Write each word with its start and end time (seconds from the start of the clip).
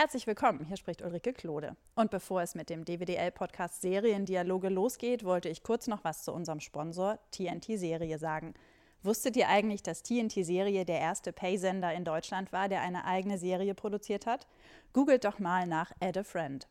Herzlich 0.00 0.28
willkommen, 0.28 0.64
hier 0.64 0.76
spricht 0.76 1.02
Ulrike 1.02 1.32
Klode. 1.32 1.74
Und 1.96 2.12
bevor 2.12 2.40
es 2.40 2.54
mit 2.54 2.70
dem 2.70 2.84
DWDL-Podcast 2.84 3.80
Seriendialoge 3.80 4.68
losgeht, 4.68 5.24
wollte 5.24 5.48
ich 5.48 5.64
kurz 5.64 5.88
noch 5.88 6.04
was 6.04 6.22
zu 6.22 6.32
unserem 6.32 6.60
Sponsor 6.60 7.18
TNT 7.32 7.76
Serie 7.76 8.16
sagen. 8.20 8.54
Wusstet 9.02 9.34
ihr 9.36 9.48
eigentlich, 9.48 9.82
dass 9.82 10.04
TNT 10.04 10.34
Serie 10.46 10.84
der 10.84 11.00
erste 11.00 11.32
Pay-Sender 11.32 11.92
in 11.94 12.04
Deutschland 12.04 12.52
war, 12.52 12.68
der 12.68 12.82
eine 12.82 13.06
eigene 13.06 13.38
Serie 13.38 13.74
produziert 13.74 14.24
hat? 14.24 14.46
Googelt 14.92 15.24
doch 15.24 15.40
mal 15.40 15.66
nach 15.66 15.90
Add 15.98 16.20
a 16.20 16.22
Friend. 16.22 16.68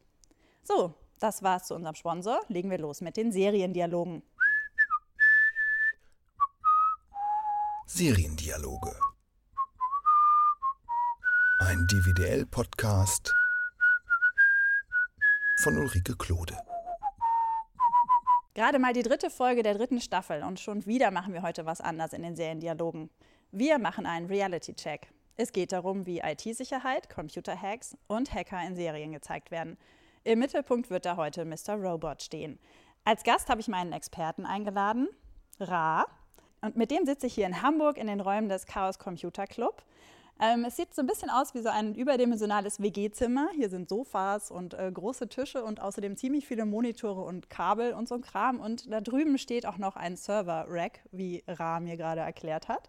So, 0.64 0.94
das 1.20 1.44
war's 1.44 1.68
zu 1.68 1.76
unserem 1.76 1.96
Sponsor. 1.96 2.40
Legen 2.48 2.72
wir 2.72 2.78
los 2.78 3.02
mit 3.02 3.18
den 3.18 3.34
Seriendialogen. 3.34 4.24
Seriendialoge. 7.88 8.96
Ein 11.68 11.86
DVDL-Podcast 11.86 13.36
von 15.64 15.78
Ulrike 15.78 16.16
Klode. 16.16 16.58
Gerade 18.54 18.80
mal 18.80 18.94
die 18.94 19.04
dritte 19.04 19.30
Folge 19.30 19.64
der 19.64 19.74
dritten 19.74 20.00
Staffel 20.00 20.44
und 20.44 20.62
schon 20.62 20.86
wieder 20.86 21.12
machen 21.12 21.34
wir 21.34 21.42
heute 21.42 21.66
was 21.66 21.82
anders 21.82 22.14
in 22.14 22.22
den 22.22 22.38
Seriendialogen. 22.38 23.10
Wir 23.52 23.80
machen 23.80 24.06
einen 24.06 24.28
Reality-Check. 24.28 25.10
Es 25.36 25.52
geht 25.52 25.74
darum, 25.74 26.06
wie 26.06 26.20
IT-Sicherheit, 26.20 27.10
Computer-Hacks 27.10 27.98
und 28.08 28.34
Hacker 28.34 28.66
in 28.66 28.78
Serien 28.78 29.12
gezeigt 29.12 29.52
werden. 29.52 29.78
Im 30.24 30.40
Mittelpunkt 30.40 30.90
wird 30.90 31.04
da 31.04 31.18
heute 31.18 31.44
Mr. 31.44 31.74
Robot 31.74 32.22
stehen. 32.22 32.60
Als 33.04 33.24
Gast 33.24 33.50
habe 33.50 33.60
ich 33.60 33.68
meinen 33.68 33.92
Experten 33.92 34.46
eingeladen, 34.46 35.10
Ra. 35.60 36.06
Und 36.62 36.78
mit 36.78 36.92
dem 36.92 37.06
sitze 37.06 37.28
ich 37.28 37.34
hier 37.34 37.46
in 37.46 37.62
Hamburg 37.62 37.98
in 37.98 38.08
den 38.08 38.22
Räumen 38.22 38.48
des 38.48 38.66
Chaos 38.68 39.00
Computer 39.00 39.46
Club. 39.46 39.84
Ähm, 40.40 40.66
es 40.66 40.76
sieht 40.76 40.94
so 40.94 41.02
ein 41.02 41.08
bisschen 41.08 41.32
aus 41.32 41.56
wie 41.56 41.62
so 41.62 41.70
ein 41.70 41.96
überdimensionales 41.96 42.80
WG-Zimmer. 42.80 43.50
Hier 43.56 43.70
sind 43.70 43.90
Sofas 43.90 44.52
und 44.52 44.76
äh, 44.76 44.92
große 44.92 45.30
Tische 45.30 45.64
und 45.64 45.82
außerdem 45.82 46.16
ziemlich 46.16 46.46
viele 46.46 46.66
Monitore 46.66 47.22
und 47.22 47.50
Kabel 47.50 47.94
und 47.94 48.08
so 48.08 48.16
ein 48.16 48.22
Kram. 48.22 48.60
Und 48.60 48.92
da 48.92 49.02
drüben 49.02 49.40
steht 49.40 49.66
auch 49.66 49.80
noch 49.80 49.96
ein 49.96 50.16
Server-Rack, 50.16 51.00
wie 51.12 51.44
Ra 51.48 51.80
mir 51.80 51.98
gerade 51.98 52.22
erklärt 52.22 52.68
hat. 52.68 52.88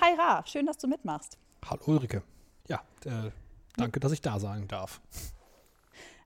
Hi 0.00 0.14
Ra, 0.14 0.44
schön, 0.46 0.66
dass 0.66 0.78
du 0.78 0.86
mitmachst. 0.86 1.38
Hallo 1.68 1.82
Ulrike. 1.86 2.22
Ja, 2.68 2.82
äh, 3.04 3.30
danke, 3.76 3.98
dass 3.98 4.12
ich 4.12 4.20
da 4.20 4.38
sein 4.38 4.68
darf. 4.68 5.00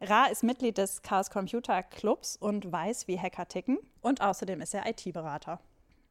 Ra 0.02 0.26
ist 0.26 0.42
Mitglied 0.42 0.76
des 0.76 1.00
Chaos 1.00 1.30
Computer 1.30 1.82
Clubs 1.82 2.36
und 2.36 2.70
weiß, 2.70 3.08
wie 3.08 3.18
Hacker 3.18 3.48
ticken. 3.48 3.78
Und 4.02 4.20
außerdem 4.20 4.60
ist 4.60 4.74
er 4.74 4.86
IT-Berater. 4.86 5.58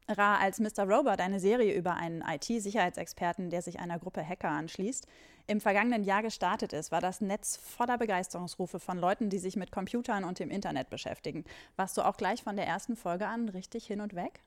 Ra, 0.08 0.38
als 0.38 0.58
Mr. 0.58 0.84
Robot 0.84 1.20
eine 1.20 1.40
Serie 1.40 1.74
über 1.74 1.94
einen 1.94 2.22
IT-Sicherheitsexperten, 2.22 3.50
der 3.50 3.62
sich 3.62 3.78
einer 3.78 3.98
Gruppe 3.98 4.26
Hacker 4.26 4.50
anschließt, 4.50 5.06
im 5.46 5.60
vergangenen 5.60 6.04
Jahr 6.04 6.22
gestartet 6.22 6.72
ist, 6.72 6.92
war 6.92 7.00
das 7.00 7.20
Netz 7.20 7.56
voller 7.56 7.98
Begeisterungsrufe 7.98 8.78
von 8.78 8.98
Leuten, 8.98 9.30
die 9.30 9.38
sich 9.38 9.56
mit 9.56 9.72
Computern 9.72 10.24
und 10.24 10.38
dem 10.38 10.50
Internet 10.50 10.90
beschäftigen. 10.90 11.44
Warst 11.76 11.96
du 11.96 12.02
auch 12.02 12.16
gleich 12.16 12.42
von 12.42 12.56
der 12.56 12.66
ersten 12.66 12.96
Folge 12.96 13.26
an 13.26 13.48
richtig 13.48 13.86
hin 13.86 14.00
und 14.00 14.14
weg? 14.14 14.40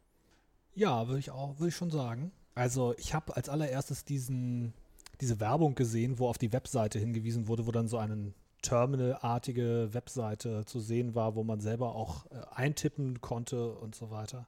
Ja, 0.76 1.08
würde 1.08 1.20
ich 1.20 1.32
auch, 1.32 1.60
würde 1.60 1.70
ich 1.70 1.76
schon 1.76 1.92
sagen. 1.92 2.32
Also 2.56 2.94
ich 2.98 3.14
habe 3.14 3.36
als 3.36 3.50
allererstes 3.50 4.06
diesen, 4.06 4.74
diese 5.22 5.40
Werbung 5.40 5.76
gesehen, 5.76 6.20
wo 6.20 6.28
auf 6.28 6.38
die 6.38 6.54
Webseite 6.54 7.00
hingewiesen 7.00 7.48
wurde, 7.48 7.68
wo 7.68 7.72
dann 7.72 7.88
so 7.88 7.98
eine 7.98 8.34
Terminal-artige 8.62 9.90
Webseite 9.92 10.66
zu 10.66 10.80
sehen 10.80 11.16
war, 11.16 11.36
wo 11.36 11.44
man 11.44 11.60
selber 11.60 11.96
auch 11.96 12.26
äh, 12.28 12.40
eintippen 12.56 13.22
konnte 13.22 13.74
und 13.74 13.94
so 13.94 14.10
weiter. 14.10 14.48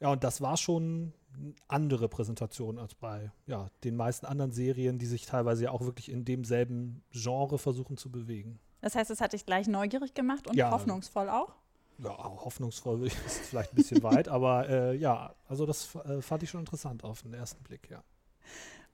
Ja, 0.00 0.10
und 0.12 0.24
das 0.24 0.40
war 0.40 0.56
schon 0.56 1.12
eine 1.34 1.54
andere 1.68 2.08
Präsentation 2.08 2.78
als 2.78 2.94
bei 2.94 3.30
ja, 3.46 3.68
den 3.84 3.96
meisten 3.96 4.26
anderen 4.26 4.52
Serien, 4.52 4.98
die 4.98 5.06
sich 5.06 5.26
teilweise 5.26 5.64
ja 5.64 5.70
auch 5.70 5.82
wirklich 5.82 6.10
in 6.10 6.24
demselben 6.24 7.02
Genre 7.12 7.58
versuchen 7.58 7.96
zu 7.96 8.10
bewegen. 8.10 8.58
Das 8.80 8.94
heißt, 8.94 9.10
es 9.10 9.20
hat 9.20 9.34
dich 9.34 9.44
gleich 9.44 9.68
neugierig 9.68 10.14
gemacht 10.14 10.46
und 10.46 10.56
ja, 10.56 10.70
hoffnungsvoll 10.70 11.28
auch? 11.28 11.54
Ja, 11.98 12.16
hoffnungsvoll 12.16 13.06
ist 13.26 13.40
vielleicht 13.40 13.72
ein 13.72 13.76
bisschen 13.76 14.02
weit, 14.02 14.28
aber 14.28 14.68
äh, 14.68 14.96
ja, 14.96 15.34
also 15.48 15.66
das 15.66 15.94
äh, 15.94 16.22
fand 16.22 16.42
ich 16.42 16.50
schon 16.50 16.60
interessant 16.60 17.04
auf 17.04 17.22
den 17.22 17.34
ersten 17.34 17.62
Blick, 17.62 17.90
ja. 17.90 18.02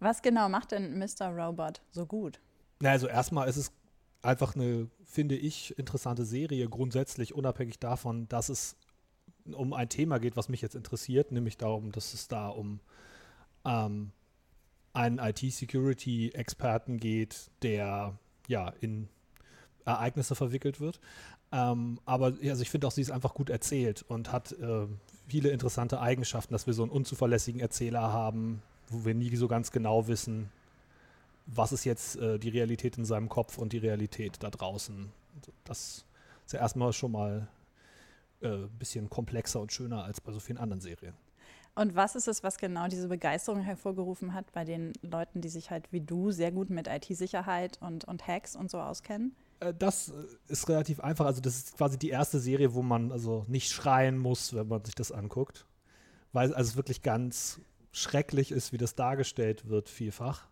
Was 0.00 0.20
genau 0.20 0.48
macht 0.48 0.72
denn 0.72 0.98
Mr. 0.98 1.28
Robot 1.28 1.80
so 1.90 2.04
gut? 2.04 2.40
Na, 2.80 2.90
also 2.90 3.06
erstmal 3.06 3.48
ist 3.48 3.56
es 3.56 3.72
einfach 4.22 4.56
eine, 4.56 4.90
finde 5.04 5.36
ich, 5.36 5.78
interessante 5.78 6.24
Serie, 6.24 6.68
grundsätzlich 6.68 7.34
unabhängig 7.34 7.78
davon, 7.78 8.28
dass 8.28 8.48
es 8.48 8.76
um 9.54 9.72
ein 9.72 9.88
Thema 9.88 10.18
geht, 10.18 10.36
was 10.36 10.48
mich 10.48 10.62
jetzt 10.62 10.74
interessiert, 10.74 11.32
nämlich 11.32 11.56
darum, 11.56 11.92
dass 11.92 12.14
es 12.14 12.28
da 12.28 12.48
um 12.48 12.80
ähm, 13.64 14.12
einen 14.92 15.18
IT-Security-Experten 15.18 16.98
geht, 16.98 17.50
der 17.62 18.18
ja 18.48 18.72
in 18.80 19.08
Ereignisse 19.84 20.34
verwickelt 20.34 20.80
wird. 20.80 21.00
Ähm, 21.52 22.00
aber 22.04 22.34
also 22.42 22.62
ich 22.62 22.70
finde 22.70 22.86
auch, 22.86 22.92
sie 22.92 23.02
ist 23.02 23.10
einfach 23.10 23.34
gut 23.34 23.50
erzählt 23.50 24.04
und 24.08 24.32
hat 24.32 24.52
äh, 24.52 24.86
viele 25.28 25.50
interessante 25.50 26.00
Eigenschaften, 26.00 26.52
dass 26.52 26.66
wir 26.66 26.74
so 26.74 26.82
einen 26.82 26.92
unzuverlässigen 26.92 27.60
Erzähler 27.60 28.12
haben, 28.12 28.62
wo 28.88 29.04
wir 29.04 29.14
nie 29.14 29.34
so 29.36 29.48
ganz 29.48 29.70
genau 29.70 30.08
wissen, 30.08 30.50
was 31.46 31.72
ist 31.72 31.84
jetzt 31.84 32.16
äh, 32.16 32.38
die 32.38 32.48
Realität 32.48 32.98
in 32.98 33.04
seinem 33.04 33.28
Kopf 33.28 33.58
und 33.58 33.72
die 33.72 33.78
Realität 33.78 34.36
da 34.40 34.50
draußen. 34.50 35.12
Das 35.64 36.04
ist 36.44 36.52
ja 36.52 36.60
erstmal 36.60 36.92
schon 36.92 37.12
mal 37.12 37.48
äh, 38.40 38.66
bisschen 38.78 39.08
komplexer 39.08 39.60
und 39.60 39.72
schöner 39.72 40.04
als 40.04 40.20
bei 40.20 40.32
so 40.32 40.40
vielen 40.40 40.58
anderen 40.58 40.80
Serien. 40.80 41.14
Und 41.74 41.94
was 41.94 42.16
ist 42.16 42.26
es, 42.26 42.42
was 42.42 42.56
genau 42.56 42.88
diese 42.88 43.06
Begeisterung 43.06 43.60
hervorgerufen 43.60 44.32
hat 44.32 44.50
bei 44.52 44.64
den 44.64 44.94
Leuten, 45.02 45.42
die 45.42 45.50
sich 45.50 45.70
halt 45.70 45.92
wie 45.92 46.00
du 46.00 46.30
sehr 46.30 46.50
gut 46.50 46.70
mit 46.70 46.88
IT-Sicherheit 46.88 47.78
und, 47.82 48.06
und 48.06 48.26
Hacks 48.26 48.56
und 48.56 48.70
so 48.70 48.78
auskennen? 48.78 49.36
Äh, 49.60 49.74
das 49.78 50.08
äh, 50.08 50.12
ist 50.48 50.68
relativ 50.70 51.00
einfach. 51.00 51.26
Also, 51.26 51.42
das 51.42 51.56
ist 51.56 51.76
quasi 51.76 51.98
die 51.98 52.08
erste 52.08 52.40
Serie, 52.40 52.74
wo 52.74 52.82
man 52.82 53.12
also 53.12 53.44
nicht 53.46 53.70
schreien 53.70 54.16
muss, 54.16 54.54
wenn 54.54 54.68
man 54.68 54.84
sich 54.84 54.94
das 54.94 55.12
anguckt. 55.12 55.66
Weil 56.32 56.54
also 56.54 56.70
es 56.70 56.76
wirklich 56.76 57.02
ganz 57.02 57.60
schrecklich 57.92 58.52
ist, 58.52 58.72
wie 58.72 58.78
das 58.78 58.94
dargestellt 58.94 59.68
wird, 59.68 59.88
vielfach. 59.90 60.46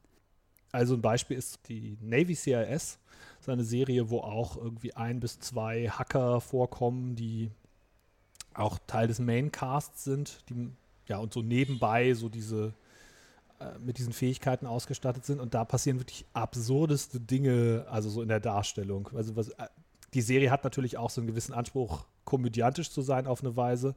Also 0.72 0.94
ein 0.94 1.02
Beispiel 1.02 1.36
ist 1.36 1.68
die 1.68 1.96
Navy 2.00 2.34
CIS, 2.34 2.98
das 3.38 3.42
ist 3.42 3.48
eine 3.48 3.64
Serie, 3.64 4.10
wo 4.10 4.20
auch 4.20 4.56
irgendwie 4.56 4.94
ein 4.94 5.20
bis 5.20 5.38
zwei 5.38 5.88
Hacker 5.88 6.40
vorkommen, 6.40 7.14
die 7.14 7.50
auch 8.54 8.78
Teil 8.86 9.08
des 9.08 9.18
Maincasts 9.18 10.04
sind, 10.04 10.48
die 10.48 10.70
ja 11.06 11.18
und 11.18 11.32
so 11.32 11.42
nebenbei 11.42 12.14
so 12.14 12.28
diese 12.28 12.72
äh, 13.60 13.78
mit 13.78 13.98
diesen 13.98 14.12
Fähigkeiten 14.12 14.66
ausgestattet 14.66 15.24
sind 15.24 15.40
und 15.40 15.54
da 15.54 15.64
passieren 15.64 16.00
wirklich 16.00 16.24
absurdeste 16.32 17.20
Dinge, 17.20 17.86
also 17.90 18.08
so 18.08 18.22
in 18.22 18.28
der 18.28 18.40
Darstellung. 18.40 19.10
Also 19.14 19.36
was, 19.36 19.50
äh, 19.50 19.68
die 20.14 20.22
Serie 20.22 20.50
hat 20.50 20.64
natürlich 20.64 20.96
auch 20.96 21.10
so 21.10 21.20
einen 21.20 21.28
gewissen 21.28 21.52
Anspruch, 21.52 22.04
komödiantisch 22.24 22.90
zu 22.90 23.02
sein 23.02 23.26
auf 23.26 23.42
eine 23.42 23.56
Weise. 23.56 23.94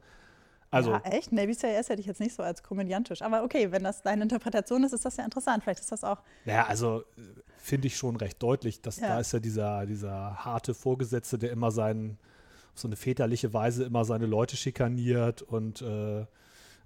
Also, 0.70 0.90
ja, 0.90 1.00
echt? 1.04 1.32
Navy 1.32 1.54
CIS 1.54 1.88
hätte 1.88 2.00
ich 2.00 2.06
jetzt 2.06 2.20
nicht 2.20 2.34
so 2.34 2.42
als 2.42 2.62
komödiantisch. 2.62 3.22
Aber 3.22 3.42
okay, 3.42 3.72
wenn 3.72 3.84
das 3.84 4.02
deine 4.02 4.22
Interpretation 4.22 4.84
ist, 4.84 4.92
ist 4.92 5.04
das 5.04 5.16
ja 5.16 5.24
interessant. 5.24 5.62
Vielleicht 5.64 5.80
ist 5.80 5.90
das 5.90 6.04
auch. 6.04 6.18
Naja, 6.44 6.66
also 6.66 7.00
äh, 7.16 7.22
finde 7.56 7.86
ich 7.86 7.96
schon 7.96 8.16
recht 8.16 8.42
deutlich, 8.42 8.82
dass 8.82 9.00
ja. 9.00 9.08
da 9.08 9.20
ist 9.20 9.32
ja 9.32 9.40
dieser, 9.40 9.86
dieser 9.86 10.44
harte 10.44 10.74
Vorgesetzte, 10.74 11.38
der 11.38 11.52
immer 11.52 11.70
seinen 11.70 12.18
so 12.78 12.88
eine 12.88 12.96
väterliche 12.96 13.52
Weise 13.52 13.84
immer 13.84 14.04
seine 14.04 14.26
Leute 14.26 14.56
schikaniert 14.56 15.42
und 15.42 15.82
äh, 15.82 16.26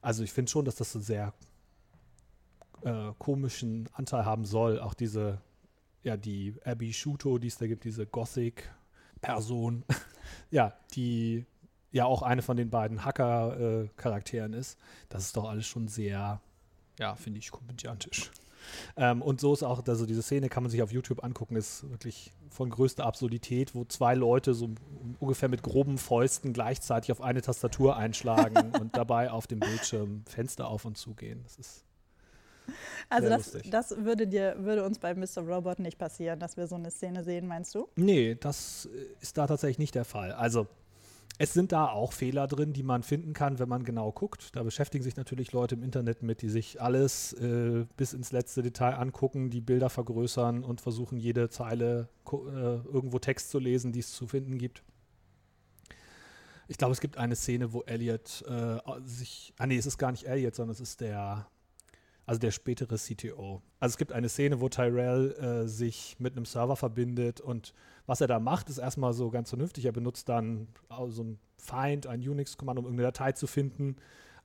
also 0.00 0.25
ich 0.25 0.32
finde 0.32 0.50
schon, 0.50 0.64
dass 0.64 0.75
das 0.75 0.94
einen 0.94 1.04
sehr 1.04 1.32
äh, 2.82 3.12
komischen 3.19 3.88
Anteil 3.92 4.25
haben 4.25 4.44
soll. 4.44 4.81
Auch 4.81 4.94
diese, 4.94 5.41
ja, 6.02 6.16
die 6.16 6.54
Abby 6.64 6.92
Shuto, 6.92 7.38
die 7.38 7.47
es 7.47 7.56
da 7.56 7.66
gibt, 7.66 7.84
diese 7.84 8.06
Gothic-Person, 8.06 9.84
ja, 10.50 10.75
die 10.94 11.47
ja 11.92 12.06
auch 12.06 12.22
eine 12.22 12.42
von 12.42 12.56
den 12.56 12.70
beiden 12.70 13.04
Hacker-Charakteren 13.04 14.54
äh, 14.54 14.58
ist. 14.58 14.78
Das 15.08 15.25
ist 15.25 15.36
doch 15.36 15.48
alles 15.48 15.66
schon 15.66 15.86
sehr, 15.88 16.41
ja, 16.98 17.14
finde 17.14 17.38
ich, 17.38 17.50
komödiantisch. 17.50 18.31
Ähm, 18.97 19.23
und 19.23 19.41
so 19.41 19.53
ist 19.53 19.62
auch, 19.62 19.87
also 19.87 20.06
diese 20.06 20.23
Szene 20.23 20.49
kann 20.49 20.62
man 20.62 20.71
sich 20.71 20.83
auf 20.83 20.93
YouTube 20.93 21.25
angucken, 21.25 21.56
ist 21.56 21.89
wirklich 21.91 22.33
von 22.50 22.71
größter 22.71 23.05
Absurdität, 23.05 23.75
wo 23.75 23.85
zwei 23.85 24.14
Leute 24.14 24.55
so 24.55 24.70
ungefähr 25.20 25.49
mit 25.49 25.62
groben 25.62 25.99
Fäusten 25.99 26.53
gleichzeitig 26.53 27.12
auf 27.12 27.20
eine 27.20 27.43
Tastatur 27.43 27.97
einschlagen 27.97 28.73
und 28.81 28.97
dabei 28.97 29.31
auf 29.31 29.47
dem 29.47 29.61
Bildschirm 29.61 30.25
Fenster 30.26 30.69
auf 30.69 30.85
und 30.85 30.99
zu 30.99 31.14
gehen. 31.14 31.41
Das 31.44 31.56
ist 31.56 31.85
also 33.09 33.29
das, 33.29 33.59
das, 33.70 34.05
würde 34.05 34.26
dir, 34.26 34.55
würde 34.59 34.85
uns 34.85 34.99
bei 34.99 35.15
Mr. 35.15 35.43
Robot 35.43 35.79
nicht 35.81 35.99
passieren, 35.99 36.38
dass 36.38 36.56
wir 36.56 36.67
so 36.67 36.76
eine 36.76 36.91
Szene 36.91 37.25
sehen, 37.25 37.47
meinst 37.47 37.75
du? 37.75 37.88
Nee, 37.97 38.37
das 38.37 38.88
ist 39.20 39.37
da 39.37 39.47
tatsächlich 39.47 39.79
nicht 39.79 39.94
der 39.94 40.05
Fall. 40.05 40.32
Also 40.32 40.67
es 41.38 41.55
sind 41.55 41.73
da 41.73 41.88
auch 41.88 42.12
Fehler 42.12 42.46
drin, 42.46 42.73
die 42.73 42.82
man 42.82 43.02
finden 43.02 43.32
kann, 43.32 43.58
wenn 43.58 43.69
man 43.69 43.84
genau 43.84 44.12
guckt. 44.12 44.55
Da 44.55 44.62
beschäftigen 44.62 45.02
sich 45.02 45.17
natürlich 45.17 45.52
Leute 45.52 45.75
im 45.75 45.82
Internet 45.82 46.23
mit, 46.23 46.43
die 46.43 46.49
sich 46.49 46.81
alles 46.81 47.32
äh, 47.34 47.87
bis 47.96 48.12
ins 48.12 48.32
letzte 48.32 48.62
Detail 48.62 48.94
angucken, 48.94 49.50
die 49.50 49.61
Bilder 49.61 49.90
vergrößern 49.90 50.62
und 50.62 50.81
versuchen, 50.81 51.19
jede 51.19 51.49
Zeile 51.49 52.08
äh, 52.31 52.37
irgendwo 52.37 53.19
Text 53.19 53.50
zu 53.50 53.58
lesen, 53.58 53.93
die 53.93 54.00
es 54.00 54.12
zu 54.12 54.26
finden 54.26 54.58
gibt. 54.58 54.82
Ich 56.69 56.79
glaube, 56.79 56.93
es 56.93 57.00
gibt 57.00 57.17
eine 57.17 57.37
Szene, 57.37 57.73
wo 57.73 57.82
Elliot 57.82 58.44
äh, 58.49 58.79
sich. 59.05 59.52
Ah, 59.58 59.67
nee, 59.67 59.76
es 59.76 59.87
ist 59.87 59.99
gar 59.99 60.12
nicht 60.12 60.25
Elliot, 60.25 60.55
sondern 60.55 60.73
es 60.73 60.81
ist 60.81 61.00
der. 61.00 61.49
Also 62.25 62.38
der 62.38 62.52
spätere 62.52 62.96
CTO. 62.96 63.62
Also 63.81 63.94
es 63.94 63.99
gibt 63.99 64.12
eine 64.12 64.29
Szene, 64.29 64.61
wo 64.61 64.69
Tyrell 64.69 65.32
äh, 65.32 65.67
sich 65.67 66.17
mit 66.20 66.37
einem 66.37 66.44
Server 66.44 66.76
verbindet 66.76 67.40
und 67.40 67.75
was 68.06 68.20
er 68.20 68.26
da 68.26 68.40
macht, 68.40 68.69
ist 68.69 68.78
erstmal 68.78 69.12
so 69.12 69.31
ganz 69.31 69.50
vernünftig. 69.50 69.84
Er 69.84 69.93
benutzt 69.93 70.28
dann 70.28 70.69
so 71.08 71.22
ein 71.22 71.38
Find, 71.56 72.06
ein 72.06 72.20
Unix-Kommando, 72.20 72.81
um 72.81 72.87
irgendeine 72.87 73.08
Datei 73.08 73.32
zu 73.32 73.46
finden. 73.46 73.96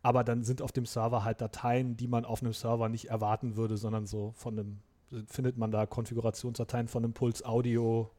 Aber 0.04 0.24
dann 0.24 0.44
sind 0.44 0.62
auf 0.62 0.72
dem 0.72 0.86
Server 0.86 1.24
halt 1.24 1.42
Dateien, 1.42 1.98
die 1.98 2.08
man 2.08 2.24
auf 2.24 2.42
einem 2.42 2.54
Server 2.54 2.88
nicht 2.88 3.10
erwarten 3.10 3.56
würde, 3.56 3.78
sondern 3.78 4.06
so 4.06 4.32
von 4.36 4.60
einem, 4.60 4.80
findet 5.26 5.58
man 5.58 5.72
da 5.72 5.86
Konfigurationsdateien 5.86 6.88
von 6.88 7.04
einem 7.04 7.14
Puls 7.14 7.44
Audio, 7.44 8.12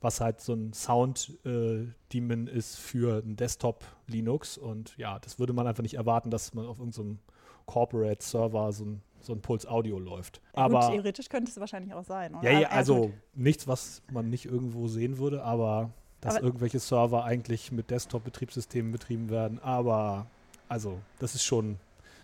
was 0.00 0.20
halt 0.20 0.40
so 0.40 0.54
ein 0.54 0.72
Sound-Daemon 0.72 2.46
äh, 2.48 2.50
ist 2.50 2.78
für 2.78 3.22
ein 3.22 3.36
Desktop-Linux. 3.36 4.58
Und 4.58 4.96
ja, 4.96 5.18
das 5.20 5.38
würde 5.38 5.52
man 5.52 5.66
einfach 5.66 5.82
nicht 5.82 5.94
erwarten, 5.94 6.30
dass 6.30 6.52
man 6.54 6.66
auf 6.66 6.78
irgendeinem 6.78 7.20
Corporate-Server 7.66 8.72
so 8.72 8.84
ein, 8.84 9.02
so 9.22 9.32
ein 9.32 9.40
Puls 9.40 9.66
Audio 9.66 9.98
läuft. 9.98 10.40
Aber 10.52 10.80
gut, 10.80 10.90
theoretisch 10.90 11.28
könnte 11.28 11.50
es 11.50 11.58
wahrscheinlich 11.58 11.94
auch 11.94 12.04
sein. 12.04 12.34
Oder? 12.34 12.50
Ja, 12.50 12.60
ja, 12.60 12.68
also 12.68 13.06
ja, 13.06 13.10
nichts, 13.34 13.68
was 13.68 14.02
man 14.12 14.28
nicht 14.30 14.46
irgendwo 14.46 14.88
sehen 14.88 15.18
würde, 15.18 15.42
aber 15.42 15.90
dass 16.20 16.36
aber 16.36 16.44
irgendwelche 16.44 16.78
Server 16.78 17.24
eigentlich 17.24 17.72
mit 17.72 17.90
Desktop-Betriebssystemen 17.90 18.92
betrieben 18.92 19.30
werden. 19.30 19.58
Aber 19.58 20.26
also, 20.68 21.00
das 21.18 21.34
ist 21.34 21.44
schon 21.44 21.78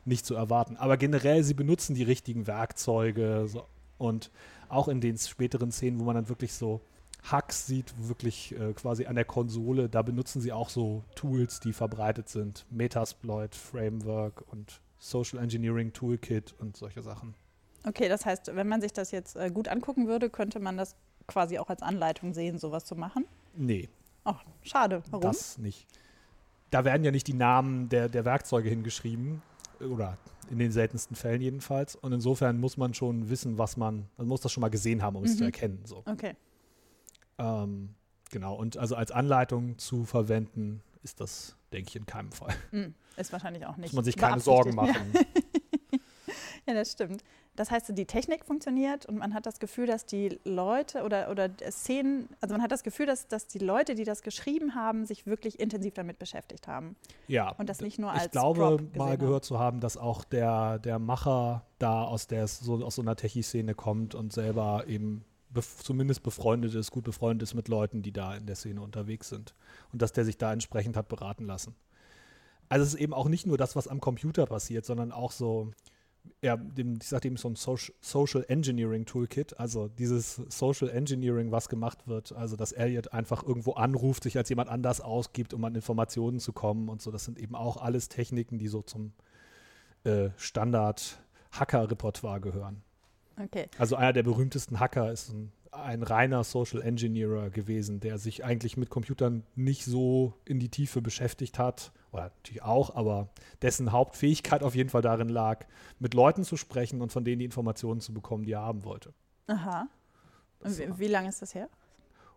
nicht 0.04 0.25
zu 0.25 0.34
erwarten. 0.34 0.76
Aber 0.76 0.96
generell, 0.96 1.43
sie 1.43 1.54
benutzen 1.54 1.94
die 1.94 2.02
richtigen 2.02 2.46
Werkzeuge 2.46 3.46
so, 3.48 3.66
und 3.98 4.31
auch 4.69 4.88
in 4.88 5.00
den 5.00 5.16
späteren 5.19 5.72
Szenen, 5.72 5.98
wo 6.00 6.04
man 6.04 6.14
dann 6.14 6.28
wirklich 6.28 6.52
so 6.52 6.81
Hacks 7.25 7.66
sieht, 7.66 7.93
wirklich 8.08 8.54
äh, 8.58 8.72
quasi 8.72 9.06
an 9.06 9.16
der 9.16 9.25
Konsole, 9.25 9.88
da 9.88 10.02
benutzen 10.02 10.40
sie 10.40 10.52
auch 10.52 10.69
so 10.69 11.02
Tools, 11.14 11.60
die 11.60 11.72
verbreitet 11.72 12.28
sind. 12.28 12.66
Metasploit 12.70 13.54
Framework 13.54 14.44
und 14.52 14.81
Social 15.11 15.38
Engineering 15.38 15.93
Toolkit 15.93 16.55
und 16.58 16.76
solche 16.76 17.03
Sachen. 17.03 17.35
Okay, 17.85 18.08
das 18.08 18.26
heißt, 18.26 18.55
wenn 18.55 18.69
man 18.69 18.81
sich 18.81 18.93
das 18.93 19.11
jetzt 19.11 19.37
äh, 19.37 19.50
gut 19.50 19.69
angucken 19.69 20.08
würde, 20.08 20.29
könnte 20.29 20.58
man 20.58 20.76
das 20.76 20.97
quasi 21.26 21.58
auch 21.58 21.69
als 21.69 21.82
Anleitung 21.82 22.35
sehen, 22.35 22.58
sowas 22.58 22.85
zu 22.85 22.97
machen? 22.97 23.25
Nee. 23.55 23.88
Ach, 24.25 24.44
schade. 24.62 25.03
Warum? 25.11 25.23
Das 25.23 25.58
nicht. 25.58 25.87
Da 26.70 26.85
werden 26.85 27.05
ja 27.05 27.12
nicht 27.12 27.29
die 27.29 27.35
Namen 27.35 27.88
der, 27.88 28.08
der 28.08 28.25
Werkzeuge 28.25 28.69
hingeschrieben. 28.69 29.43
Oder 29.81 30.19
in 30.50 30.58
den 30.58 30.73
seltensten 30.73 31.17
Fällen 31.17 31.41
jedenfalls. 31.41 31.97
Und 31.97 32.12
insofern 32.12 32.58
muss 32.58 32.76
man 32.76 32.94
schon 32.94 33.29
wissen, 33.29 33.58
was 33.58 33.76
man, 33.76 34.08
man 34.17 34.26
muss 34.26 34.41
das 34.41 34.53
schon 34.53 34.61
mal 34.61 34.69
gesehen 34.69 35.03
haben, 35.03 35.17
um 35.17 35.23
mhm. 35.23 35.29
es 35.29 35.37
zu 35.37 35.43
mhm. 35.43 35.49
erkennen. 35.49 35.81
So. 35.85 36.03
Okay. 36.06 36.35
Ähm, 37.38 37.94
genau, 38.31 38.55
und 38.55 38.76
also 38.76 38.94
als 38.94 39.11
Anleitung 39.11 39.79
zu 39.79 40.05
verwenden, 40.05 40.82
ist 41.03 41.20
das, 41.20 41.56
denke 41.72 41.88
ich, 41.88 41.96
in 41.96 42.06
keinem 42.06 42.32
Fall. 42.32 42.54
Mm, 42.70 42.94
ist 43.16 43.32
wahrscheinlich 43.32 43.66
auch 43.66 43.76
nicht. 43.76 43.90
Muss 43.90 43.96
man 43.96 44.04
sich 44.04 44.16
keine 44.16 44.40
Sorgen 44.40 44.74
machen. 44.74 45.12
Ja. 45.12 45.20
ja, 46.68 46.74
das 46.74 46.92
stimmt. 46.92 47.22
Das 47.56 47.70
heißt, 47.70 47.90
die 47.96 48.04
Technik 48.04 48.44
funktioniert 48.44 49.06
und 49.06 49.16
man 49.16 49.32
hat 49.32 49.46
das 49.46 49.58
Gefühl, 49.58 49.86
dass 49.86 50.04
die 50.04 50.38
Leute 50.44 51.04
oder, 51.04 51.30
oder 51.30 51.48
Szenen, 51.70 52.28
also 52.40 52.54
man 52.54 52.62
hat 52.62 52.70
das 52.70 52.82
Gefühl, 52.82 53.06
dass, 53.06 53.28
dass 53.28 53.46
die 53.46 53.58
Leute, 53.58 53.94
die 53.94 54.04
das 54.04 54.22
geschrieben 54.22 54.74
haben, 54.74 55.06
sich 55.06 55.26
wirklich 55.26 55.58
intensiv 55.58 55.94
damit 55.94 56.18
beschäftigt 56.18 56.68
haben. 56.68 56.96
Ja. 57.28 57.52
Und 57.52 57.70
das 57.70 57.80
nicht 57.80 57.98
nur 57.98 58.12
als 58.12 58.26
Ich 58.26 58.30
glaube, 58.30 58.86
mal 58.94 59.16
gehört 59.16 59.44
zu 59.44 59.58
haben, 59.58 59.80
dass 59.80 59.96
auch 59.96 60.22
der, 60.24 60.78
der 60.78 60.98
Macher 60.98 61.64
da 61.78 62.04
aus 62.04 62.26
der 62.26 62.46
so 62.46 62.84
aus 62.84 62.96
so 62.96 63.02
einer 63.02 63.16
Techie-Szene 63.16 63.74
kommt 63.74 64.14
und 64.14 64.32
selber 64.32 64.84
eben 64.86 65.24
bef 65.56 65.82
zumindest 65.82 66.23
befreundet 66.23 66.75
ist, 66.75 66.91
gut 66.93 67.05
befreundet 67.05 67.49
ist 67.49 67.55
mit 67.55 67.69
Leuten, 67.69 68.03
die 68.03 68.12
da 68.12 68.37
in 68.37 68.47
der 68.47 68.56
Szene 68.56 68.81
unterwegs 68.81 69.29
sind. 69.29 69.55
Und 69.93 70.03
dass 70.03 70.12
der 70.12 70.25
sich 70.25 70.38
da 70.38 70.53
entsprechend 70.53 70.97
hat 70.97 71.08
beraten 71.08 71.44
lassen. 71.44 71.75
Also 72.69 72.85
es 72.85 72.94
ist 72.94 73.00
eben 73.00 73.14
auch 73.14 73.29
nicht 73.29 73.47
nur 73.47 73.58
das, 73.58 73.76
was 73.76 73.88
am 73.88 74.00
Computer 74.00 74.47
passiert, 74.47 74.85
sondern 74.85 75.12
auch 75.12 75.32
so, 75.32 75.70
ja, 76.43 76.56
dem, 76.56 76.99
ich 77.00 77.08
sagte 77.08 77.29
eben 77.29 77.37
so 77.37 77.49
ein 77.49 77.56
Social 77.56 78.44
Engineering 78.49 79.06
Toolkit, 79.06 79.58
also 79.58 79.88
dieses 79.88 80.37
Social 80.49 80.88
Engineering, 80.88 81.53
was 81.53 81.69
gemacht 81.69 82.06
wird, 82.06 82.32
also 82.32 82.56
dass 82.56 82.73
Elliot 82.73 83.12
einfach 83.12 83.43
irgendwo 83.44 83.73
anruft, 83.73 84.25
sich 84.25 84.37
als 84.37 84.49
jemand 84.49 84.69
anders 84.69 85.00
ausgibt, 85.00 85.55
um 85.55 85.64
an 85.64 85.75
Informationen 85.75 86.41
zu 86.41 86.53
kommen 86.53 86.88
und 86.88 87.03
so, 87.03 87.11
das 87.11 87.25
sind 87.25 87.38
eben 87.38 87.55
auch 87.55 87.76
alles 87.76 88.08
Techniken, 88.08 88.58
die 88.58 88.69
so 88.69 88.82
zum 88.82 89.12
äh, 90.05 90.31
Standard 90.37 91.19
Hacker-Repertoire 91.53 92.41
gehören. 92.41 92.82
Okay. 93.42 93.68
Also 93.78 93.96
einer 93.96 94.12
der 94.12 94.22
berühmtesten 94.22 94.80
Hacker 94.80 95.12
ist 95.12 95.30
ein, 95.30 95.52
ein 95.72 96.02
reiner 96.02 96.42
Social 96.44 96.80
Engineer 96.80 97.50
gewesen, 97.50 98.00
der 98.00 98.18
sich 98.18 98.44
eigentlich 98.44 98.76
mit 98.76 98.90
Computern 98.90 99.44
nicht 99.54 99.84
so 99.84 100.34
in 100.44 100.58
die 100.58 100.70
Tiefe 100.70 101.02
beschäftigt 101.02 101.58
hat. 101.58 101.92
Oder 102.12 102.24
natürlich 102.24 102.62
auch, 102.62 102.94
aber 102.94 103.28
dessen 103.62 103.92
Hauptfähigkeit 103.92 104.62
auf 104.62 104.74
jeden 104.74 104.88
Fall 104.88 105.02
darin 105.02 105.28
lag, 105.28 105.66
mit 105.98 106.14
Leuten 106.14 106.44
zu 106.44 106.56
sprechen 106.56 107.02
und 107.02 107.12
von 107.12 107.24
denen 107.24 107.40
die 107.40 107.44
Informationen 107.44 108.00
zu 108.00 108.14
bekommen, 108.14 108.44
die 108.44 108.52
er 108.52 108.62
haben 108.62 108.84
wollte. 108.84 109.12
Aha. 109.48 109.86
Und 110.60 110.78
wie, 110.78 110.98
wie 110.98 111.08
lange 111.08 111.28
ist 111.28 111.42
das 111.42 111.54
her? 111.54 111.68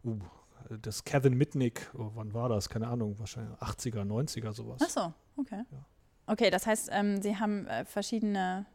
Uh, 0.03 0.19
das 0.81 1.03
Kevin 1.03 1.35
Mitnick, 1.35 1.89
oh, 1.97 2.11
wann 2.15 2.33
war 2.33 2.49
das? 2.49 2.69
Keine 2.69 2.87
Ahnung, 2.87 3.17
wahrscheinlich 3.19 3.57
80er, 3.59 4.03
90er 4.03 4.51
sowas. 4.51 4.81
Ach 4.83 4.89
so, 4.89 5.13
okay. 5.37 5.63
Ja. 5.71 5.85
Okay, 6.27 6.51
das 6.51 6.67
heißt, 6.67 6.89
ähm, 6.91 7.21
Sie 7.21 7.37
haben 7.37 7.65
äh, 7.67 7.85
verschiedene 7.85 8.67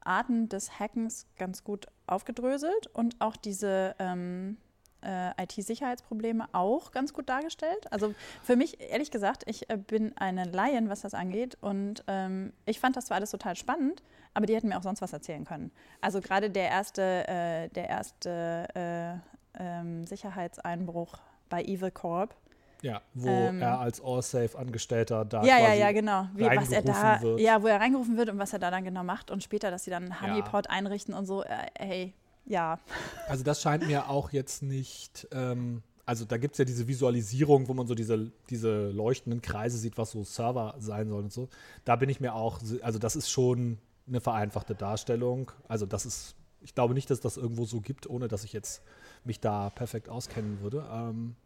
Arten 0.00 0.48
des 0.48 0.78
Hackens 0.78 1.26
ganz 1.36 1.64
gut 1.64 1.86
aufgedröselt 2.06 2.88
und 2.88 3.20
auch 3.20 3.36
diese 3.36 3.94
ähm, 3.98 4.56
äh, 5.02 5.30
IT-Sicherheitsprobleme 5.42 6.48
auch 6.52 6.90
ganz 6.90 7.12
gut 7.12 7.28
dargestellt. 7.28 7.90
Also 7.92 8.14
für 8.42 8.56
mich, 8.56 8.80
ehrlich 8.80 9.10
gesagt, 9.10 9.44
ich 9.46 9.70
äh, 9.70 9.76
bin 9.76 10.16
eine 10.16 10.44
Laien, 10.44 10.88
was 10.88 11.02
das 11.02 11.14
angeht 11.14 11.56
und 11.60 12.04
ähm, 12.06 12.52
ich 12.66 12.80
fand 12.80 12.96
das 12.96 13.06
zwar 13.06 13.16
alles 13.16 13.30
total 13.30 13.56
spannend, 13.56 14.02
aber 14.34 14.46
die 14.46 14.54
hätten 14.54 14.68
mir 14.68 14.78
auch 14.78 14.82
sonst 14.82 15.00
was 15.00 15.12
erzählen 15.12 15.44
können. 15.44 15.70
Also 16.00 16.20
gerade 16.20 16.50
der 16.50 16.68
erste, 16.68 17.28
äh, 17.28 17.68
der 17.68 17.88
erste 17.88 18.68
äh, 18.74 19.62
ähm, 19.62 20.06
Sicherheitseinbruch 20.06 21.18
bei 21.48 21.62
Evil 21.62 21.90
Corp, 21.90 22.34
ja, 22.82 23.02
wo 23.14 23.28
ähm, 23.28 23.60
er 23.60 23.80
als 23.80 24.00
Allsafe-Angestellter 24.00 25.24
da 25.24 25.42
ja, 25.44 25.58
ja, 25.58 25.74
ja, 25.74 25.92
genau. 25.92 26.28
Wie, 26.34 26.44
was 26.44 26.70
er 26.70 26.82
da, 26.82 27.20
wird. 27.20 27.40
Ja, 27.40 27.62
wo 27.62 27.66
er 27.66 27.80
reingerufen 27.80 28.16
wird 28.16 28.30
und 28.30 28.38
was 28.38 28.52
er 28.52 28.58
da 28.58 28.70
dann 28.70 28.84
genau 28.84 29.02
macht 29.02 29.30
und 29.30 29.42
später, 29.42 29.70
dass 29.70 29.84
sie 29.84 29.90
dann 29.90 30.04
einen 30.04 30.20
Honeypot 30.20 30.66
ja. 30.66 30.70
einrichten 30.70 31.14
und 31.14 31.26
so. 31.26 31.42
Äh, 31.42 31.66
hey, 31.78 32.14
ja. 32.46 32.78
Also 33.28 33.44
das 33.44 33.60
scheint 33.60 33.86
mir 33.86 34.08
auch 34.08 34.32
jetzt 34.32 34.62
nicht, 34.62 35.28
ähm, 35.32 35.82
also 36.06 36.24
da 36.24 36.38
gibt 36.38 36.54
es 36.54 36.58
ja 36.58 36.64
diese 36.64 36.88
Visualisierung, 36.88 37.68
wo 37.68 37.74
man 37.74 37.86
so 37.86 37.94
diese, 37.94 38.30
diese 38.48 38.90
leuchtenden 38.90 39.42
Kreise 39.42 39.76
sieht, 39.76 39.98
was 39.98 40.12
so 40.12 40.24
Server 40.24 40.74
sein 40.78 41.08
soll 41.08 41.24
und 41.24 41.32
so. 41.32 41.48
Da 41.84 41.96
bin 41.96 42.08
ich 42.08 42.20
mir 42.20 42.34
auch, 42.34 42.60
also 42.82 42.98
das 42.98 43.16
ist 43.16 43.28
schon 43.28 43.78
eine 44.06 44.20
vereinfachte 44.20 44.74
Darstellung. 44.74 45.50
Also 45.66 45.84
das 45.84 46.06
ist, 46.06 46.36
ich 46.60 46.74
glaube 46.74 46.94
nicht, 46.94 47.10
dass 47.10 47.20
das 47.20 47.36
irgendwo 47.36 47.66
so 47.66 47.80
gibt, 47.80 48.08
ohne 48.08 48.28
dass 48.28 48.44
ich 48.44 48.52
jetzt 48.52 48.82
mich 49.24 49.40
da 49.40 49.68
perfekt 49.70 50.08
auskennen 50.08 50.60
würde. 50.62 50.88
Ähm, 50.90 51.36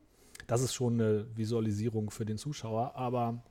das 0.52 0.60
ist 0.60 0.74
schon 0.74 1.00
eine 1.00 1.26
Visualisierung 1.34 2.10
für 2.10 2.26
den 2.26 2.36
Zuschauer, 2.36 2.94
aber 2.94 3.42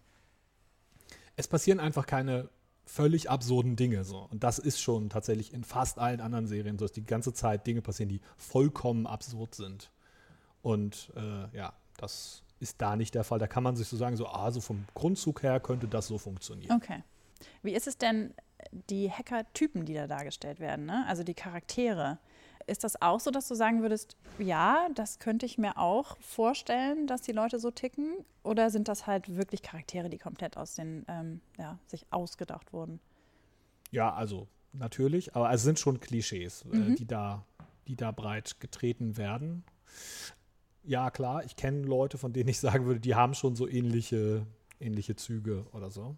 es 1.35 1.47
passieren 1.47 1.79
einfach 1.79 2.05
keine 2.05 2.47
völlig 2.85 3.27
absurden 3.27 3.75
Dinge 3.75 4.03
so. 4.03 4.19
Und 4.29 4.43
das 4.43 4.59
ist 4.59 4.79
schon 4.79 5.09
tatsächlich 5.09 5.51
in 5.51 5.63
fast 5.63 5.97
allen 5.97 6.21
anderen 6.21 6.45
Serien 6.45 6.77
so, 6.77 6.85
dass 6.85 6.91
die 6.91 7.03
ganze 7.03 7.33
Zeit 7.33 7.65
Dinge 7.65 7.81
passieren, 7.81 8.09
die 8.09 8.21
vollkommen 8.37 9.07
absurd 9.07 9.55
sind. 9.55 9.89
Und 10.61 11.11
äh, 11.15 11.57
ja, 11.57 11.73
das 11.97 12.43
ist 12.59 12.79
da 12.79 12.95
nicht 12.95 13.15
der 13.15 13.23
Fall. 13.23 13.39
Da 13.39 13.47
kann 13.47 13.63
man 13.63 13.75
sich 13.75 13.87
so 13.87 13.97
sagen, 13.97 14.15
so, 14.15 14.27
ah, 14.27 14.51
so 14.51 14.61
vom 14.61 14.85
Grundzug 14.93 15.41
her 15.41 15.59
könnte 15.59 15.87
das 15.87 16.05
so 16.05 16.19
funktionieren. 16.19 16.75
Okay. 16.75 17.03
Wie 17.63 17.73
ist 17.73 17.87
es 17.87 17.97
denn, 17.97 18.35
die 18.91 19.09
Hacker-Typen, 19.09 19.85
die 19.85 19.95
da 19.95 20.05
dargestellt 20.05 20.59
werden, 20.59 20.85
ne? 20.85 21.03
also 21.07 21.23
die 21.23 21.33
Charaktere? 21.33 22.19
Ist 22.67 22.83
das 22.83 23.01
auch 23.01 23.19
so, 23.19 23.31
dass 23.31 23.47
du 23.47 23.55
sagen 23.55 23.81
würdest, 23.81 24.15
ja, 24.39 24.87
das 24.95 25.19
könnte 25.19 25.45
ich 25.45 25.57
mir 25.57 25.77
auch 25.77 26.17
vorstellen, 26.19 27.07
dass 27.07 27.21
die 27.21 27.31
Leute 27.31 27.59
so 27.59 27.71
ticken? 27.71 28.13
Oder 28.43 28.69
sind 28.69 28.87
das 28.87 29.07
halt 29.07 29.35
wirklich 29.35 29.61
Charaktere, 29.61 30.09
die 30.09 30.17
komplett 30.17 30.57
aus 30.57 30.75
den, 30.75 31.05
ähm, 31.07 31.41
ja, 31.57 31.77
sich 31.87 32.05
ausgedacht 32.11 32.73
wurden? 32.73 32.99
Ja, 33.91 34.13
also 34.13 34.47
natürlich, 34.73 35.35
aber 35.35 35.51
es 35.51 35.63
sind 35.63 35.79
schon 35.79 35.99
Klischees, 35.99 36.63
äh, 36.71 36.75
mhm. 36.75 36.93
äh, 36.93 36.95
die, 36.95 37.05
da, 37.05 37.45
die 37.87 37.95
da 37.95 38.11
breit 38.11 38.59
getreten 38.59 39.17
werden. 39.17 39.63
Ja, 40.83 41.11
klar, 41.11 41.43
ich 41.43 41.55
kenne 41.55 41.83
Leute, 41.83 42.17
von 42.17 42.33
denen 42.33 42.49
ich 42.49 42.59
sagen 42.59 42.85
würde, 42.85 42.99
die 42.99 43.15
haben 43.15 43.33
schon 43.33 43.55
so 43.55 43.67
ähnliche, 43.67 44.45
ähnliche 44.79 45.15
Züge 45.15 45.65
oder 45.73 45.91
so. 45.91 46.15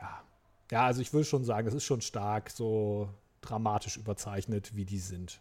Ja. 0.00 0.22
Ja, 0.70 0.86
also 0.86 1.00
ich 1.00 1.12
würde 1.12 1.24
schon 1.24 1.44
sagen, 1.44 1.66
das 1.66 1.74
ist 1.74 1.84
schon 1.84 2.00
stark 2.00 2.50
so 2.50 3.08
dramatisch 3.40 3.96
überzeichnet, 3.96 4.74
wie 4.74 4.84
die 4.84 4.98
sind. 4.98 5.40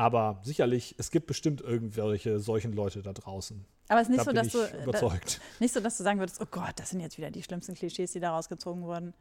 Aber 0.00 0.40
sicherlich, 0.44 0.94
es 0.96 1.10
gibt 1.10 1.26
bestimmt 1.26 1.60
irgendwelche 1.60 2.40
solchen 2.40 2.72
Leute 2.72 3.02
da 3.02 3.12
draußen. 3.12 3.66
Aber 3.88 4.00
es 4.00 4.08
ist 4.08 4.12
nicht 4.12 4.20
da 4.20 4.24
so, 4.24 4.32
dass 4.32 4.48
du 4.48 4.60
äh, 4.60 4.82
überzeugt. 4.84 5.36
Da, 5.36 5.62
nicht 5.62 5.74
so, 5.74 5.80
dass 5.80 5.98
du 5.98 6.04
sagen 6.04 6.18
würdest, 6.18 6.40
oh 6.40 6.46
Gott, 6.50 6.72
das 6.76 6.88
sind 6.88 7.00
jetzt 7.00 7.18
wieder 7.18 7.30
die 7.30 7.42
schlimmsten 7.42 7.74
Klischees, 7.74 8.10
die 8.12 8.18
da 8.18 8.30
rausgezogen 8.30 8.82
wurden. 8.84 9.12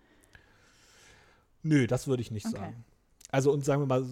Nö, 1.63 1.85
das 1.85 2.07
würde 2.07 2.21
ich 2.21 2.31
nicht 2.31 2.45
okay. 2.45 2.55
sagen. 2.55 2.85
Also 3.29 3.51
und 3.51 3.65
sagen 3.65 3.81
wir 3.81 3.87
mal, 3.87 4.05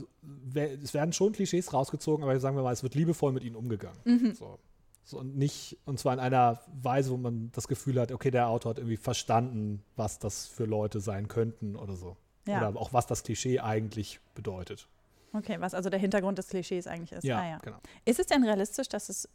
es 0.83 0.93
werden 0.93 1.13
schon 1.13 1.31
Klischees 1.31 1.71
rausgezogen, 1.71 2.21
aber 2.21 2.37
sagen 2.41 2.57
wir 2.57 2.63
mal, 2.63 2.73
es 2.73 2.83
wird 2.83 2.95
liebevoll 2.95 3.31
mit 3.31 3.45
ihnen 3.45 3.55
umgegangen. 3.55 4.01
Mhm. 4.03 4.35
So. 4.35 4.59
so. 5.05 5.19
und 5.19 5.37
nicht, 5.37 5.77
und 5.85 5.99
zwar 5.99 6.15
in 6.15 6.19
einer 6.19 6.59
Weise, 6.81 7.11
wo 7.11 7.17
man 7.17 7.49
das 7.53 7.69
Gefühl 7.69 7.97
hat, 7.97 8.11
okay, 8.11 8.29
der 8.29 8.49
Autor 8.49 8.71
hat 8.71 8.79
irgendwie 8.79 8.97
verstanden, 8.97 9.85
was 9.95 10.19
das 10.19 10.47
für 10.47 10.65
Leute 10.65 10.99
sein 10.99 11.29
könnten 11.29 11.77
oder 11.77 11.95
so. 11.95 12.17
Ja. 12.45 12.57
Oder 12.57 12.77
auch 12.77 12.91
was 12.91 13.07
das 13.07 13.23
Klischee 13.23 13.61
eigentlich 13.61 14.19
bedeutet. 14.35 14.89
Okay, 15.37 15.57
was 15.59 15.73
also 15.73 15.89
der 15.89 15.99
Hintergrund 15.99 16.37
des 16.37 16.47
Klischees 16.47 16.87
eigentlich 16.87 17.11
ist. 17.11 17.23
Ja, 17.23 17.39
Ah, 17.39 17.49
ja. 17.49 17.57
genau. 17.59 17.77
Ist 18.05 18.19
es 18.19 18.25
denn 18.25 18.43
realistisch, 18.43 18.89
dass 18.89 19.09
es, 19.09 19.29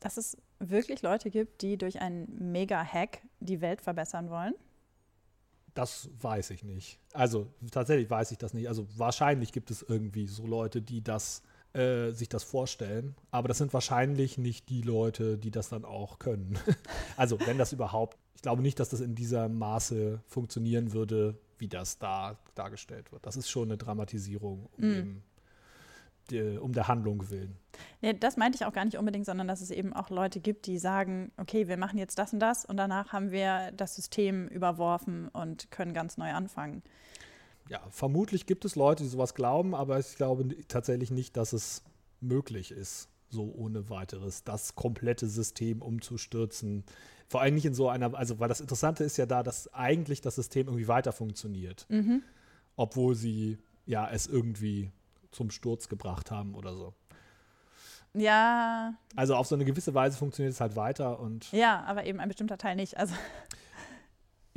dass 0.00 0.16
es 0.16 0.36
wirklich 0.58 1.02
Leute 1.02 1.30
gibt, 1.30 1.60
die 1.62 1.76
durch 1.76 2.00
einen 2.00 2.50
Mega-Hack 2.52 3.20
die 3.40 3.60
Welt 3.60 3.80
verbessern 3.82 4.30
wollen? 4.30 4.54
Das 5.74 6.08
weiß 6.20 6.50
ich 6.50 6.64
nicht. 6.64 6.98
Also 7.12 7.46
tatsächlich 7.70 8.10
weiß 8.10 8.32
ich 8.32 8.38
das 8.38 8.54
nicht. 8.54 8.68
Also 8.68 8.86
wahrscheinlich 8.96 9.52
gibt 9.52 9.70
es 9.70 9.82
irgendwie 9.82 10.26
so 10.26 10.46
Leute, 10.46 10.82
die 10.82 11.02
das 11.04 11.42
äh, 11.74 12.10
sich 12.12 12.28
das 12.28 12.42
vorstellen, 12.42 13.14
aber 13.30 13.46
das 13.48 13.58
sind 13.58 13.72
wahrscheinlich 13.74 14.38
nicht 14.38 14.68
die 14.70 14.80
Leute, 14.82 15.38
die 15.38 15.50
das 15.50 15.68
dann 15.68 15.84
auch 15.84 16.18
können. 16.18 16.58
also 17.16 17.38
wenn 17.46 17.58
das 17.58 17.72
überhaupt, 17.72 18.16
ich 18.34 18.42
glaube 18.42 18.62
nicht, 18.62 18.80
dass 18.80 18.88
das 18.88 19.00
in 19.00 19.14
dieser 19.14 19.48
Maße 19.48 20.20
funktionieren 20.26 20.92
würde, 20.92 21.38
wie 21.58 21.68
das 21.68 21.98
da 21.98 22.38
dargestellt 22.54 23.12
wird. 23.12 23.26
Das 23.26 23.36
ist 23.36 23.48
schon 23.50 23.68
eine 23.68 23.76
Dramatisierung 23.76 24.68
um, 24.76 24.88
Mm. 24.88 25.22
die, 26.30 26.58
um 26.58 26.72
der 26.72 26.88
Handlung 26.88 27.30
willen. 27.30 27.56
Nee, 28.00 28.14
das 28.14 28.36
meinte 28.36 28.56
ich 28.56 28.64
auch 28.64 28.72
gar 28.72 28.84
nicht 28.84 28.98
unbedingt, 28.98 29.26
sondern 29.26 29.48
dass 29.48 29.60
es 29.60 29.70
eben 29.70 29.92
auch 29.92 30.10
Leute 30.10 30.40
gibt, 30.40 30.66
die 30.66 30.78
sagen, 30.78 31.32
okay, 31.36 31.68
wir 31.68 31.76
machen 31.76 31.98
jetzt 31.98 32.18
das 32.18 32.32
und 32.32 32.40
das 32.40 32.64
und 32.64 32.76
danach 32.76 33.12
haben 33.12 33.30
wir 33.30 33.72
das 33.72 33.96
System 33.96 34.46
überworfen 34.48 35.28
und 35.28 35.70
können 35.70 35.94
ganz 35.94 36.16
neu 36.18 36.32
anfangen. 36.32 36.82
Ja, 37.68 37.80
vermutlich 37.90 38.46
gibt 38.46 38.64
es 38.64 38.76
Leute, 38.76 39.02
die 39.02 39.08
sowas 39.08 39.34
glauben, 39.34 39.74
aber 39.74 39.98
ich 39.98 40.16
glaube 40.16 40.56
tatsächlich 40.68 41.10
nicht, 41.10 41.36
dass 41.36 41.52
es 41.52 41.82
möglich 42.20 42.70
ist, 42.70 43.08
so 43.30 43.52
ohne 43.54 43.90
weiteres 43.90 44.42
das 44.42 44.74
komplette 44.74 45.26
System 45.28 45.82
umzustürzen. 45.82 46.84
Vor 47.28 47.42
allem 47.42 47.54
nicht 47.54 47.66
in 47.66 47.74
so 47.74 47.88
einer, 47.88 48.14
also 48.14 48.40
weil 48.40 48.48
das 48.48 48.60
Interessante 48.60 49.04
ist 49.04 49.16
ja 49.18 49.26
da, 49.26 49.42
dass 49.42 49.72
eigentlich 49.74 50.20
das 50.22 50.34
System 50.36 50.66
irgendwie 50.66 50.88
weiter 50.88 51.12
funktioniert, 51.12 51.84
Mhm. 51.88 52.22
obwohl 52.76 53.14
sie 53.14 53.58
ja 53.86 54.08
es 54.10 54.26
irgendwie 54.26 54.90
zum 55.30 55.50
Sturz 55.50 55.88
gebracht 55.88 56.30
haben 56.30 56.54
oder 56.54 56.74
so. 56.74 56.94
Ja, 58.14 58.94
Also 59.14 59.36
auf 59.36 59.46
so 59.46 59.54
eine 59.54 59.64
gewisse 59.66 59.92
Weise 59.94 60.16
funktioniert 60.16 60.54
es 60.54 60.60
halt 60.60 60.74
weiter 60.76 61.20
und 61.20 61.52
ja, 61.52 61.82
aber 61.84 62.06
eben 62.06 62.20
ein 62.20 62.28
bestimmter 62.28 62.56
Teil 62.58 62.74
nicht. 62.76 62.96
Also 62.96 63.14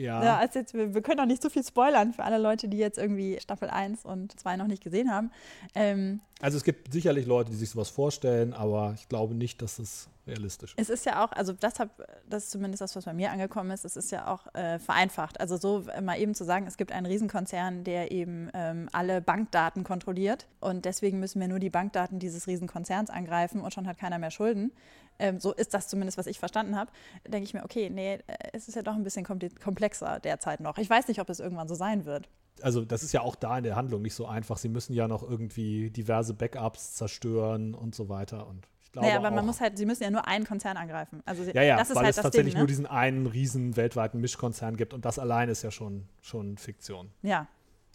ja, 0.01 0.23
Ja, 0.23 0.37
also 0.37 0.59
jetzt, 0.59 0.73
wir, 0.73 0.93
wir 0.93 1.01
können 1.01 1.19
auch 1.19 1.25
nicht 1.25 1.41
so 1.41 1.49
viel 1.49 1.63
spoilern 1.63 2.13
für 2.13 2.23
alle 2.23 2.37
Leute, 2.37 2.67
die 2.67 2.77
jetzt 2.77 2.97
irgendwie 2.97 3.39
Staffel 3.39 3.69
1 3.69 4.05
und 4.05 4.39
2 4.39 4.57
noch 4.57 4.67
nicht 4.67 4.83
gesehen 4.83 5.11
haben. 5.11 5.31
Ähm, 5.75 6.21
also 6.41 6.57
es 6.57 6.63
gibt 6.63 6.91
sicherlich 6.91 7.27
Leute, 7.27 7.51
die 7.51 7.57
sich 7.57 7.69
sowas 7.69 7.89
vorstellen, 7.89 8.53
aber 8.53 8.93
ich 8.95 9.07
glaube 9.07 9.35
nicht, 9.35 9.61
dass 9.61 9.77
es 9.77 10.09
realistisch 10.27 10.73
ist. 10.75 10.79
es 10.79 10.89
ist 10.89 11.05
ja 11.05 11.23
auch, 11.23 11.31
also 11.31 11.53
das, 11.53 11.79
hab, 11.79 11.89
das 12.27 12.45
ist 12.45 12.51
zumindest 12.51 12.81
das, 12.81 12.95
was 12.95 13.05
bei 13.05 13.13
mir 13.13 13.31
angekommen 13.31 13.71
ist, 13.71 13.85
es 13.85 13.95
ist 13.95 14.11
ja 14.11 14.27
auch 14.27 14.53
äh, 14.55 14.79
vereinfacht. 14.79 15.39
Also 15.39 15.57
so 15.57 15.83
mal 16.01 16.19
eben 16.19 16.33
zu 16.33 16.43
sagen, 16.43 16.65
es 16.67 16.77
gibt 16.77 16.91
einen 16.91 17.05
Riesenkonzern, 17.05 17.83
der 17.83 18.11
eben 18.11 18.49
ähm, 18.53 18.89
alle 18.91 19.21
Bankdaten 19.21 19.83
kontrolliert 19.83 20.47
und 20.59 20.85
deswegen 20.85 21.19
müssen 21.19 21.39
wir 21.39 21.47
nur 21.47 21.59
die 21.59 21.69
Bankdaten 21.69 22.19
dieses 22.19 22.47
Riesenkonzerns 22.47 23.09
angreifen 23.09 23.61
und 23.61 23.73
schon 23.73 23.87
hat 23.87 23.97
keiner 23.97 24.17
mehr 24.17 24.31
Schulden. 24.31 24.71
Ähm, 25.21 25.39
so 25.39 25.53
ist 25.53 25.73
das 25.73 25.87
zumindest, 25.87 26.17
was 26.17 26.27
ich 26.27 26.39
verstanden 26.39 26.75
habe. 26.75 26.91
Denke 27.27 27.45
ich 27.45 27.53
mir, 27.53 27.63
okay, 27.63 27.89
nee, 27.89 28.15
äh, 28.15 28.19
es 28.53 28.67
ist 28.67 28.75
ja 28.75 28.81
doch 28.81 28.95
ein 28.95 29.03
bisschen 29.03 29.25
komplexer 29.25 30.19
derzeit 30.19 30.59
noch. 30.59 30.77
Ich 30.77 30.89
weiß 30.89 31.07
nicht, 31.07 31.21
ob 31.21 31.29
es 31.29 31.39
irgendwann 31.39 31.67
so 31.67 31.75
sein 31.75 32.05
wird. 32.05 32.27
also 32.61 32.83
das 32.83 33.03
ist 33.03 33.11
ja 33.13 33.21
auch 33.21 33.35
da 33.35 33.57
in 33.57 33.63
der 33.63 33.75
Handlung 33.75 34.01
nicht 34.01 34.15
so 34.15 34.25
einfach. 34.25 34.57
Sie 34.57 34.69
müssen 34.69 34.93
ja 34.93 35.07
noch 35.07 35.23
irgendwie 35.23 35.89
diverse 35.91 36.33
Backups 36.33 36.95
zerstören 36.95 37.73
und 37.73 37.95
so 37.95 38.09
weiter. 38.09 38.47
Und 38.47 38.67
ich 38.83 38.91
glaube 38.91 39.07
Naja, 39.07 39.19
aber 39.19 39.31
man 39.31 39.39
auch, 39.39 39.45
muss 39.45 39.61
halt, 39.61 39.77
sie 39.77 39.85
müssen 39.85 40.03
ja 40.03 40.11
nur 40.11 40.27
einen 40.27 40.45
Konzern 40.45 40.75
angreifen. 40.77 41.21
Also 41.25 41.43
ja, 41.43 41.61
ja, 41.61 41.77
das 41.77 41.89
ist 41.89 41.95
weil 41.95 42.03
halt 42.03 42.09
es 42.11 42.15
das 42.17 42.23
tatsächlich 42.23 42.53
Ding, 42.53 42.59
nur 42.59 42.65
ne? 42.65 42.67
diesen 42.67 42.85
einen 42.87 43.27
riesen 43.27 43.77
weltweiten 43.77 44.19
Mischkonzern 44.19 44.75
gibt 44.75 44.93
und 44.93 45.05
das 45.05 45.17
allein 45.19 45.49
ist 45.49 45.61
ja 45.61 45.71
schon, 45.71 46.07
schon 46.21 46.57
Fiktion. 46.57 47.11
Ja. 47.21 47.47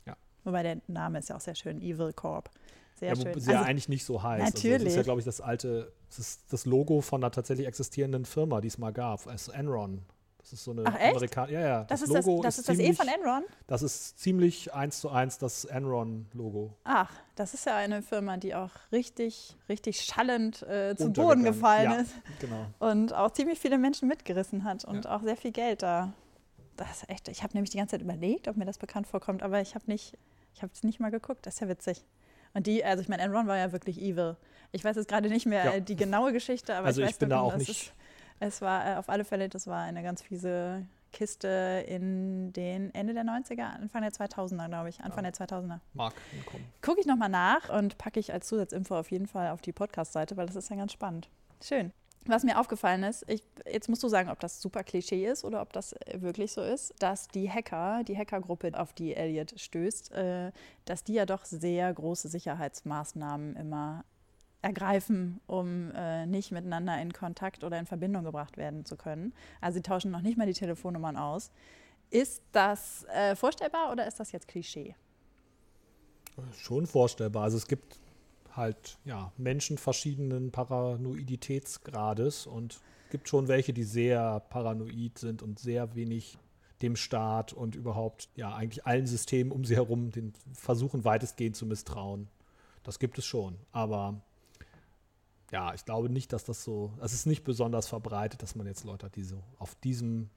Ja. 0.07 0.17
Wobei 0.45 0.63
der 0.63 0.81
Name 0.87 1.19
ist 1.19 1.29
ja 1.29 1.37
auch 1.37 1.41
sehr 1.41 1.55
schön, 1.55 1.83
Evil 1.83 2.13
Corp. 2.13 2.51
Sehr 2.99 3.11
ja, 3.11 3.17
schön. 3.17 3.39
sie 3.41 3.51
ja 3.51 3.59
Also, 3.59 3.69
eigentlich 3.71 3.89
nicht 3.89 4.05
so 4.05 4.23
heißt. 4.23 4.43
Also 4.43 4.53
das 4.55 4.65
ist 4.65 4.71
natürlich. 4.73 4.97
ja, 4.97 5.03
glaube 5.03 5.21
ich, 5.21 5.25
das 5.27 5.41
alte, 5.41 5.93
das 6.09 6.19
ist 6.19 6.53
das 6.53 6.65
Logo 6.67 7.01
von 7.03 7.23
einer 7.23 7.31
tatsächlich 7.31 7.67
existierenden 7.67 8.25
Firma, 8.25 8.61
die 8.61 8.69
es 8.69 8.79
mal 8.79 8.93
gab. 8.93 9.27
Es 9.27 9.49
ist 9.49 9.55
Enron. 9.55 10.03
Das 10.39 10.53
ist 10.53 10.63
so 10.65 10.71
eine 10.71 10.85
Ach, 10.87 10.95
echt? 10.95 11.11
Amerikan 11.17 11.51
Ja, 11.51 11.61
ja. 11.61 11.85
das, 11.85 12.03
ist 12.03 12.15
das, 12.15 12.25
Logo 12.25 12.41
das 12.43 12.59
ist 12.59 12.69
das 12.69 12.77
E 12.77 12.79
ziemlich, 12.79 12.97
von 12.97 13.09
Enron? 13.09 13.43
Das 13.67 13.83
ist 13.83 14.19
ziemlich 14.21 14.73
eins 14.73 15.01
zu 15.01 15.11
eins 15.11 15.39
das 15.39 15.65
Enron-Logo. 15.65 16.73
Ach, 16.85 17.11
das 17.35 17.53
ist 17.53 17.67
ja 17.67 17.77
eine 17.77 18.01
Firma, 18.01 18.37
die 18.37 18.55
auch 18.55 18.71
richtig, 18.93 19.57
richtig 19.69 20.03
schallend 20.03 20.63
äh, 20.63 20.95
zu 20.97 21.11
Boden 21.13 21.43
gefallen 21.43 21.91
Ja. 21.91 21.97
ist 21.97 22.13
Genau. 22.39 22.67
und 22.79 23.13
auch 23.13 23.33
ziemlich 23.33 23.59
viele 23.59 23.77
Menschen 23.77 24.07
mitgerissen 24.09 24.63
hat 24.65 24.85
und 24.85 25.05
Ja. 25.05 25.17
auch 25.17 25.23
sehr 25.23 25.37
viel 25.37 25.51
Geld 25.53 25.83
da. 25.83 26.13
Das 26.77 27.03
ist 27.03 27.11
echt, 27.11 27.29
ich 27.29 27.43
habe 27.43 27.55
nämlich 27.55 27.71
die 27.71 27.79
ganze 27.79 27.93
Zeit 27.93 28.03
überlegt, 28.03 28.47
ob 28.49 28.57
mir 28.57 28.67
das 28.67 28.79
bekannt 28.79 29.07
vorkommt, 29.09 29.43
aber 29.43 29.61
ich 29.61 29.75
habe 29.75 29.85
nicht, 29.89 30.17
ich 30.55 30.63
habe 30.63 30.73
es 30.73 30.83
nicht 30.85 31.01
mal 31.01 31.11
geguckt. 31.11 31.45
Das 31.47 31.55
ist 31.55 31.61
ja 31.61 31.69
witzig. 31.69 32.05
Und 32.55 32.67
die, 32.67 32.85
also 32.85 33.03
ich 33.03 33.09
meine, 33.09 33.23
Enron 33.23 33.47
war 33.47 33.57
ja 33.57 33.73
wirklich 33.73 34.01
evil. 34.01 34.37
Ich 34.73 34.85
weiß 34.85 34.97
jetzt 34.97 35.09
gerade 35.09 35.29
nicht 35.29 35.47
mehr 35.47 35.65
Ja. 35.77 35.81
die 35.81 35.97
genaue 35.97 36.33
Geschichte, 36.33 36.75
aber 36.75 36.87
Also 36.89 37.01
ich 37.03 37.07
ich 37.09 37.13
weiß 37.15 37.19
bin 37.19 37.31
da 37.31 37.41
auch 37.41 37.57
nicht- 37.57 37.69
Es, 38.41 38.55
es 38.57 38.61
war 38.63 38.87
äh, 38.87 38.97
auf 38.97 39.09
alle 39.09 39.25
Fälle, 39.25 39.49
das 39.49 39.67
war 39.67 39.83
eine 39.83 40.03
ganz 40.03 40.23
fiese 40.23 40.85
Kiste 41.13 41.85
in 41.89 42.53
den 42.53 42.95
Ende 42.95 43.15
der 43.15 43.25
90er, 43.25 43.63
Anfang 43.75 44.03
der 44.03 44.13
2000er, 44.13 44.69
glaube 44.69 44.91
ich. 44.91 45.01
Anfang 45.01 45.25
Ja. 45.25 45.31
der 45.31 45.47
2000er. 45.49 45.81
Mag 45.95 46.13
hinkommen. 46.33 46.67
Gucke 46.83 47.01
ich 47.01 47.07
nochmal 47.07 47.31
nach 47.31 47.71
und 47.71 47.97
packe 47.97 48.21
ich 48.21 48.33
als 48.35 48.49
Zusatzinfo 48.49 48.99
auf 48.99 49.11
jeden 49.11 49.27
Fall 49.27 49.51
auf 49.51 49.63
die 49.63 49.73
Podcast-Seite, 49.73 50.37
weil 50.37 50.47
das 50.47 50.57
ist 50.57 50.69
ja 50.69 50.77
ganz 50.77 50.93
spannend. 50.93 51.29
Schön. 51.63 51.93
Was 52.29 52.43
mir 52.43 52.59
aufgefallen 52.59 53.05
ist, 53.05 53.25
ich, 53.29 53.43
jetzt 53.71 53.89
musst 53.89 54.03
du 54.03 54.09
sagen, 54.09 54.31
ob 54.31 54.41
das 54.41 54.61
super 54.61 54.83
Klischee 54.83 55.27
ist 55.27 55.45
oder 55.45 55.63
ob 55.63 55.73
das 55.73 55.93
äh, 55.93 56.21
wirklich 56.21 56.53
so 56.53 56.63
ist, 56.63 56.95
dass 56.99 57.29
die 57.29 57.51
Hacker, 57.51 58.03
die 58.05 58.17
Hackergruppe, 58.17 58.79
auf 58.79 58.93
die 58.93 59.15
Elliot 59.15 59.55
stößt, 59.57 60.13
äh, 60.13 60.53
dass 60.85 61.05
die 61.05 61.15
ja 61.15 61.27
doch 61.27 61.45
sehr 61.45 61.93
große 61.93 62.29
Sicherheitsmaßnahmen 62.29 63.55
immer 63.57 64.05
ergreifen, 64.63 65.41
um 65.47 65.93
äh, 65.95 66.27
nicht 66.27 66.51
miteinander 66.51 67.01
in 67.01 67.13
Kontakt 67.13 67.63
oder 67.63 67.79
in 67.79 67.87
Verbindung 67.87 68.25
gebracht 68.25 68.57
werden 68.57 68.85
zu 68.85 68.97
können. 68.97 69.33
Also 69.61 69.77
sie 69.77 69.83
tauschen 69.83 70.11
noch 70.11 70.23
nicht 70.23 70.37
mal 70.37 70.47
die 70.47 70.55
Telefonnummern 70.55 71.17
aus. 71.17 71.53
Ist 72.11 72.43
das 72.53 73.05
äh, 73.05 73.37
vorstellbar 73.37 73.93
oder 73.93 74.07
ist 74.07 74.19
das 74.19 74.33
jetzt 74.33 74.49
Klischee? 74.49 74.95
Schon 76.59 76.87
vorstellbar. 76.87 77.45
Also 77.45 77.57
es 77.57 77.67
gibt 77.67 77.99
halt 78.57 78.99
ja, 79.05 79.33
Menschen 79.37 79.79
verschiedenen 79.79 80.51
Paranoiditätsgrades 80.51 82.47
und 82.47 82.81
gibt 83.11 83.29
schon 83.29 83.49
welche, 83.49 83.73
die 83.73 83.85
sehr 83.85 84.41
paranoid 84.41 85.19
sind 85.19 85.43
und 85.43 85.59
sehr 85.59 85.95
wenig 85.95 86.39
dem 86.83 86.97
Staat 86.97 87.53
und 87.53 87.75
überhaupt 87.75 88.29
ja 88.37 88.55
eigentlich 88.55 88.87
allen 88.87 89.07
Systemen 89.07 89.53
um 89.53 89.65
sie 89.65 89.77
herum 89.77 90.11
den 90.11 90.35
versuchen 90.53 91.05
weitestgehend 91.05 91.57
zu 91.57 91.67
misstrauen. 91.67 92.29
Das 92.83 92.99
gibt 92.99 93.19
es 93.19 93.25
schon, 93.25 93.57
aber 93.73 94.21
ja, 95.53 95.73
ich 95.75 95.85
glaube 95.85 96.11
nicht, 96.11 96.33
dass 96.33 96.45
das 96.45 96.65
so, 96.65 96.93
es 97.01 97.13
ist 97.13 97.27
nicht 97.27 97.45
besonders 97.45 97.87
verbreitet, 97.87 98.43
dass 98.43 98.57
man 98.57 98.67
jetzt 98.67 98.85
Leute 98.85 99.07
hat, 99.07 99.17
die 99.17 99.25
so 99.25 99.43
auf 99.59 99.75
diesem 99.77 100.29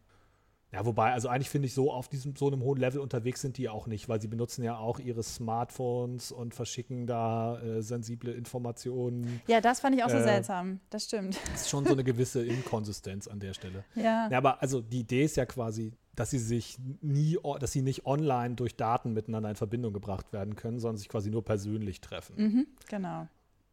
ja, 0.72 0.86
wobei, 0.86 1.14
also 1.14 1.30
eigentlich 1.30 1.50
finde 1.50 1.66
ich 1.68 1.74
so 1.74 1.92
auf 1.92 2.10
diesem 2.10 2.36
so 2.36 2.48
einem 2.48 2.62
hohen 2.62 2.80
Level 2.80 3.00
unterwegs 3.00 3.42
sind 3.42 3.58
die 3.58 3.70
auch 3.70 3.88
nicht, 3.88 4.08
weil 4.08 4.22
sie 4.22 4.28
benutzen 4.28 4.64
ja 4.64 4.78
auch 4.78 5.00
ihre 5.00 5.24
Smartphones 5.24 6.32
und 6.32 6.54
verschicken 6.54 7.08
da 7.08 7.60
äh, 7.60 7.82
sensible 7.82 8.32
Informationen. 8.32 9.42
Ja, 9.48 9.62
das 9.62 9.80
fand 9.80 9.96
ich 9.96 10.04
auch 10.04 10.10
so 10.10 10.18
Äh, 10.18 10.24
seltsam. 10.24 10.80
Das 10.92 11.06
stimmt. 11.06 11.40
Das 11.52 11.62
ist 11.62 11.70
schon 11.70 11.86
so 11.86 11.94
eine 11.94 12.04
gewisse 12.04 12.46
Inkonsistenz 12.46 13.28
an 13.28 13.40
der 13.40 13.54
Stelle. 13.54 13.84
Ja. 13.96 14.30
Ja, 14.30 14.38
aber 14.38 14.62
also 14.62 14.82
die 14.82 15.00
Idee 15.00 15.24
ist 15.26 15.36
ja 15.38 15.46
quasi, 15.46 15.92
dass 16.16 16.30
sie 16.30 16.38
sich 16.40 16.78
nie, 17.02 17.38
dass 17.60 17.72
sie 17.72 17.82
nicht 17.82 18.06
online 18.06 18.56
durch 18.56 18.76
Daten 18.76 19.14
miteinander 19.14 19.50
in 19.50 19.56
Verbindung 19.56 19.92
gebracht 19.94 20.32
werden 20.34 20.56
können, 20.56 20.80
sondern 20.80 20.98
sich 20.98 21.10
quasi 21.10 21.32
nur 21.32 21.44
persönlich 21.44 22.00
treffen. 22.02 22.36
Mhm, 22.38 22.68
genau. 22.88 23.28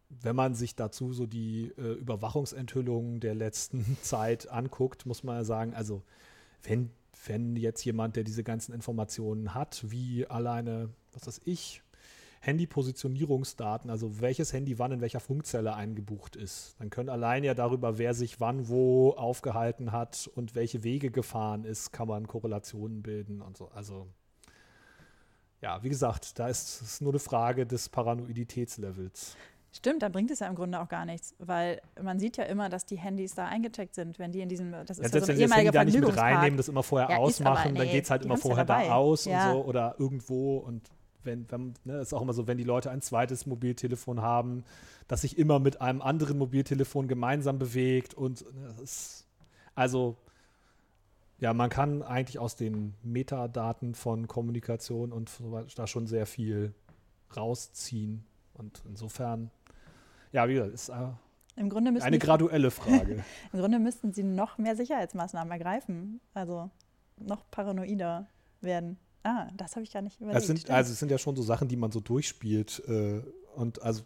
Wenn 0.08 0.36
man 0.36 0.54
sich 0.54 0.74
dazu 0.76 1.12
so 1.12 1.26
die 1.26 1.72
äh, 1.76 1.92
Überwachungsenthüllungen 1.92 3.20
der 3.20 3.34
letzten 3.34 3.98
Zeit 4.02 4.48
anguckt, 4.50 5.04
muss 5.06 5.22
man 5.24 5.36
ja 5.36 5.44
sagen, 5.44 5.74
also 5.74 6.02
wenn, 6.68 6.90
wenn 7.26 7.56
jetzt 7.56 7.84
jemand, 7.84 8.16
der 8.16 8.24
diese 8.24 8.44
ganzen 8.44 8.72
Informationen 8.72 9.54
hat, 9.54 9.84
wie 9.88 10.26
alleine, 10.26 10.90
was 11.12 11.26
weiß 11.26 11.40
ich, 11.44 11.82
Handypositionierungsdaten, 12.40 13.90
also 13.90 14.20
welches 14.20 14.52
Handy 14.52 14.78
wann 14.78 14.92
in 14.92 15.00
welcher 15.00 15.20
Funkzelle 15.20 15.74
eingebucht 15.74 16.36
ist, 16.36 16.76
dann 16.78 16.90
können 16.90 17.08
allein 17.08 17.42
ja 17.42 17.54
darüber, 17.54 17.98
wer 17.98 18.14
sich 18.14 18.40
wann 18.40 18.68
wo 18.68 19.10
aufgehalten 19.12 19.90
hat 19.90 20.30
und 20.34 20.54
welche 20.54 20.84
Wege 20.84 21.10
gefahren 21.10 21.64
ist, 21.64 21.92
kann 21.92 22.08
man 22.08 22.28
Korrelationen 22.28 23.02
bilden 23.02 23.42
und 23.42 23.56
so. 23.56 23.68
Also 23.68 24.06
ja, 25.60 25.82
wie 25.82 25.88
gesagt, 25.88 26.38
da 26.38 26.48
ist 26.48 26.82
es 26.82 27.00
nur 27.00 27.12
eine 27.12 27.18
Frage 27.18 27.66
des 27.66 27.88
Paranoiditätslevels. 27.88 29.36
Stimmt, 29.76 30.02
dann 30.02 30.10
bringt 30.12 30.30
es 30.30 30.38
ja 30.38 30.46
im 30.46 30.54
Grunde 30.54 30.80
auch 30.80 30.88
gar 30.88 31.04
nichts, 31.04 31.34
weil 31.38 31.82
man 32.02 32.18
sieht 32.18 32.36
ja 32.38 32.44
immer, 32.44 32.68
dass 32.70 32.86
die 32.86 32.96
Handys 32.96 33.34
da 33.34 33.46
eingecheckt 33.46 33.94
sind, 33.94 34.18
wenn 34.18 34.32
die 34.32 34.40
in 34.40 34.48
diesem, 34.48 34.72
das 34.72 34.98
ist 34.98 34.98
Ja, 34.98 35.04
ja, 35.04 35.08
so 35.10 35.16
ein 35.16 35.20
sie 35.20 35.20
das 35.20 35.28
Handy 35.28 35.42
ehemaliger 35.42 35.70
da 35.72 35.84
nicht 35.84 36.00
mit 36.00 36.16
reinnehmen, 36.16 36.56
das 36.56 36.68
immer 36.68 36.82
vorher 36.82 37.08
Ja, 37.10 37.14
ist 37.16 37.40
aber- 37.42 37.50
ausmachen, 37.52 37.74
dann 37.74 37.86
nee, 37.86 37.92
geht 37.92 38.04
es 38.04 38.10
halt 38.10 38.24
immer 38.24 38.34
ja 38.36 38.40
vorher 38.40 38.64
dabei. 38.64 38.86
da 38.88 38.94
aus 38.94 39.24
Ja. 39.26 39.50
und 39.52 39.58
so 39.58 39.64
oder 39.66 39.94
irgendwo 39.98 40.56
und 40.58 40.88
wenn, 41.24 41.50
wenn 41.50 41.74
ne, 41.84 41.98
ist 41.98 42.14
auch 42.14 42.22
immer 42.22 42.32
so, 42.32 42.46
wenn 42.46 42.56
die 42.56 42.64
Leute 42.64 42.90
ein 42.90 43.02
zweites 43.02 43.46
Mobiltelefon 43.46 44.22
haben, 44.22 44.64
das 45.08 45.22
sich 45.22 45.36
immer 45.36 45.58
mit 45.58 45.80
einem 45.80 46.00
anderen 46.00 46.38
Mobiltelefon 46.38 47.08
gemeinsam 47.08 47.58
bewegt 47.58 48.14
und 48.14 48.42
ne, 48.54 48.74
ist, 48.82 49.26
also 49.74 50.16
ja, 51.38 51.52
man 51.52 51.68
kann 51.68 52.02
eigentlich 52.02 52.38
aus 52.38 52.56
den 52.56 52.94
Metadaten 53.02 53.94
von 53.94 54.26
Kommunikation 54.26 55.12
und 55.12 55.28
so 55.28 55.52
weiter 55.52 55.66
da 55.76 55.86
schon 55.86 56.06
sehr 56.06 56.24
viel 56.26 56.72
rausziehen. 57.36 58.24
Und 58.54 58.82
insofern, 58.88 59.50
ja, 60.36 60.48
wie 60.48 60.54
gesagt, 60.54 60.72
ist 60.74 60.88
äh, 60.90 61.08
Im 61.56 61.68
Grunde 61.70 61.90
müssen 61.92 62.04
eine 62.06 62.18
graduelle 62.18 62.70
Frage. 62.80 63.24
Im 63.52 63.58
Grunde 63.60 63.78
müssten 63.78 64.12
sie 64.12 64.22
noch 64.22 64.58
mehr 64.58 64.76
Sicherheitsmaßnahmen 64.76 65.50
ergreifen. 65.50 66.20
Also 66.34 66.70
noch 67.18 67.50
paranoider 67.50 68.26
werden. 68.60 68.98
Ah, 69.22 69.48
das 69.56 69.74
habe 69.74 69.82
ich 69.84 69.92
gar 69.92 70.02
nicht 70.02 70.20
überlegt. 70.20 70.40
Es 70.40 70.46
sind, 70.46 70.70
also 70.70 70.92
es 70.92 70.98
sind 71.00 71.10
ja 71.10 71.18
schon 71.18 71.34
so 71.34 71.42
Sachen, 71.42 71.66
die 71.68 71.76
man 71.76 71.90
so 71.90 72.00
durchspielt. 72.00 72.82
Äh, 72.86 73.22
und 73.56 73.82
also, 73.82 74.02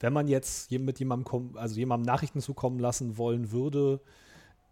wenn 0.00 0.12
man 0.12 0.28
jetzt 0.28 0.70
je- 0.70 0.78
mit 0.78 0.98
jemandem, 0.98 1.26
kom- 1.26 1.56
also 1.58 1.74
jemandem 1.74 2.06
Nachrichten 2.06 2.40
zukommen 2.40 2.78
lassen 2.78 3.18
wollen 3.18 3.50
würde, 3.52 4.00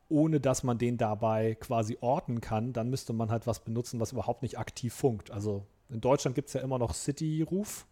ohne 0.09 0.41
dass 0.41 0.63
man 0.63 0.79
den 0.79 0.97
dabei 0.97 1.55
quasi 1.57 1.99
orten 2.01 2.41
kann, 2.41 2.73
dann 2.73 2.89
müsste 2.91 3.13
man 3.13 3.31
halt 3.31 3.47
was 3.47 3.63
benutzen, 3.65 4.01
was 4.01 4.13
überhaupt 4.13 4.43
nicht 4.43 4.59
aktiv 4.59 4.95
funkt. 4.95 5.31
Also 5.31 5.67
in 5.89 6.01
Deutschland 6.01 6.35
gibt 6.35 6.49
es 6.49 6.55
ja 6.55 6.61
immer 6.63 6.79
noch 6.79 6.95
City-Ruf. 6.95 7.87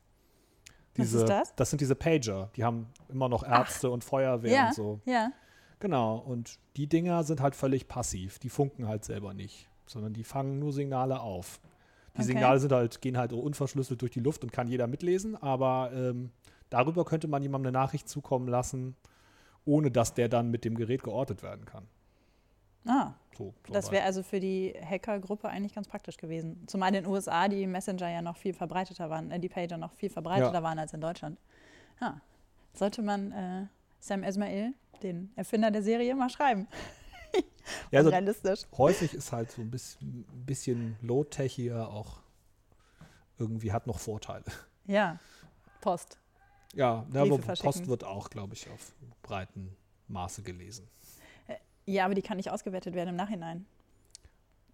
Was 0.98 1.12
ist 1.12 1.28
das? 1.28 1.54
Das 1.56 1.70
sind 1.70 1.80
diese 1.80 1.94
Pager. 1.94 2.50
Die 2.56 2.64
haben 2.64 2.88
immer 3.08 3.28
noch 3.28 3.42
Ärzte 3.44 3.90
und 3.90 4.04
Feuerwehr 4.04 4.52
ja, 4.52 4.66
und 4.68 4.74
so. 4.74 5.00
ja. 5.04 5.30
Genau. 5.80 6.16
Und 6.16 6.58
die 6.76 6.88
Dinger 6.88 7.22
sind 7.24 7.40
halt 7.40 7.54
völlig 7.54 7.86
passiv. 7.88 8.38
Die 8.38 8.48
funken 8.48 8.88
halt 8.88 9.04
selber 9.04 9.32
nicht, 9.34 9.68
sondern 9.86 10.12
die 10.12 10.24
fangen 10.24 10.58
nur 10.58 10.72
Signale 10.72 11.20
auf. 11.20 11.60
Die 12.14 12.22
Okay. 12.22 12.26
Signale 12.32 12.58
sind 12.58 12.72
halt, 12.72 13.00
gehen 13.00 13.16
halt 13.16 13.32
unverschlüsselt 13.32 14.02
durch 14.02 14.10
die 14.10 14.20
Luft 14.20 14.42
und 14.42 14.52
kann 14.52 14.66
jeder 14.66 14.88
mitlesen, 14.88 15.36
aber 15.36 15.92
ähm, 15.94 16.30
darüber 16.68 17.04
könnte 17.04 17.28
man 17.28 17.42
jemandem 17.42 17.68
eine 17.68 17.78
Nachricht 17.78 18.08
zukommen 18.08 18.48
lassen, 18.48 18.96
ohne 19.64 19.92
dass 19.92 20.14
der 20.14 20.28
dann 20.28 20.50
mit 20.50 20.64
dem 20.64 20.74
Gerät 20.74 21.04
geortet 21.04 21.44
werden 21.44 21.64
kann. 21.64 21.86
Ah, 22.87 23.12
So, 23.37 23.54
so 23.66 23.73
das 23.73 23.90
wäre 23.90 24.04
also 24.04 24.23
für 24.23 24.40
die 24.40 24.75
Hackergruppe 24.82 25.49
eigentlich 25.49 25.75
ganz 25.75 25.88
praktisch 25.88 26.16
gewesen. 26.16 26.64
Zumal 26.66 26.88
in 26.94 27.04
den 27.04 27.06
USA 27.06 27.49
die 27.49 27.66
Messenger 27.66 28.08
ja 28.08 28.23
noch 28.23 28.37
viel 28.37 28.54
verbreiteter 28.54 29.11
waren, 29.11 29.30
äh, 29.30 29.38
die 29.40 29.49
Pager 29.49 29.76
noch 29.76 29.92
viel 29.92 30.11
verbreiteter 30.11 30.52
Ja. 30.54 30.62
waren 30.62 30.78
als 30.78 30.92
in 30.92 31.00
Deutschland. 31.00 31.38
Ja. 32.00 32.20
Sollte 32.75 33.02
man 33.02 33.32
äh, 33.32 33.66
Sam 34.00 34.23
Esmail, 34.23 34.73
den 35.02 35.32
Erfinder 35.37 35.70
der 35.70 35.82
Serie, 35.82 36.14
mal 36.14 36.30
schreiben. 36.30 36.68
ja, 37.90 37.99
also 37.99 38.11
Realistisch. 38.11 38.62
häufig 38.76 39.14
ist 39.14 39.32
halt 39.32 39.50
so 39.50 39.61
ein 39.62 39.70
bisschen, 39.70 40.25
bisschen 40.47 40.97
low-techier 41.02 41.88
auch 41.88 42.20
irgendwie 43.38 43.73
hat 43.73 43.87
noch 43.87 43.99
Vorteile. 43.99 44.44
Ja. 44.87 45.18
Post. 45.80 46.18
Ja, 46.75 47.06
aber. 47.14 47.38
Post 47.38 47.87
wird 47.87 48.04
auch, 48.04 48.30
glaube 48.30 48.54
ich, 48.54 48.68
auf 48.70 48.94
breiten 49.23 49.76
Maße 50.08 50.42
gelesen. 50.42 50.88
Ja, 51.88 52.04
aber 52.04 52.14
die 52.14 52.23
kann 52.23 52.37
nicht 52.37 52.50
ausgewertet 52.50 52.95
werden 52.95 53.09
im 53.11 53.16
Nachhinein. 53.16 53.64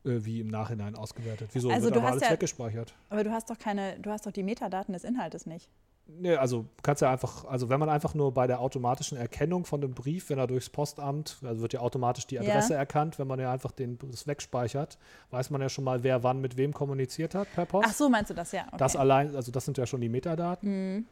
Äh, 0.05 0.25
wie 0.25 0.41
im 0.41 0.49
Nachhinein 0.49 0.97
ausgewertet. 0.97 1.51
Wieso 1.53 1.71
Also 1.71 1.85
wird 1.85 1.95
du 1.97 2.01
aber 2.01 2.09
hast 2.09 2.15
alles 2.15 2.25
ja- 2.25 2.31
weggespeichert? 2.33 2.95
Aber 3.09 3.25
du 3.25 3.31
hast 3.31 3.49
doch 3.51 3.59
keine, 3.59 3.99
du 4.01 4.11
hast 4.11 4.27
doch 4.27 4.33
die 4.33 4.43
Metadaten 4.43 4.93
des 4.93 5.05
Inhaltes 5.05 5.47
nicht. 5.47 5.69
Nee, 6.07 6.35
also 6.35 6.63
du 6.63 6.69
kannst 6.83 7.01
ja 7.01 7.11
einfach, 7.11 7.47
also 7.47 7.71
wenn 7.71 7.81
man 7.81 7.89
einfach 7.89 8.13
nur 8.15 8.35
bei 8.35 8.47
der 8.47 8.61
automatischen 8.61 9.17
Erkennung 9.17 9.65
von 9.65 9.81
dem 9.81 9.95
Brief, 9.95 10.29
wenn 10.29 10.39
er 10.39 10.47
durchs 10.47 10.69
Postamt, 10.69 11.39
also 11.43 11.63
wird 11.63 11.73
ja 11.73 11.81
automatisch 11.81 12.27
die 12.27 12.35
Ja. 12.35 12.43
Adresse 12.43 12.75
erkannt, 12.75 13.19
wenn 13.19 13.27
man 13.27 13.41
ja 13.41 13.51
einfach 13.51 13.71
den, 13.73 13.97
das 14.11 14.27
wegspeichert, 14.27 14.99
weiß 15.31 15.49
man 15.49 15.63
ja 15.63 15.71
schon 15.71 15.85
mal, 15.85 16.03
wer 16.03 16.23
wann 16.23 16.43
mit 16.43 16.59
wem 16.59 16.75
kommuniziert 16.75 17.35
hat 17.35 17.51
per 17.55 17.65
Post. 17.65 17.87
Ach 17.89 17.95
so, 17.95 18.11
meinst 18.11 18.29
du 18.31 18.35
das, 18.35 18.53
ja. 18.53 18.67
Okay. 18.67 18.77
Das 18.77 18.97
allein, 18.97 19.35
also 19.35 19.51
das 19.51 19.65
sind 19.65 19.79
ja 19.79 19.87
schon 19.87 20.03
die 20.03 20.11
Metadaten. 20.11 20.69
Mhm. 20.97 21.07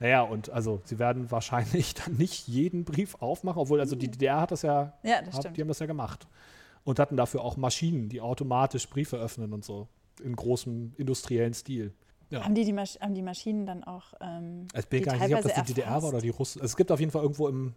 Naja, 0.00 0.22
und 0.22 0.50
also 0.50 0.80
sie 0.84 0.98
werden 0.98 1.30
wahrscheinlich 1.30 1.94
dann 1.94 2.14
nicht 2.16 2.48
jeden 2.48 2.84
Brief 2.84 3.16
aufmachen, 3.20 3.60
obwohl 3.60 3.80
also 3.80 3.94
die 3.94 4.10
DDR 4.10 4.40
hat 4.40 4.50
das 4.50 4.62
ja, 4.62 4.94
Ja, 5.02 5.22
das 5.22 5.36
hat, 5.36 5.56
die 5.56 5.60
haben 5.60 5.68
das 5.68 5.78
ja 5.78 5.86
gemacht. 5.86 6.26
Und 6.84 6.98
hatten 6.98 7.16
dafür 7.16 7.44
auch 7.44 7.58
Maschinen, 7.58 8.08
die 8.08 8.22
automatisch 8.22 8.88
Briefe 8.88 9.18
öffnen 9.18 9.52
und 9.52 9.64
so. 9.64 9.86
In 10.24 10.34
großem 10.34 10.94
industriellen 10.96 11.52
Stil. 11.52 11.92
Ja. 12.30 12.44
Haben 12.44 12.54
die, 12.54 12.64
die, 12.64 12.72
Masch 12.72 12.98
haben 13.00 13.14
die 13.14 13.22
Maschinen 13.22 13.66
dann 13.66 13.84
auch. 13.84 14.14
Ähm, 14.20 14.66
Ich 14.74 14.86
bin 14.86 15.02
gar 15.02 15.12
nicht 15.14 15.24
sicher, 15.24 15.36
ob 15.36 15.42
das 15.42 15.52
die 15.52 15.60
teilweise 15.60 15.74
DDR 15.74 16.02
war 16.02 16.08
oder 16.08 16.20
die 16.20 16.28
Russen. 16.30 16.60
Also 16.62 16.72
es 16.72 16.76
gibt 16.76 16.90
auf 16.90 17.00
jeden 17.00 17.12
Fall 17.12 17.22
irgendwo 17.22 17.48
im, 17.48 17.74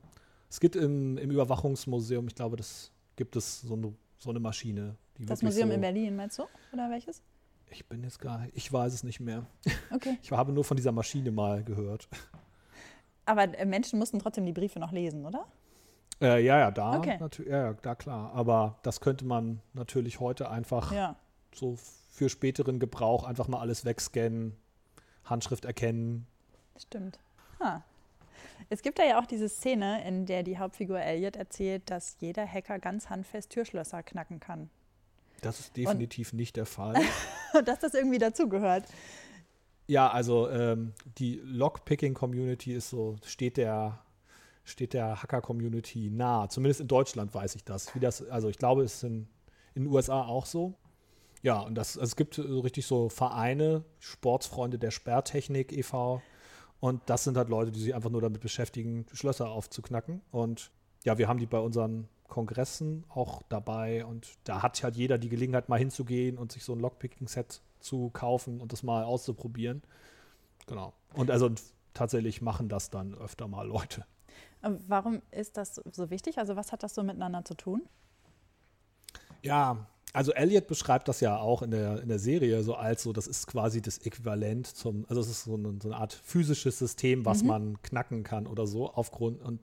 es 0.49 0.59
gibt 0.59 0.75
im, 0.75 1.17
im 1.17 1.31
Überwachungsmuseum, 1.31 2.27
ich 2.27 2.35
glaube, 2.35 2.55
das 2.55 2.91
gibt 3.15 3.35
es 3.35 3.61
so 3.61 3.73
eine, 3.73 3.93
so 4.19 4.29
eine 4.29 4.39
Maschine. 4.39 4.95
Die 5.17 5.25
Das 5.25 5.41
Museum 5.41 5.69
so, 5.69 5.75
in 5.75 5.81
Berlin, 5.81 6.15
meinst 6.15 6.39
du? 6.39 6.43
Oder 6.71 6.89
welches? 6.89 7.21
Ich 7.73 7.85
bin 7.87 8.03
jetzt 8.03 8.19
gar 8.19 8.45
ich 8.53 8.71
weiß 8.71 8.93
es 8.93 9.03
nicht 9.03 9.19
mehr. 9.19 9.45
Okay. 9.91 10.17
Ich 10.21 10.31
habe 10.31 10.51
nur 10.51 10.63
von 10.63 10.77
dieser 10.77 10.91
Maschine 10.91 11.31
mal 11.31 11.63
gehört. 11.63 12.07
Aber 13.25 13.43
äh, 13.57 13.65
Menschen 13.65 13.99
mussten 13.99 14.19
trotzdem 14.19 14.45
die 14.45 14.53
Briefe 14.53 14.79
noch 14.79 14.91
lesen, 14.91 15.25
oder? 15.25 15.45
Äh, 16.21 16.43
ja, 16.45 16.59
ja, 16.59 16.71
da, 16.71 16.97
Okay. 16.97 17.17
ja, 17.47 17.73
da 17.73 17.95
klar. 17.95 18.31
Aber 18.33 18.77
das 18.83 19.01
könnte 19.01 19.25
man 19.25 19.61
natürlich 19.73 20.19
heute 20.19 20.49
einfach 20.49 20.91
Ja. 20.91 21.15
so 21.53 21.77
für 22.09 22.29
späteren 22.29 22.79
Gebrauch 22.79 23.23
einfach 23.23 23.47
mal 23.47 23.59
alles 23.59 23.85
wegscannen, 23.85 24.55
Handschrift 25.25 25.65
erkennen. 25.65 26.27
Stimmt. 26.77 27.19
Ah. 27.59 27.81
Es 28.69 28.81
gibt 28.81 28.99
da 28.99 29.03
ja 29.03 29.19
auch 29.19 29.25
diese 29.25 29.49
Szene, 29.49 30.05
in 30.07 30.25
der 30.25 30.43
die 30.43 30.57
Hauptfigur 30.57 30.99
Elliot 30.99 31.35
erzählt, 31.35 31.89
dass 31.89 32.17
jeder 32.19 32.45
Hacker 32.47 32.79
ganz 32.79 33.09
handfest 33.09 33.49
Türschlösser 33.49 34.03
knacken 34.03 34.39
kann. 34.39 34.69
Das 35.45 35.59
ist 35.59 35.77
definitiv 35.77 36.33
nicht 36.33 36.55
der 36.55 36.65
Fall. 36.65 36.95
Und 37.53 37.67
dass 37.67 37.79
das 37.79 37.93
irgendwie 37.93 38.17
dazugehört. 38.17 38.85
Ja, 39.87 40.09
also 40.09 40.49
ähm, 40.49 40.93
die 41.17 41.41
Lockpicking-Community 41.43 42.73
ist 42.73 42.89
so, 42.89 43.17
steht 43.25 43.57
der, 43.57 43.99
steht 44.63 44.93
der 44.93 45.21
Hacker-Community 45.21 46.09
nah. 46.09 46.47
Zumindest 46.49 46.81
in 46.81 46.87
Deutschland 46.87 47.33
weiß 47.33 47.55
ich 47.55 47.63
das. 47.63 47.93
Wie 47.93 47.99
das 47.99 48.27
also 48.27 48.49
ich 48.49 48.57
glaube, 48.57 48.83
es 48.83 48.95
ist 48.95 49.03
in, 49.03 49.27
in 49.75 49.83
den 49.83 49.93
USA 49.93 50.23
auch 50.23 50.45
so. 50.45 50.75
Ja, 51.41 51.59
und 51.59 51.75
das, 51.75 51.97
also 51.97 52.11
es 52.11 52.15
gibt 52.15 52.35
so 52.35 52.61
richtig 52.61 52.85
so 52.85 53.09
Vereine, 53.09 53.83
Sportsfreunde 53.99 54.79
der 54.79 54.91
Sperrtechnik 54.91 55.73
e.V. 55.73 56.21
Und 56.79 57.01
das 57.07 57.25
sind 57.25 57.37
halt 57.37 57.49
Leute, 57.49 57.71
die 57.71 57.81
sich 57.81 57.93
einfach 57.93 58.09
nur 58.09 58.21
damit 58.21 58.41
beschäftigen, 58.41 59.05
Schlösser 59.11 59.49
aufzuknacken. 59.49 60.21
Und 60.31 60.71
ja, 61.03 61.17
wir 61.17 61.27
haben 61.27 61.39
die 61.39 61.45
bei 61.45 61.59
unseren 61.59 62.07
Kongressen 62.27 63.03
auch 63.09 63.41
dabei. 63.49 64.05
Und 64.05 64.27
da 64.43 64.61
hat 64.61 64.81
halt 64.83 64.95
jeder 64.95 65.17
die 65.17 65.29
Gelegenheit, 65.29 65.69
mal 65.69 65.79
hinzugehen 65.79 66.37
und 66.37 66.51
sich 66.51 66.63
so 66.63 66.73
ein 66.73 66.79
Lockpicking-Set 66.79 67.61
zu 67.79 68.09
kaufen 68.11 68.61
und 68.61 68.71
das 68.73 68.83
mal 68.83 69.03
auszuprobieren. 69.03 69.81
Genau. 70.67 70.93
Und 71.13 71.29
also 71.29 71.49
tatsächlich 71.93 72.41
machen 72.41 72.69
das 72.69 72.89
dann 72.89 73.13
öfter 73.15 73.47
mal 73.47 73.67
Leute. 73.67 74.05
Aber 74.61 74.79
Warum 74.87 75.21
ist 75.31 75.57
das 75.57 75.75
so 75.91 76.09
wichtig? 76.09 76.37
Also 76.37 76.55
was 76.55 76.71
hat 76.71 76.83
das 76.83 76.95
so 76.95 77.03
miteinander 77.03 77.43
zu 77.45 77.53
tun? 77.53 77.83
Ja, 79.41 79.87
also 80.13 80.31
Elliot 80.31 80.67
beschreibt 80.67 81.07
das 81.07 81.19
ja 81.19 81.37
auch 81.37 81.61
in 81.63 81.71
der, 81.71 82.01
in 82.01 82.07
der 82.07 82.19
Serie 82.19 82.63
so 82.63 82.75
als 82.75 83.03
so, 83.03 83.13
das 83.13 83.27
ist 83.27 83.47
quasi 83.47 83.81
das 83.81 83.97
Äquivalent 83.97 84.67
zum, 84.67 85.05
also 85.09 85.19
es 85.21 85.27
ist 85.27 85.43
so 85.43 85.55
eine, 85.55 85.77
so 85.81 85.89
eine 85.89 85.97
Art 85.97 86.13
physisches 86.13 86.79
System, 86.79 87.25
was 87.25 87.41
Mhm. 87.41 87.47
man 87.47 87.81
knacken 87.81 88.23
kann 88.23 88.47
oder 88.47 88.67
so 88.67 88.89
aufgrund 88.91 89.41
und 89.41 89.59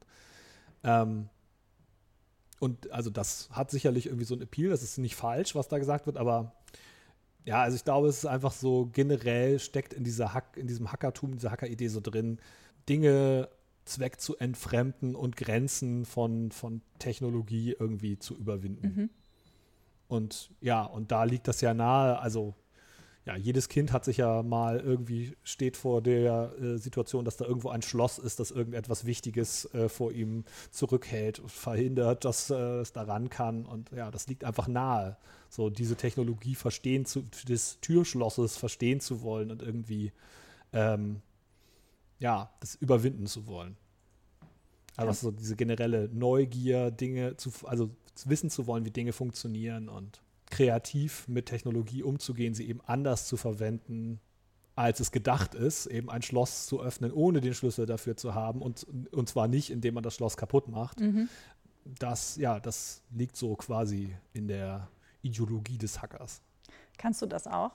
ähm, 0.84 1.28
und 2.60 2.92
also 2.92 3.10
das 3.10 3.48
hat 3.50 3.70
sicherlich 3.70 4.06
irgendwie 4.06 4.24
so 4.24 4.36
ein 4.36 4.42
Appeal, 4.42 4.70
das 4.70 4.84
ist 4.84 4.98
nicht 4.98 5.16
falsch, 5.16 5.56
was 5.56 5.66
da 5.66 5.78
gesagt 5.78 6.06
wird, 6.06 6.16
aber 6.16 6.52
ja, 7.44 7.62
also 7.62 7.74
ich 7.74 7.84
glaube, 7.84 8.08
es 8.08 8.18
ist 8.18 8.26
einfach 8.26 8.52
so 8.52 8.90
generell 8.92 9.58
steckt 9.58 9.94
in 9.94 10.04
dieser 10.04 10.34
Hack, 10.34 10.56
in 10.56 10.66
diesem 10.66 10.92
Hackertum, 10.92 11.32
dieser 11.32 11.50
Hacker-Idee 11.50 11.88
so 11.88 12.00
drin, 12.00 12.38
Dinge 12.88 13.48
Zweck 13.86 14.20
zu 14.20 14.36
entfremden 14.36 15.16
und 15.16 15.36
Grenzen 15.36 16.04
von, 16.04 16.52
von 16.52 16.82
Technologie 16.98 17.74
irgendwie 17.78 18.18
zu 18.18 18.36
überwinden. 18.36 18.86
Mhm. 18.86 19.10
Und 20.06 20.50
ja, 20.60 20.82
und 20.82 21.10
da 21.12 21.24
liegt 21.24 21.48
das 21.48 21.60
ja 21.60 21.72
nahe. 21.72 22.18
Also, 22.18 22.54
ja, 23.26 23.36
jedes 23.36 23.68
Kind 23.68 23.92
hat 23.92 24.04
sich 24.04 24.16
ja 24.16 24.42
mal 24.42 24.80
irgendwie, 24.80 25.36
steht 25.42 25.76
vor 25.76 26.00
der 26.00 26.54
äh, 26.58 26.78
Situation, 26.78 27.24
dass 27.24 27.36
da 27.36 27.44
irgendwo 27.44 27.68
ein 27.68 27.82
Schloss 27.82 28.18
ist, 28.18 28.40
das 28.40 28.50
irgendetwas 28.50 29.04
Wichtiges 29.04 29.66
äh, 29.74 29.90
vor 29.90 30.12
ihm 30.12 30.44
zurückhält 30.70 31.38
und 31.38 31.50
verhindert, 31.50 32.24
dass 32.24 32.48
äh, 32.50 32.54
es 32.80 32.92
daran 32.92 33.28
kann. 33.28 33.66
Und 33.66 33.90
ja, 33.90 34.10
das 34.10 34.26
liegt 34.26 34.44
einfach 34.44 34.68
nahe, 34.68 35.18
so 35.50 35.68
diese 35.68 35.96
Technologie 35.96 36.54
verstehen 36.54 37.04
zu, 37.04 37.22
des 37.46 37.78
Türschlosses 37.80 38.56
verstehen 38.56 39.00
zu 39.00 39.20
wollen 39.20 39.50
und 39.50 39.60
irgendwie, 39.60 40.12
ähm, 40.72 41.20
ja, 42.20 42.50
das 42.60 42.74
überwinden 42.76 43.26
zu 43.26 43.46
wollen. 43.46 43.76
Ja. 44.96 45.04
Also 45.04 45.30
so 45.30 45.30
diese 45.30 45.56
generelle 45.56 46.08
Neugier, 46.08 46.90
Dinge 46.90 47.36
zu, 47.36 47.52
also 47.64 47.90
wissen 48.24 48.48
zu 48.48 48.66
wollen, 48.66 48.86
wie 48.86 48.90
Dinge 48.90 49.12
funktionieren 49.12 49.90
und 49.90 50.22
kreativ 50.50 51.26
mit 51.28 51.46
Technologie 51.46 52.02
umzugehen, 52.02 52.54
sie 52.54 52.68
eben 52.68 52.80
anders 52.86 53.26
zu 53.26 53.36
verwenden, 53.36 54.20
als 54.76 55.00
es 55.00 55.10
gedacht 55.10 55.54
ist, 55.54 55.86
eben 55.86 56.10
ein 56.10 56.22
Schloss 56.22 56.66
zu 56.66 56.82
öffnen, 56.82 57.12
ohne 57.12 57.40
den 57.40 57.54
Schlüssel 57.54 57.86
dafür 57.86 58.16
zu 58.16 58.34
haben 58.34 58.62
und, 58.62 58.86
und 59.12 59.28
zwar 59.28 59.48
nicht, 59.48 59.70
indem 59.70 59.94
man 59.94 60.02
das 60.02 60.14
Schloss 60.14 60.36
kaputt 60.36 60.68
macht. 60.68 61.00
Mhm. 61.00 61.28
Das, 61.84 62.36
ja, 62.36 62.60
das 62.60 63.02
liegt 63.10 63.36
so 63.36 63.56
quasi 63.56 64.14
in 64.32 64.48
der 64.48 64.88
Ideologie 65.22 65.78
des 65.78 66.00
Hackers. 66.00 66.40
Kannst 66.98 67.20
du 67.22 67.26
das 67.26 67.46
auch? 67.46 67.72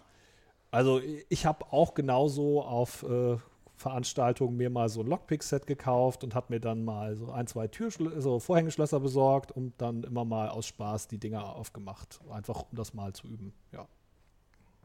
Also 0.72 1.02
ich 1.30 1.46
habe 1.46 1.72
auch 1.72 1.94
genauso 1.94 2.62
auf 2.64 3.04
äh, 3.04 3.38
Veranstaltung 3.76 4.56
mir 4.56 4.70
mal 4.70 4.90
so 4.90 5.02
ein 5.02 5.08
Lockpick-Set 5.08 5.68
gekauft 5.68 6.24
und 6.24 6.34
habe 6.34 6.54
mir 6.54 6.60
dann 6.60 6.86
mal 6.86 7.16
so 7.16 7.32
ein, 7.32 7.48
zwei 7.48 7.70
so 8.18 8.40
Vorhängeschlösser 8.40 9.00
besorgt 9.00 9.52
und 9.52 9.74
dann 9.80 10.04
immer 10.04 10.26
mal 10.26 10.50
aus 10.50 10.66
Spaß 10.68 11.08
die 11.08 11.18
Dinger 11.18 11.56
aufgemacht. 11.56 12.20
Einfach 12.32 12.64
um 12.72 12.78
das 12.78 12.94
mal 12.94 13.14
zu 13.14 13.28
üben, 13.28 13.54
ja. 13.72 13.88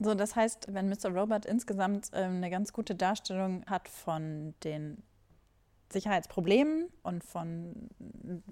So, 0.03 0.15
das 0.15 0.35
heißt, 0.35 0.69
wenn 0.73 0.89
Mr. 0.89 1.11
Robot 1.11 1.45
insgesamt 1.45 2.11
ähm, 2.15 2.37
eine 2.37 2.51
ganz 2.51 2.73
gute 2.73 2.95
Darstellung 2.95 3.65
hat 3.67 3.87
von 3.87 4.55
den 4.65 5.03
Sicherheitsproblemen 5.93 6.89
und 7.03 7.25
von, 7.25 7.89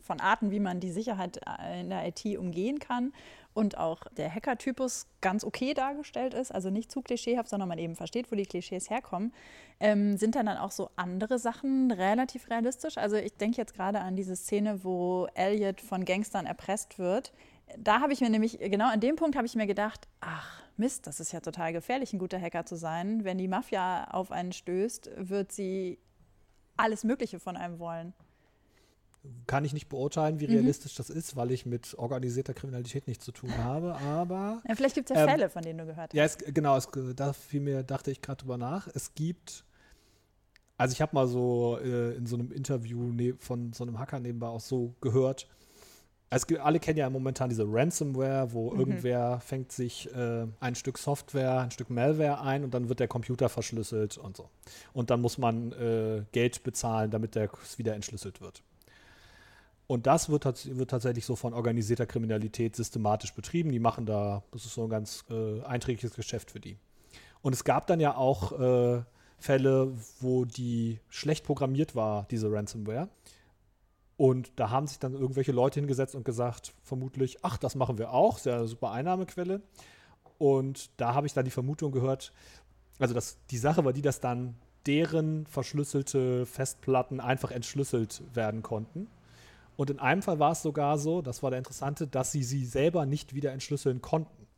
von 0.01 0.21
Arten, 0.21 0.51
wie 0.51 0.61
man 0.61 0.81
die 0.81 0.91
Sicherheit 0.91 1.41
in 1.81 1.91
der 1.91 2.07
IT 2.07 2.25
umgehen 2.39 2.79
kann 2.79 3.13
und 3.55 3.77
auch 3.77 4.03
der 4.17 4.33
Hacker-Typus 4.33 5.07
ganz 5.21 5.43
okay 5.45 5.75
dargestellt 5.75 6.35
ist, 6.35 6.53
also 6.53 6.71
nicht 6.71 6.93
zu 6.93 7.03
klischeehaft, 7.03 7.49
sondern 7.49 7.69
man 7.69 7.79
eben 7.79 7.97
versteht, 7.97 8.31
wo 8.31 8.37
die 8.37 8.47
Klischees 8.47 8.89
herkommen, 8.89 9.33
ähm, 9.81 10.17
sind 10.17 10.37
dann 10.37 10.47
dann 10.47 10.59
auch 10.59 10.71
so 10.71 10.91
andere 10.97 11.39
Sachen 11.39 11.91
relativ 11.91 12.51
realistisch. 12.51 12.99
Also 12.99 13.17
ich 13.17 13.37
denke 13.37 13.57
jetzt 13.59 13.75
gerade 13.75 14.01
an 14.01 14.17
diese 14.17 14.37
Szene, 14.37 14.85
wo 14.85 15.27
Elliot 15.35 15.81
von 15.81 16.05
Gangstern 16.05 16.47
erpresst 16.47 16.99
wird. 16.99 17.33
Da 17.77 18.01
habe 18.01 18.13
ich 18.13 18.21
mir 18.21 18.31
nämlich, 18.31 18.59
genau 18.59 18.89
an 18.89 19.01
dem 19.01 19.17
Punkt 19.17 19.37
habe 19.37 19.47
ich 19.47 19.55
mir 19.55 19.67
gedacht, 19.67 20.09
ach 20.21 20.63
Mist, 20.77 21.09
das 21.09 21.19
ist 21.19 21.33
ja 21.33 21.41
total 21.41 21.73
gefährlich, 21.73 22.13
ein 22.13 22.21
guter 22.21 22.41
Hacker 22.41 22.65
zu 22.65 22.77
sein. 22.77 23.25
Wenn 23.25 23.39
die 23.39 23.49
Mafia 23.49 24.05
auf 24.13 24.31
einen 24.31 24.53
stößt, 24.53 25.11
wird 25.17 25.51
sie 25.51 25.99
alles 26.79 27.05
Mögliche 27.05 27.41
von 27.41 27.57
einem 27.57 27.79
wollen. 27.79 28.15
Kann 29.47 29.65
ich 29.65 29.73
nicht 29.73 29.89
beurteilen, 29.89 30.41
wie 30.41 30.47
mhm. 30.47 30.55
realistisch 30.55 30.95
das 30.95 31.11
ist, 31.11 31.37
weil 31.37 31.51
ich 31.51 31.67
mit 31.67 31.99
organisierter 31.99 32.55
Kriminalität 32.55 33.07
nichts 33.09 33.25
zu 33.25 33.33
tun 33.33 33.57
habe, 33.59 33.97
aber. 33.97 34.63
Ja, 34.67 34.75
vielleicht 34.75 34.95
gibt 34.95 35.11
es 35.11 35.17
ja 35.17 35.25
ähm, 35.25 35.29
Fälle, 35.29 35.51
von 35.51 35.63
denen 35.63 35.79
du 35.79 35.87
gehört 35.87 36.11
hast. 36.11 36.15
Ja, 36.15 36.25
es, 36.25 36.39
genau, 36.39 36.77
es, 36.77 36.89
da 37.17 37.33
fiel 37.33 37.61
mir, 37.61 37.83
dachte 37.83 38.11
ich 38.11 38.23
gerade 38.23 38.41
drüber 38.41 38.57
nach. 38.57 38.89
Es 38.95 39.15
gibt, 39.15 39.65
also 40.77 40.93
ich 40.93 41.03
habe 41.03 41.15
mal 41.15 41.27
so 41.27 41.79
äh, 41.83 42.15
in 42.15 42.27
so 42.27 42.37
einem 42.37 42.53
Interview 42.53 43.13
ne, 43.13 43.35
von 43.39 43.73
so 43.73 43.85
einem 43.85 43.99
Hacker 43.99 44.21
nebenbei 44.21 44.47
auch 44.47 44.61
so 44.61 44.95
gehört, 45.01 45.49
es 46.31 46.47
gibt, 46.47 46.61
alle 46.61 46.79
kennen 46.79 46.99
ja 46.99 47.09
momentan 47.09 47.49
diese 47.49 47.65
Ransomware, 47.67 48.53
wo 48.53 48.71
mhm. 48.71 48.79
irgendwer 48.79 49.41
fängt 49.41 49.73
sich 49.73 50.13
äh, 50.15 50.47
ein 50.61 50.75
Stück 50.75 50.99
Software, 50.99 51.61
ein 51.61 51.71
Stück 51.71 51.91
Malware 51.91 52.41
ein 52.41 52.65
und 52.65 52.75
dann 52.75 52.89
wird 52.89 53.01
der 53.01 53.09
Computer 53.09 53.49
verschlüsselt 53.49 54.19
und 54.19 54.37
so. 54.37 54.49
Und 54.93 55.11
dann 55.11 55.21
muss 55.21 55.39
man 55.39 55.73
äh, 55.73 56.25
Geld 56.33 56.63
bezahlen, 56.65 57.11
damit 57.11 57.35
der 57.35 57.51
wieder 57.77 57.95
entschlüsselt 57.95 58.41
wird. 58.41 58.63
Und 59.87 60.07
das 60.07 60.29
wird, 60.29 60.45
wird, 60.45 60.91
tatsächlich 60.91 61.25
so 61.25 61.35
von 61.35 61.55
organisierter 61.55 62.05
Kriminalität 62.05 62.77
systematisch 62.77 63.33
betrieben. 63.33 63.73
Die 63.73 63.79
machen 63.79 64.05
da, 64.05 64.43
das 64.53 64.67
ist 64.67 64.75
so 64.75 64.85
ein 64.85 64.91
ganz 64.91 65.25
äh, 65.31 65.63
einträgliches 65.63 66.15
Geschäft 66.15 66.51
für 66.51 66.61
die. 66.61 66.77
Und 67.41 67.55
es 67.55 67.65
gab 67.65 67.87
dann 67.87 67.99
ja 67.99 68.15
auch 68.15 68.53
äh, 68.61 69.03
Fälle, 69.39 69.93
wo 70.21 70.45
die 70.45 71.01
schlecht 71.09 71.47
programmiert 71.47 71.95
war, 71.95 72.27
diese 72.31 72.53
Ransomware. 72.53 73.09
Und 74.19 74.51
da 74.57 74.71
haben 74.71 74.89
sich 74.89 74.99
dann 74.99 75.15
irgendwelche 75.15 75.53
Leute 75.53 75.79
hingesetzt 75.79 76.17
und 76.17 76.25
gesagt, 76.25 76.75
vermutlich, 76.83 77.39
ach, 77.43 77.57
das 77.57 77.77
machen 77.77 77.99
wir 77.99 78.13
auch, 78.13 78.37
ist 78.37 78.47
ja 78.47 78.67
super 78.67 78.91
Einnahmequelle. 78.91 79.63
Und 80.39 80.91
da 81.01 81.15
habe 81.15 81.29
ich 81.29 81.35
dann 81.35 81.45
die 81.45 81.53
Vermutung 81.53 81.93
gehört, 81.93 82.33
also 82.99 83.15
das, 83.15 83.39
die 83.51 83.59
Sache 83.59 83.85
war 83.85 83.93
die, 83.93 84.03
dass 84.03 84.19
dann 84.19 84.57
deren 84.87 85.47
verschlüsselte 85.47 86.47
Festplatten 86.47 87.21
einfach 87.21 87.53
entschlüsselt 87.53 88.23
werden 88.35 88.63
konnten. 88.63 89.07
Und 89.77 89.91
in 89.91 90.01
einem 90.01 90.23
Fall 90.23 90.41
war 90.41 90.51
es 90.51 90.63
sogar 90.63 90.99
so, 90.99 91.23
das 91.23 91.45
war 91.45 91.51
der 91.51 91.59
interessante, 91.59 92.09
dass 92.09 92.33
sie 92.33 92.43
sie 92.43 92.65
selber 92.65 93.07
nicht 93.07 93.35
wieder 93.37 93.53
entschlüsseln 93.53 94.03
konnten. 94.03 94.49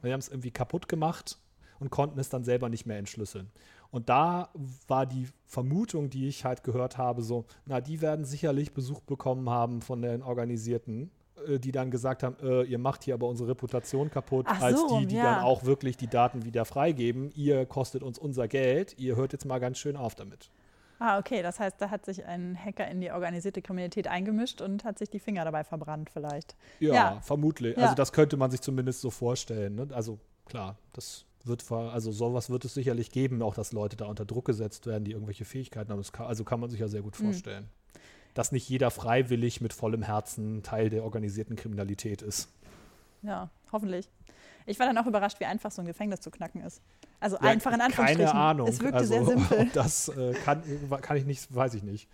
Sie 0.00 0.12
haben 0.12 0.20
es 0.20 0.28
irgendwie 0.28 0.52
kaputt 0.52 0.88
gemacht 0.88 1.38
und 1.80 1.90
konnten 1.90 2.20
es 2.20 2.28
dann 2.28 2.44
selber 2.44 2.68
nicht 2.68 2.86
mehr 2.86 2.98
entschlüsseln. 2.98 3.50
Und 3.90 4.08
da 4.08 4.50
war 4.86 5.06
die 5.06 5.28
Vermutung, 5.46 6.10
die 6.10 6.28
ich 6.28 6.44
halt 6.44 6.62
gehört 6.62 6.98
habe, 6.98 7.22
so, 7.22 7.46
na, 7.64 7.80
die 7.80 8.00
werden 8.00 8.24
sicherlich 8.24 8.74
Besuch 8.74 9.00
bekommen 9.00 9.48
haben 9.48 9.80
von 9.80 10.02
den 10.02 10.22
Organisierten, 10.22 11.10
äh, 11.46 11.58
die 11.58 11.72
dann 11.72 11.90
gesagt 11.90 12.22
haben, 12.22 12.36
äh, 12.42 12.64
ihr 12.64 12.78
macht 12.78 13.04
hier 13.04 13.14
aber 13.14 13.28
unsere 13.28 13.50
Reputation 13.50 14.10
kaputt, 14.10 14.46
Ach 14.48 14.60
als 14.60 14.80
so, 14.80 15.00
die, 15.00 15.06
die 15.06 15.16
ja. 15.16 15.36
dann 15.36 15.44
auch 15.44 15.64
wirklich 15.64 15.96
die 15.96 16.08
Daten 16.08 16.44
wieder 16.44 16.64
freigeben. 16.64 17.30
Ihr 17.34 17.64
kostet 17.64 18.02
uns 18.02 18.18
unser 18.18 18.46
Geld, 18.46 18.98
ihr 18.98 19.16
hört 19.16 19.32
jetzt 19.32 19.46
mal 19.46 19.58
ganz 19.58 19.78
schön 19.78 19.96
auf 19.96 20.14
damit. 20.14 20.50
Ah, 20.98 21.18
okay. 21.18 21.42
Das 21.42 21.60
heißt, 21.60 21.80
da 21.80 21.90
hat 21.90 22.04
sich 22.04 22.24
ein 22.24 22.58
Hacker 22.62 22.88
in 22.88 23.00
die 23.00 23.12
organisierte 23.12 23.62
Kriminalität 23.62 24.08
eingemischt 24.08 24.60
und 24.60 24.84
hat 24.84 24.98
sich 24.98 25.08
die 25.08 25.20
Finger 25.20 25.44
dabei 25.44 25.64
verbrannt, 25.64 26.10
vielleicht. 26.10 26.56
Ja, 26.80 26.94
ja. 26.94 27.20
vermutlich. 27.20 27.76
Ja. 27.76 27.84
Also 27.84 27.94
das 27.94 28.12
könnte 28.12 28.36
man 28.36 28.50
sich 28.50 28.60
zumindest 28.60 29.00
so 29.00 29.10
vorstellen. 29.10 29.76
Ne? 29.76 29.88
Also 29.92 30.18
klar, 30.44 30.76
das 30.92 31.24
wird, 31.44 31.70
also 31.70 32.12
sowas 32.12 32.50
wird 32.50 32.64
es 32.64 32.74
sicherlich 32.74 33.10
geben, 33.10 33.42
auch 33.42 33.54
dass 33.54 33.72
Leute 33.72 33.96
da 33.96 34.06
unter 34.06 34.24
Druck 34.24 34.46
gesetzt 34.46 34.86
werden, 34.86 35.04
die 35.04 35.12
irgendwelche 35.12 35.44
Fähigkeiten 35.44 35.90
haben. 35.90 36.02
Kann, 36.12 36.26
also 36.26 36.44
kann 36.44 36.60
man 36.60 36.70
sich 36.70 36.80
ja 36.80 36.88
sehr 36.88 37.02
gut 37.02 37.18
mhm. 37.18 37.24
vorstellen. 37.24 37.64
Mhm. 37.64 37.98
Dass 38.34 38.52
nicht 38.52 38.68
jeder 38.68 38.90
freiwillig 38.90 39.60
mit 39.60 39.72
vollem 39.72 40.02
Herzen 40.02 40.62
Teil 40.62 40.90
der 40.90 41.04
organisierten 41.04 41.56
Kriminalität 41.56 42.22
ist. 42.22 42.48
Ja, 43.22 43.50
hoffentlich. 43.72 44.08
Ich 44.66 44.78
war 44.78 44.86
dann 44.86 44.98
auch 44.98 45.06
überrascht, 45.06 45.40
wie 45.40 45.46
einfach 45.46 45.70
so 45.70 45.80
ein 45.80 45.86
Gefängnis 45.86 46.20
zu 46.20 46.30
knacken 46.30 46.60
ist. 46.60 46.82
Also 47.20 47.36
ja, 47.36 47.42
einfach 47.42 47.72
in 47.72 47.80
Anführungsstrichen. 47.80 48.26
Keine 48.26 48.38
Ahnung. 48.38 48.68
Es 48.68 48.80
wirkte 48.80 48.98
also, 48.98 49.14
sehr 49.14 49.24
simpel. 49.24 49.70
Das 49.72 50.08
äh, 50.08 50.34
kann, 50.34 50.62
kann 51.00 51.16
ich 51.16 51.24
nicht, 51.24 51.52
weiß 51.52 51.74
ich 51.74 51.82
nicht. 51.82 52.08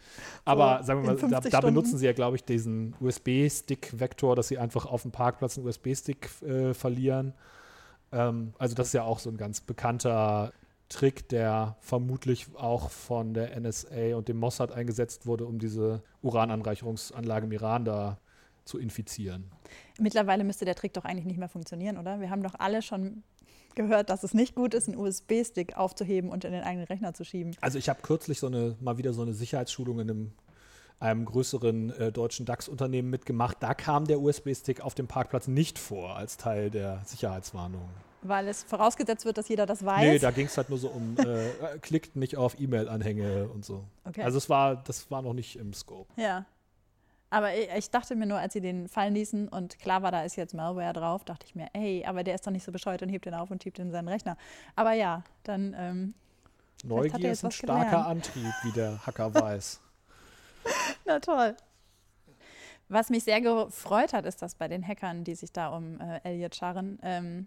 Aber 0.44 0.78
so, 0.80 0.86
sagen 0.86 1.02
wir 1.02 1.14
mal, 1.14 1.30
da, 1.30 1.40
da, 1.40 1.60
benutzen 1.60 1.98
sie 1.98 2.06
ja, 2.06 2.12
glaube 2.12 2.36
ich, 2.36 2.44
diesen 2.44 2.94
USB-Stick-Vektor, 3.00 4.36
dass 4.36 4.48
sie 4.48 4.58
einfach 4.58 4.86
auf 4.86 5.02
dem 5.02 5.10
Parkplatz 5.10 5.58
einen 5.58 5.66
USB-Stick 5.66 6.30
äh, 6.42 6.74
verlieren 6.74 7.34
ähm, 8.14 8.54
also 8.58 8.74
das 8.74 8.88
ist 8.88 8.92
ja 8.94 9.02
auch 9.02 9.18
so 9.18 9.30
ein 9.30 9.36
ganz 9.36 9.60
bekannter 9.60 10.52
Trick, 10.88 11.28
der 11.28 11.76
vermutlich 11.80 12.46
auch 12.54 12.90
von 12.90 13.34
der 13.34 13.58
NSA 13.58 14.16
und 14.16 14.28
dem 14.28 14.38
Mossad 14.38 14.72
eingesetzt 14.72 15.26
wurde, 15.26 15.46
um 15.46 15.58
diese 15.58 16.02
Urananreicherungsanlage 16.22 17.46
im 17.46 17.52
Iran 17.52 17.84
da 17.84 18.18
zu 18.64 18.78
infizieren. 18.78 19.50
Mittlerweile 19.98 20.44
müsste 20.44 20.64
der 20.64 20.74
Trick 20.74 20.94
doch 20.94 21.04
eigentlich 21.04 21.26
nicht 21.26 21.38
mehr 21.38 21.48
funktionieren, 21.48 21.98
oder? 21.98 22.20
Wir 22.20 22.30
haben 22.30 22.42
doch 22.42 22.54
alle 22.58 22.80
schon 22.80 23.22
gehört, 23.74 24.10
dass 24.10 24.22
es 24.22 24.34
nicht 24.34 24.54
gut 24.54 24.72
ist, 24.74 24.88
einen 24.88 24.96
USB-Stick 24.96 25.76
aufzuheben 25.76 26.30
und 26.30 26.44
in 26.44 26.52
den 26.52 26.62
eigenen 26.62 26.86
Rechner 26.86 27.12
zu 27.12 27.24
schieben. 27.24 27.56
Also 27.60 27.78
ich 27.78 27.88
habe 27.88 28.00
kürzlich 28.02 28.38
so 28.38 28.46
eine, 28.46 28.76
mal 28.80 28.98
wieder 28.98 29.12
so 29.12 29.22
eine 29.22 29.34
Sicherheitsschulung 29.34 30.00
in 30.00 30.10
einem, 30.10 30.32
einem 31.04 31.26
größeren 31.26 31.90
äh, 31.90 32.12
deutschen 32.12 32.46
DAX-Unternehmen 32.46 33.10
mitgemacht. 33.10 33.58
Da 33.60 33.74
kam 33.74 34.06
der 34.06 34.20
USB-Stick 34.20 34.80
auf 34.80 34.94
dem 34.94 35.06
Parkplatz 35.06 35.46
nicht 35.46 35.78
vor 35.78 36.16
als 36.16 36.36
Teil 36.38 36.70
der 36.70 37.02
Sicherheitswarnung. 37.04 37.88
Weil 38.22 38.48
es 38.48 38.62
vorausgesetzt 38.62 39.26
wird, 39.26 39.36
dass 39.36 39.48
jeder 39.48 39.66
das 39.66 39.84
weiß. 39.84 40.00
Nee, 40.00 40.18
da 40.18 40.30
ging 40.30 40.46
es 40.46 40.56
halt 40.56 40.70
nur 40.70 40.78
so 40.78 40.88
um, 40.88 41.14
äh, 41.18 41.48
äh, 41.48 41.78
klickt 41.82 42.16
nicht 42.16 42.38
auf 42.38 42.58
E-Mail-Anhänge 42.58 43.48
und 43.48 43.66
so. 43.66 43.84
Okay. 44.04 44.22
Also 44.22 44.38
es 44.38 44.48
war, 44.48 44.76
das 44.76 45.10
war 45.10 45.20
noch 45.20 45.34
nicht 45.34 45.56
im 45.56 45.74
Scope. 45.74 46.10
Ja. 46.16 46.46
Aber 47.28 47.48
ich 47.54 47.90
dachte 47.90 48.16
mir 48.16 48.26
nur, 48.26 48.38
als 48.38 48.54
sie 48.54 48.60
den 48.60 48.88
fallen 48.88 49.12
ließen 49.12 49.48
und 49.48 49.78
klar 49.78 50.02
war, 50.02 50.10
da 50.10 50.22
ist 50.22 50.36
jetzt 50.36 50.54
Malware 50.54 50.92
drauf, 50.94 51.24
dachte 51.24 51.44
ich 51.46 51.54
mir, 51.54 51.68
ey, 51.74 52.04
aber 52.06 52.24
der 52.24 52.36
ist 52.36 52.46
doch 52.46 52.52
nicht 52.52 52.64
so 52.64 52.72
bescheuert 52.72 53.02
und 53.02 53.08
hebt 53.10 53.26
den 53.26 53.34
auf 53.34 53.50
und 53.50 53.62
schiebt 53.62 53.78
in 53.78 53.90
seinen 53.90 54.08
Rechner. 54.08 54.38
Aber 54.74 54.92
ja, 54.92 55.22
dann. 55.42 55.74
Ähm, 55.76 56.14
Neugier 56.84 57.32
ist 57.32 57.44
ein 57.44 57.50
starker 57.50 57.84
gelernt. 57.84 58.06
Antrieb, 58.06 58.52
wie 58.62 58.72
der 58.72 59.04
Hacker 59.06 59.34
weiß. 59.34 59.80
Na 61.06 61.20
toll. 61.20 61.56
Was 62.88 63.10
mich 63.10 63.24
sehr 63.24 63.40
gefreut 63.40 64.12
hat, 64.12 64.26
ist, 64.26 64.42
dass 64.42 64.54
bei 64.54 64.68
den 64.68 64.86
Hackern, 64.86 65.24
die 65.24 65.34
sich 65.34 65.52
da 65.52 65.68
um 65.68 66.00
äh, 66.00 66.20
Elliot 66.22 66.54
scharren, 66.54 66.98
ähm, 67.02 67.46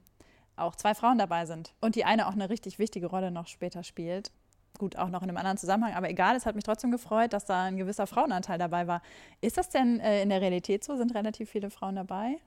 auch 0.56 0.76
zwei 0.76 0.96
Frauen 0.96 1.20
dabei 1.20 1.46
sind 1.46 1.74
und 1.80 1.96
die 1.96 2.06
eine 2.06 2.28
auch 2.28 2.34
eine 2.34 2.50
richtig 2.50 2.80
wichtige 2.80 3.08
Rolle 3.08 3.30
noch 3.30 3.48
später 3.48 3.84
spielt. 3.84 4.32
Gut, 4.80 4.96
auch 4.96 5.10
noch 5.10 5.24
in 5.24 5.30
einem 5.30 5.38
anderen 5.38 5.58
Zusammenhang, 5.58 5.94
aber 5.94 6.10
egal, 6.10 6.36
es 6.36 6.46
hat 6.46 6.56
mich 6.56 6.64
trotzdem 6.64 6.92
gefreut, 6.92 7.34
dass 7.34 7.46
da 7.46 7.64
ein 7.64 7.78
gewisser 7.78 8.06
Frauenanteil 8.08 8.58
dabei 8.60 8.88
war. 8.88 9.02
Ist 9.42 9.58
das 9.58 9.70
denn 9.70 10.00
äh, 10.00 10.22
in 10.22 10.30
der 10.30 10.42
Realität 10.42 10.84
so? 10.84 10.96
Sind 10.96 11.16
relativ 11.16 11.50
viele 11.50 11.70
Frauen 11.70 11.96
dabei? 11.96 12.38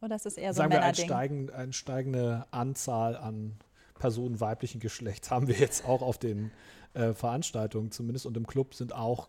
Oder 0.00 0.16
ist 0.16 0.26
es 0.26 0.36
eher 0.36 0.52
so 0.52 0.58
Sagen 0.58 0.72
ein 0.72 0.80
wir, 0.80 0.84
ein 0.84 0.94
steigend, 0.94 1.52
eine 1.52 1.72
steigende 1.72 2.46
Anzahl 2.50 3.16
an 3.16 3.56
Personen 3.98 4.40
weiblichen 4.40 4.80
Geschlechts 4.80 5.30
haben 5.30 5.46
wir 5.46 5.54
jetzt 5.54 5.84
auch 5.84 6.02
auf 6.02 6.18
den 6.18 6.50
äh, 6.94 7.12
Veranstaltungen 7.12 7.92
zumindest 7.92 8.26
und 8.26 8.36
im 8.36 8.46
Club 8.46 8.74
sind 8.74 8.92
auch, 8.92 9.28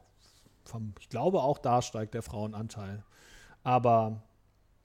vom, 0.65 0.93
ich 0.99 1.09
glaube 1.09 1.41
auch 1.41 1.57
da 1.57 1.81
steigt 1.81 2.13
der 2.13 2.23
Frauenanteil. 2.23 3.03
Aber 3.63 4.21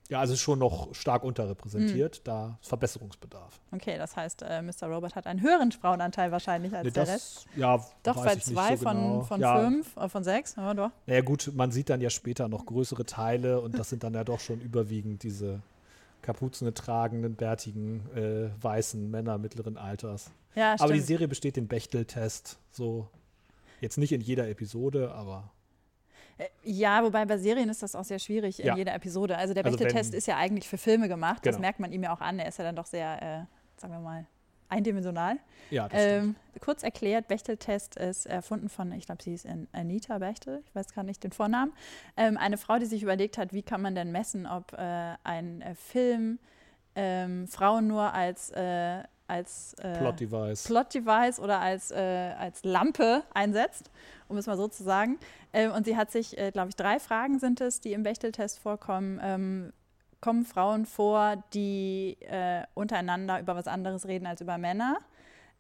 ja, 0.08 0.20
also 0.20 0.36
schon 0.36 0.58
noch 0.58 0.94
stark 0.94 1.22
unterrepräsentiert, 1.22 2.20
mhm. 2.20 2.24
da 2.24 2.58
ist 2.62 2.68
Verbesserungsbedarf. 2.68 3.60
Okay, 3.72 3.98
das 3.98 4.16
heißt, 4.16 4.42
äh, 4.42 4.62
Mr. 4.62 4.86
Robert 4.86 5.14
hat 5.14 5.26
einen 5.26 5.42
höheren 5.42 5.70
Frauenanteil 5.70 6.32
wahrscheinlich 6.32 6.74
als 6.74 6.84
nee, 6.84 6.90
das, 6.90 7.06
der 7.06 7.14
Rest. 7.14 7.46
Ja, 7.56 7.84
doch, 8.04 8.24
weil 8.24 8.40
zwei 8.40 8.76
so 8.76 8.84
von, 8.84 8.96
genau. 8.96 9.20
von 9.22 9.40
ja. 9.40 9.60
fünf, 9.60 9.96
äh, 9.96 10.08
von 10.08 10.24
sechs, 10.24 10.56
ja 10.56 10.72
doch. 10.72 10.90
Naja 11.06 11.20
gut, 11.20 11.52
man 11.54 11.70
sieht 11.72 11.90
dann 11.90 12.00
ja 12.00 12.08
später 12.08 12.48
noch 12.48 12.64
größere 12.64 13.04
Teile 13.04 13.60
und 13.60 13.78
das 13.78 13.90
sind 13.90 14.02
dann 14.02 14.14
ja 14.14 14.24
doch 14.24 14.40
schon 14.40 14.60
überwiegend 14.60 15.22
diese 15.22 15.60
Kapuzen 16.22 16.72
tragenden, 16.74 17.34
bärtigen, 17.36 18.00
äh, 18.14 18.50
weißen 18.62 19.10
Männer 19.10 19.36
mittleren 19.36 19.76
Alters. 19.76 20.30
Ja, 20.54 20.74
aber 20.78 20.94
die 20.94 21.00
Serie 21.00 21.28
besteht 21.28 21.56
den 21.56 21.68
Bechtel-Test, 21.68 22.58
so 22.70 23.08
jetzt 23.80 23.98
nicht 23.98 24.12
in 24.12 24.22
jeder 24.22 24.48
Episode, 24.48 25.12
aber 25.12 25.50
ja, 26.62 27.02
wobei 27.02 27.24
bei 27.24 27.38
Serien 27.38 27.68
ist 27.68 27.82
das 27.82 27.94
auch 27.94 28.04
sehr 28.04 28.18
schwierig 28.18 28.60
in 28.60 28.66
ja. 28.66 28.76
jeder 28.76 28.94
Episode. 28.94 29.36
Also 29.36 29.54
der 29.54 29.64
also 29.64 29.76
Bechtel-Test 29.76 30.14
ist 30.14 30.26
ja 30.26 30.36
eigentlich 30.36 30.68
für 30.68 30.78
Filme 30.78 31.08
gemacht. 31.08 31.42
Genau. 31.42 31.52
Das 31.52 31.60
merkt 31.60 31.80
man 31.80 31.92
ihm 31.92 32.02
ja 32.02 32.14
auch 32.14 32.20
an. 32.20 32.38
Er 32.38 32.48
ist 32.48 32.58
ja 32.58 32.64
dann 32.64 32.76
doch 32.76 32.86
sehr, 32.86 33.22
äh, 33.22 33.80
sagen 33.80 33.92
wir 33.92 34.00
mal, 34.00 34.26
eindimensional. 34.68 35.38
Ja, 35.70 35.88
das 35.88 36.00
ähm, 36.00 36.36
kurz 36.60 36.82
erklärt, 36.82 37.28
Bechteltest 37.28 37.96
ist 37.96 38.26
erfunden 38.26 38.68
von, 38.68 38.92
ich 38.92 39.06
glaube, 39.06 39.22
sie 39.22 39.34
ist 39.34 39.46
Anita 39.72 40.18
Bechtel, 40.18 40.62
ich 40.66 40.74
weiß 40.74 40.94
gar 40.94 41.04
nicht 41.04 41.24
den 41.24 41.32
Vornamen. 41.32 41.72
Ähm, 42.16 42.36
eine 42.36 42.58
Frau, 42.58 42.78
die 42.78 42.86
sich 42.86 43.02
überlegt 43.02 43.38
hat, 43.38 43.52
wie 43.52 43.62
kann 43.62 43.82
man 43.82 43.94
denn 43.94 44.12
messen, 44.12 44.46
ob 44.46 44.72
äh, 44.74 45.14
ein 45.24 45.62
äh, 45.62 45.74
Film 45.74 46.38
ähm, 46.94 47.46
Frauen 47.48 47.86
nur 47.86 48.12
als 48.12 48.50
äh, 48.50 49.02
als 49.28 49.74
äh, 49.74 49.98
Plot 49.98 50.20
Device. 50.20 50.64
Plot 50.64 50.94
Device 50.94 51.38
oder 51.38 51.60
als, 51.60 51.90
äh, 51.90 52.34
als 52.38 52.64
Lampe 52.64 53.22
einsetzt, 53.32 53.90
um 54.26 54.36
es 54.36 54.46
mal 54.46 54.56
so 54.56 54.68
zu 54.68 54.82
sagen. 54.82 55.18
Ähm, 55.52 55.72
und 55.72 55.84
sie 55.84 55.96
hat 55.96 56.10
sich, 56.10 56.36
äh, 56.38 56.50
glaube 56.50 56.70
ich, 56.70 56.76
drei 56.76 56.98
Fragen 56.98 57.38
sind 57.38 57.60
es, 57.60 57.80
die 57.80 57.92
im 57.92 58.02
Bechteltest 58.02 58.58
vorkommen. 58.58 59.20
Ähm, 59.22 59.72
kommen 60.20 60.44
Frauen 60.44 60.86
vor, 60.86 61.42
die 61.54 62.16
äh, 62.22 62.62
untereinander 62.74 63.38
über 63.38 63.54
was 63.54 63.68
anderes 63.68 64.08
reden 64.08 64.26
als 64.26 64.40
über 64.40 64.58
Männer? 64.58 64.98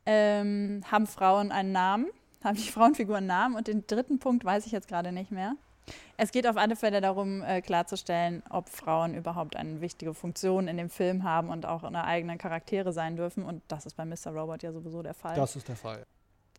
Ähm, 0.06 0.82
haben 0.90 1.06
Frauen 1.06 1.52
einen 1.52 1.72
Namen? 1.72 2.06
Haben 2.42 2.56
die 2.56 2.62
Frauenfiguren 2.70 3.18
einen 3.18 3.26
Namen? 3.26 3.56
Und 3.56 3.68
den 3.68 3.86
dritten 3.86 4.18
Punkt 4.18 4.44
weiß 4.44 4.66
ich 4.66 4.72
jetzt 4.72 4.88
gerade 4.88 5.12
nicht 5.12 5.30
mehr. 5.30 5.54
Es 6.16 6.32
geht 6.32 6.46
auf 6.46 6.56
alle 6.56 6.76
Fälle 6.76 7.00
darum, 7.00 7.42
äh, 7.42 7.60
klarzustellen, 7.60 8.42
ob 8.50 8.68
Frauen 8.68 9.14
überhaupt 9.14 9.56
eine 9.56 9.80
wichtige 9.80 10.14
Funktion 10.14 10.68
in 10.68 10.76
dem 10.76 10.90
Film 10.90 11.22
haben 11.22 11.50
und 11.50 11.66
auch 11.66 11.84
eine 11.84 12.04
eigene 12.04 12.38
Charaktere 12.38 12.92
sein 12.92 13.16
dürfen. 13.16 13.44
Und 13.44 13.62
das 13.68 13.86
ist 13.86 13.96
bei 13.96 14.04
Mr. 14.04 14.32
Robot 14.32 14.62
ja 14.62 14.72
sowieso 14.72 15.02
der 15.02 15.14
Fall. 15.14 15.36
Das 15.36 15.56
ist 15.56 15.68
der 15.68 15.76
Fall. 15.76 16.04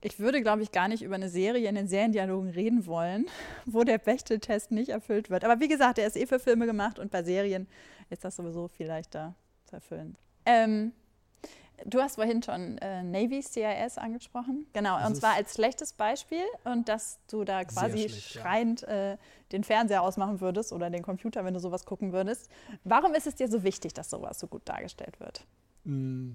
Ich 0.02 0.18
würde, 0.20 0.42
glaube 0.42 0.62
ich, 0.62 0.72
gar 0.72 0.88
nicht 0.88 1.04
über 1.04 1.16
eine 1.16 1.28
Serie 1.28 1.68
in 1.68 1.76
den 1.76 1.88
Seriendialogen 1.88 2.52
reden 2.52 2.86
wollen, 2.86 3.26
wo 3.66 3.84
der 3.84 3.98
Bechtel-Test 3.98 4.72
nicht 4.72 4.90
erfüllt 4.90 5.30
wird. 5.30 5.44
Aber 5.44 5.60
wie 5.60 5.68
gesagt, 5.68 5.98
er 5.98 6.08
ist 6.08 6.16
eh 6.16 6.26
für 6.26 6.40
Filme 6.40 6.66
gemacht 6.66 7.00
und 7.00 7.12
bei 7.12 7.24
Serien 7.24 7.68
ist 8.10 8.24
das 8.24 8.38
sowieso 8.38 8.70
viel 8.70 8.88
leichter 8.88 9.36
zu 9.66 9.76
erfüllen. 9.76 10.16
Ähm, 10.46 10.94
Du 11.86 12.00
hast 12.00 12.16
vorhin 12.16 12.44
schon 12.44 12.78
äh, 12.80 13.04
Navy 13.04 13.42
CIS 13.42 13.98
angesprochen. 13.98 14.66
Genau, 14.74 14.98
das 14.98 15.08
und 15.08 15.16
zwar 15.16 15.36
als 15.36 15.54
schlechtes 15.54 15.94
Beispiel 15.94 16.44
und 16.64 16.90
dass 16.90 17.20
du 17.30 17.44
da 17.44 17.64
quasi 17.64 18.10
schlecht, 18.10 18.32
schreiend 18.32 18.82
ja. 18.82 19.14
äh, 19.14 19.18
den 19.52 19.64
Fernseher 19.64 20.02
ausmachen 20.02 20.42
würdest 20.42 20.74
oder 20.74 20.90
den 20.90 21.04
Computer, 21.04 21.46
wenn 21.46 21.54
du 21.54 21.60
sowas 21.60 21.86
gucken 21.86 22.12
würdest. 22.14 22.50
Warum 22.84 23.14
ist 23.14 23.28
es 23.28 23.36
dir 23.36 23.48
so 23.48 23.64
wichtig, 23.64 23.94
dass 23.94 24.10
sowas 24.10 24.40
so 24.40 24.48
gut 24.48 24.62
dargestellt 24.66 25.20
wird? 25.20 25.46
Mm. 25.84 26.34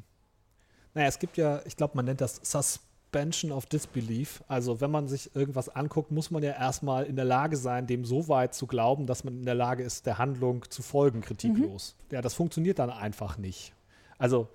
Naja, 0.94 1.08
es 1.08 1.18
gibt 1.18 1.36
ja, 1.36 1.60
ich 1.64 1.76
glaube, 1.76 1.96
man 1.96 2.04
nennt 2.04 2.20
das 2.20 2.40
Suspension 2.42 3.50
of 3.50 3.66
Disbelief. 3.66 4.44
Also 4.46 4.80
wenn 4.80 4.90
man 4.90 5.08
sich 5.08 5.34
irgendwas 5.34 5.68
anguckt, 5.68 6.12
muss 6.12 6.30
man 6.30 6.42
ja 6.42 6.52
erstmal 6.52 7.04
in 7.04 7.16
der 7.16 7.24
Lage 7.24 7.56
sein, 7.56 7.86
dem 7.86 8.04
so 8.04 8.28
weit 8.28 8.54
zu 8.54 8.66
glauben, 8.66 9.06
dass 9.06 9.24
man 9.24 9.34
in 9.34 9.44
der 9.44 9.56
Lage 9.56 9.82
ist, 9.82 10.06
der 10.06 10.18
Handlung 10.18 10.70
zu 10.70 10.82
folgen, 10.82 11.20
kritiklos. 11.20 11.96
Mhm. 11.98 12.14
Ja, 12.14 12.22
das 12.22 12.34
funktioniert 12.34 12.78
dann 12.78 12.90
einfach 12.90 13.38
nicht. 13.38 13.74
Also 14.18 14.48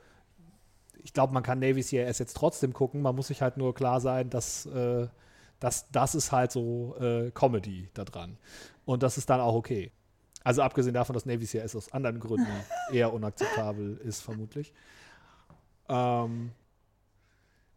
ich 1.03 1.13
glaube, 1.13 1.33
man 1.33 1.43
kann 1.43 1.59
Navy 1.59 1.81
CIS 1.81 2.19
jetzt 2.19 2.35
trotzdem 2.35 2.73
gucken. 2.73 3.01
Man 3.01 3.15
muss 3.15 3.27
sich 3.27 3.41
halt 3.41 3.57
nur 3.57 3.73
klar 3.73 4.01
sein, 4.01 4.29
dass 4.29 4.65
äh, 4.67 5.07
das, 5.59 5.89
das 5.91 6.15
ist 6.15 6.31
halt 6.31 6.51
so 6.51 6.95
äh, 6.99 7.31
Comedy 7.31 7.89
da 7.93 8.05
dran. 8.05 8.38
Und 8.85 9.03
das 9.03 9.17
ist 9.17 9.29
dann 9.29 9.41
auch 9.41 9.55
okay. 9.55 9.91
Also 10.43 10.62
abgesehen 10.62 10.93
davon, 10.93 11.13
dass 11.13 11.25
Navy 11.25 11.45
CIS 11.45 11.75
aus 11.75 11.91
anderen 11.91 12.19
Gründen 12.19 12.47
eher 12.91 13.13
unakzeptabel 13.13 13.97
ist, 13.97 14.21
vermutlich. 14.21 14.73
Ähm, 15.89 16.51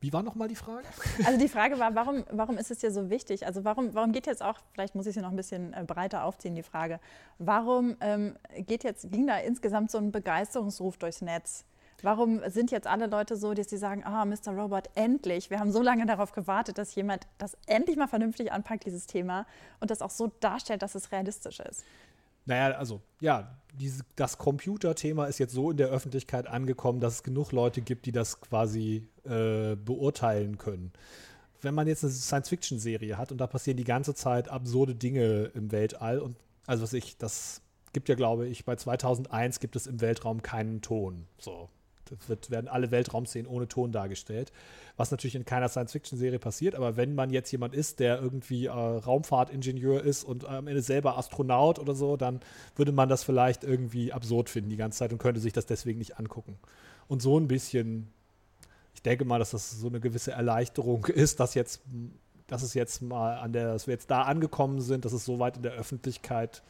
wie 0.01 0.13
war 0.13 0.23
nochmal 0.23 0.49
die 0.49 0.57
Frage? 0.57 0.87
Also 1.25 1.39
die 1.39 1.49
Frage 1.49 1.79
war, 1.79 1.95
warum, 1.95 2.25
warum 2.31 2.59
ist 2.59 2.71
es 2.71 2.79
dir 2.79 2.91
so 2.91 3.09
wichtig? 3.09 3.47
Also 3.47 3.65
warum, 3.65 3.95
warum 3.95 4.13
geht 4.13 4.27
jetzt 4.27 4.43
auch, 4.43 4.59
vielleicht 4.73 4.95
muss 4.95 5.07
ich 5.07 5.15
sie 5.15 5.21
noch 5.21 5.31
ein 5.31 5.37
bisschen 5.37 5.73
äh, 5.73 5.85
breiter 5.87 6.25
aufziehen, 6.25 6.55
die 6.55 6.63
Frage, 6.63 7.01
warum 7.39 7.97
ähm, 8.01 8.37
geht 8.67 8.85
jetzt, 8.85 9.11
ging 9.11 9.27
da 9.27 9.39
insgesamt 9.39 9.91
so 9.91 9.99
ein 9.99 10.13
Begeisterungsruf 10.13 10.99
durchs 10.99 11.21
Netz? 11.23 11.65
Warum 12.03 12.41
sind 12.51 12.73
jetzt 12.73 12.87
alle 12.89 13.07
Leute 13.07 13.37
so, 13.37 13.55
dass 13.55 13.71
sie 13.71 13.77
sagen, 13.77 14.03
ah, 14.05 14.25
Mr. 14.25 14.53
Robot, 14.53 14.91
endlich, 14.95 15.51
wir 15.51 15.61
haben 15.61 15.71
so 15.71 15.81
lange 15.81 16.05
darauf 16.05 16.33
gewartet, 16.33 16.77
dass 16.79 16.95
jemand 16.95 17.29
das 17.39 17.57
endlich 17.67 17.97
mal 17.97 18.09
vernünftig 18.09 18.53
anpackt, 18.53 18.85
dieses 18.85 19.07
Thema, 19.07 19.47
und 19.81 19.91
das 19.91 20.03
auch 20.03 20.11
so 20.11 20.33
darstellt, 20.41 20.83
dass 20.83 20.97
es 20.97 21.13
realistisch 21.13 21.61
ist? 21.61 21.85
Naja, 22.45 22.77
also 22.77 23.01
ja, 23.21 23.57
diese, 23.75 24.03
das 24.17 24.37
Computerthema 24.37 25.27
ist 25.27 25.39
jetzt 25.39 25.53
so 25.53 25.71
in 25.71 25.77
der 25.77 25.89
Öffentlichkeit 25.89 26.49
angekommen, 26.49 26.99
dass 26.99 27.15
es 27.15 27.23
genug 27.23 27.53
Leute 27.53 27.83
gibt, 27.83 28.07
die 28.07 28.13
das 28.13 28.41
quasi 28.41 29.07
äh, 29.25 29.77
beurteilen 29.77 30.59
können. 30.59 30.93
Wenn 31.61 31.75
man 31.75 31.87
jetzt 31.87 32.03
eine 32.03 32.13
Science-Fiction-Serie 32.13 33.17
hat 33.17 33.31
und 33.31 33.39
da 33.39 33.47
passieren 33.47 33.77
die 33.77 33.85
ganze 33.85 34.15
Zeit 34.15 34.49
absurde 34.49 34.97
Dinge 34.97 35.53
im 35.55 35.71
Weltall 35.71 36.19
und 36.19 36.37
also 36.67 36.83
was 36.83 36.93
ich, 36.93 37.17
das 37.17 37.63
gibt 37.93 38.09
ja, 38.09 38.15
glaube 38.17 38.49
ich, 38.49 38.65
bei 38.65 38.75
2001 38.75 39.61
gibt 39.61 39.77
es 39.77 39.87
im 39.87 40.01
Weltraum 40.01 40.43
keinen 40.43 40.81
Ton. 40.81 41.27
So, 41.39 41.69
es 42.21 42.29
wird, 42.29 42.51
werden 42.51 42.69
alle 42.69 42.91
Weltraumszenen 42.91 43.47
ohne 43.47 43.69
Ton 43.69 43.93
dargestellt, 43.93 44.53
was 44.97 45.11
natürlich 45.11 45.35
in 45.35 45.45
keiner 45.45 45.69
Science-Fiction-Serie 45.69 46.39
passiert. 46.39 46.75
Aber 46.75 46.97
wenn 46.97 47.15
man 47.15 47.31
jetzt 47.31 47.51
jemand 47.51 47.75
ist, 47.75 48.01
der 48.01 48.21
irgendwie 48.21 48.67
äh, 48.67 48.71
Raumfahrtingenieur 48.71 50.03
ist 50.03 50.25
und 50.25 50.47
am 50.47 50.67
Ende 50.67 50.83
selber 50.83 51.17
Astronaut 51.19 51.79
oder 51.79 51.95
so, 51.95 52.17
dann 52.17 52.41
würde 52.77 52.93
man 52.93 53.09
das 53.09 53.25
vielleicht 53.25 53.65
irgendwie 53.65 54.13
absurd 54.13 54.51
finden 54.51 54.71
die 54.71 54.77
ganze 54.77 54.99
Zeit 54.99 55.13
und 55.13 55.19
könnte 55.19 55.41
sich 55.41 55.53
das 55.53 55.67
deswegen 55.67 55.99
nicht 55.99 56.19
angucken. 56.19 56.59
Und 57.09 57.23
so 57.23 57.39
ein 57.39 57.49
bisschen, 57.49 58.09
ich 58.95 59.03
denke 59.03 59.25
mal, 59.25 59.39
dass 59.39 59.51
das 59.51 59.71
so 59.71 59.89
eine 59.89 60.01
gewisse 60.01 60.33
Erleichterung 60.33 61.07
ist, 61.07 61.41
dass 61.41 61.55
jetzt, 61.55 61.83
dass 62.47 62.63
es 62.63 62.75
jetzt 62.75 63.03
mal 63.03 63.39
an 63.39 63.53
der, 63.53 63.73
dass 63.73 63.87
wir 63.87 63.95
jetzt 63.95 64.11
da 64.11 64.23
angekommen 64.23 64.81
sind, 64.81 65.05
dass 65.05 65.13
es 65.13 65.25
so 65.25 65.39
weit 65.39 65.57
in 65.57 65.63
der 65.63 65.73
Öffentlichkeit 65.73 66.63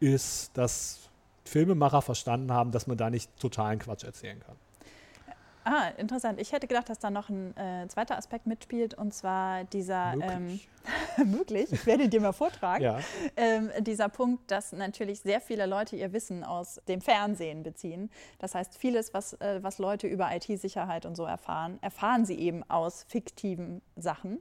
ist, 0.00 0.50
dass 0.54 1.11
Filmemacher 1.44 2.02
verstanden 2.02 2.52
haben, 2.52 2.70
dass 2.72 2.86
man 2.86 2.96
da 2.96 3.10
nicht 3.10 3.30
totalen 3.38 3.78
Quatsch 3.78 4.04
erzählen 4.04 4.40
kann. 4.40 4.56
Ah, 5.64 5.88
interessant. 5.96 6.40
Ich 6.40 6.52
hätte 6.52 6.66
gedacht, 6.66 6.88
dass 6.88 6.98
da 6.98 7.10
noch 7.10 7.28
ein 7.28 7.56
äh, 7.56 7.86
zweiter 7.86 8.18
Aspekt 8.18 8.46
mitspielt, 8.46 8.94
und 8.94 9.14
zwar 9.14 9.64
dieser 9.64 10.16
möglich, 10.16 10.68
ähm, 11.18 11.30
möglich 11.30 11.72
ich 11.72 11.86
werde 11.86 12.08
dir 12.08 12.20
mal 12.20 12.32
vortragen, 12.32 12.82
ja. 12.84 12.98
ähm, 13.36 13.70
dieser 13.80 14.08
Punkt, 14.08 14.50
dass 14.50 14.72
natürlich 14.72 15.20
sehr 15.20 15.40
viele 15.40 15.66
Leute 15.66 15.94
ihr 15.94 16.12
Wissen 16.12 16.42
aus 16.42 16.80
dem 16.88 17.00
Fernsehen 17.00 17.62
beziehen. 17.62 18.10
Das 18.40 18.54
heißt, 18.54 18.76
vieles, 18.76 19.14
was, 19.14 19.34
äh, 19.34 19.62
was 19.62 19.78
Leute 19.78 20.08
über 20.08 20.34
IT-Sicherheit 20.34 21.06
und 21.06 21.16
so 21.16 21.24
erfahren, 21.24 21.78
erfahren 21.80 22.24
sie 22.24 22.38
eben 22.38 22.68
aus 22.68 23.04
fiktiven 23.08 23.82
Sachen. 23.94 24.40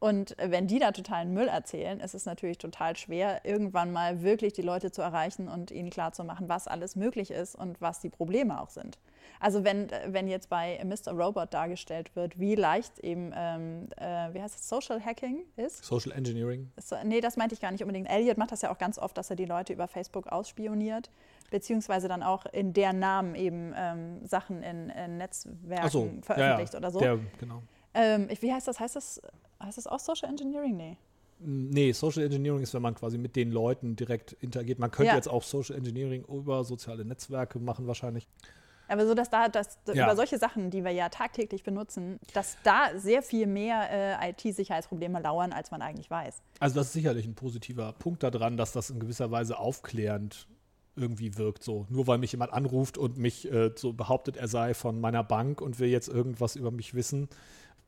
Und 0.00 0.36
wenn 0.40 0.68
die 0.68 0.78
da 0.78 0.92
totalen 0.92 1.34
Müll 1.34 1.48
erzählen, 1.48 1.98
ist 1.98 2.14
es 2.14 2.24
natürlich 2.24 2.58
total 2.58 2.96
schwer, 2.96 3.44
irgendwann 3.44 3.92
mal 3.92 4.22
wirklich 4.22 4.52
die 4.52 4.62
Leute 4.62 4.92
zu 4.92 5.02
erreichen 5.02 5.48
und 5.48 5.72
ihnen 5.72 5.90
klarzumachen, 5.90 6.48
was 6.48 6.68
alles 6.68 6.94
möglich 6.94 7.32
ist 7.32 7.56
und 7.56 7.80
was 7.80 8.00
die 8.00 8.08
Probleme 8.08 8.60
auch 8.60 8.70
sind. 8.70 8.98
Also 9.40 9.64
wenn, 9.64 9.88
wenn 10.06 10.28
jetzt 10.28 10.48
bei 10.48 10.80
Mr. 10.84 11.12
Robot 11.12 11.52
dargestellt 11.52 12.14
wird, 12.14 12.38
wie 12.38 12.54
leicht 12.54 13.00
eben, 13.00 13.32
ähm, 13.36 13.88
äh, 13.96 14.32
wie 14.34 14.40
heißt 14.40 14.54
es, 14.54 14.68
Social 14.68 15.04
Hacking 15.04 15.44
ist? 15.56 15.84
Social 15.84 16.12
Engineering. 16.12 16.70
So, 16.80 16.96
nee, 17.04 17.20
das 17.20 17.36
meinte 17.36 17.54
ich 17.54 17.60
gar 17.60 17.72
nicht 17.72 17.82
unbedingt. 17.82 18.08
Elliot 18.08 18.38
macht 18.38 18.52
das 18.52 18.62
ja 18.62 18.70
auch 18.70 18.78
ganz 18.78 18.98
oft, 18.98 19.16
dass 19.18 19.30
er 19.30 19.36
die 19.36 19.44
Leute 19.44 19.72
über 19.72 19.88
Facebook 19.88 20.28
ausspioniert, 20.28 21.10
beziehungsweise 21.50 22.06
dann 22.06 22.22
auch 22.22 22.46
in 22.46 22.72
deren 22.72 23.00
Namen 23.00 23.34
eben 23.34 23.74
ähm, 23.76 24.26
Sachen 24.26 24.62
in, 24.62 24.90
in 24.90 25.18
Netzwerken 25.18 25.90
so, 25.90 26.10
veröffentlicht 26.22 26.74
ja, 26.74 26.78
ja. 26.80 26.86
oder 26.86 26.90
so. 26.90 27.00
Der, 27.00 27.18
genau. 27.38 27.62
Ähm, 27.94 28.28
wie 28.40 28.52
heißt 28.52 28.68
das? 28.68 28.78
Heißt 28.80 28.96
das 28.96 29.20
Heißt 29.62 29.78
das 29.78 29.86
auch 29.86 29.98
Social 29.98 30.28
Engineering? 30.28 30.76
Nee. 30.76 30.96
Nee, 31.40 31.92
Social 31.92 32.24
Engineering 32.24 32.62
ist, 32.62 32.74
wenn 32.74 32.82
man 32.82 32.94
quasi 32.94 33.16
mit 33.16 33.36
den 33.36 33.52
Leuten 33.52 33.94
direkt 33.94 34.32
interagiert. 34.40 34.78
Man 34.80 34.90
könnte 34.90 35.10
ja. 35.10 35.16
jetzt 35.16 35.28
auch 35.28 35.44
Social 35.44 35.76
Engineering 35.76 36.24
über 36.24 36.64
soziale 36.64 37.04
Netzwerke 37.04 37.60
machen 37.60 37.86
wahrscheinlich. 37.86 38.26
Aber 38.88 39.06
so, 39.06 39.14
dass 39.14 39.30
da 39.30 39.48
dass 39.48 39.78
ja. 39.86 40.04
über 40.04 40.16
solche 40.16 40.38
Sachen, 40.38 40.70
die 40.70 40.82
wir 40.82 40.90
ja 40.90 41.10
tagtäglich 41.10 41.62
benutzen, 41.62 42.18
dass 42.32 42.56
da 42.64 42.88
sehr 42.96 43.22
viel 43.22 43.46
mehr 43.46 44.18
äh, 44.20 44.30
IT-Sicherheitsprobleme 44.30 45.20
lauern, 45.20 45.52
als 45.52 45.70
man 45.70 45.82
eigentlich 45.82 46.10
weiß. 46.10 46.42
Also 46.58 46.74
das 46.74 46.86
ist 46.86 46.94
sicherlich 46.94 47.26
ein 47.26 47.34
positiver 47.34 47.92
Punkt 47.92 48.22
daran, 48.22 48.56
dass 48.56 48.72
das 48.72 48.90
in 48.90 48.98
gewisser 48.98 49.30
Weise 49.30 49.58
aufklärend 49.58 50.48
irgendwie 50.96 51.36
wirkt. 51.36 51.62
So 51.62 51.86
nur 51.90 52.06
weil 52.06 52.18
mich 52.18 52.32
jemand 52.32 52.52
anruft 52.52 52.98
und 52.98 53.18
mich 53.18 53.50
äh, 53.52 53.70
so 53.76 53.92
behauptet, 53.92 54.36
er 54.36 54.48
sei 54.48 54.74
von 54.74 55.00
meiner 55.00 55.22
Bank 55.22 55.60
und 55.60 55.78
will 55.78 55.88
jetzt 55.88 56.08
irgendwas 56.08 56.56
über 56.56 56.70
mich 56.70 56.94
wissen, 56.94 57.28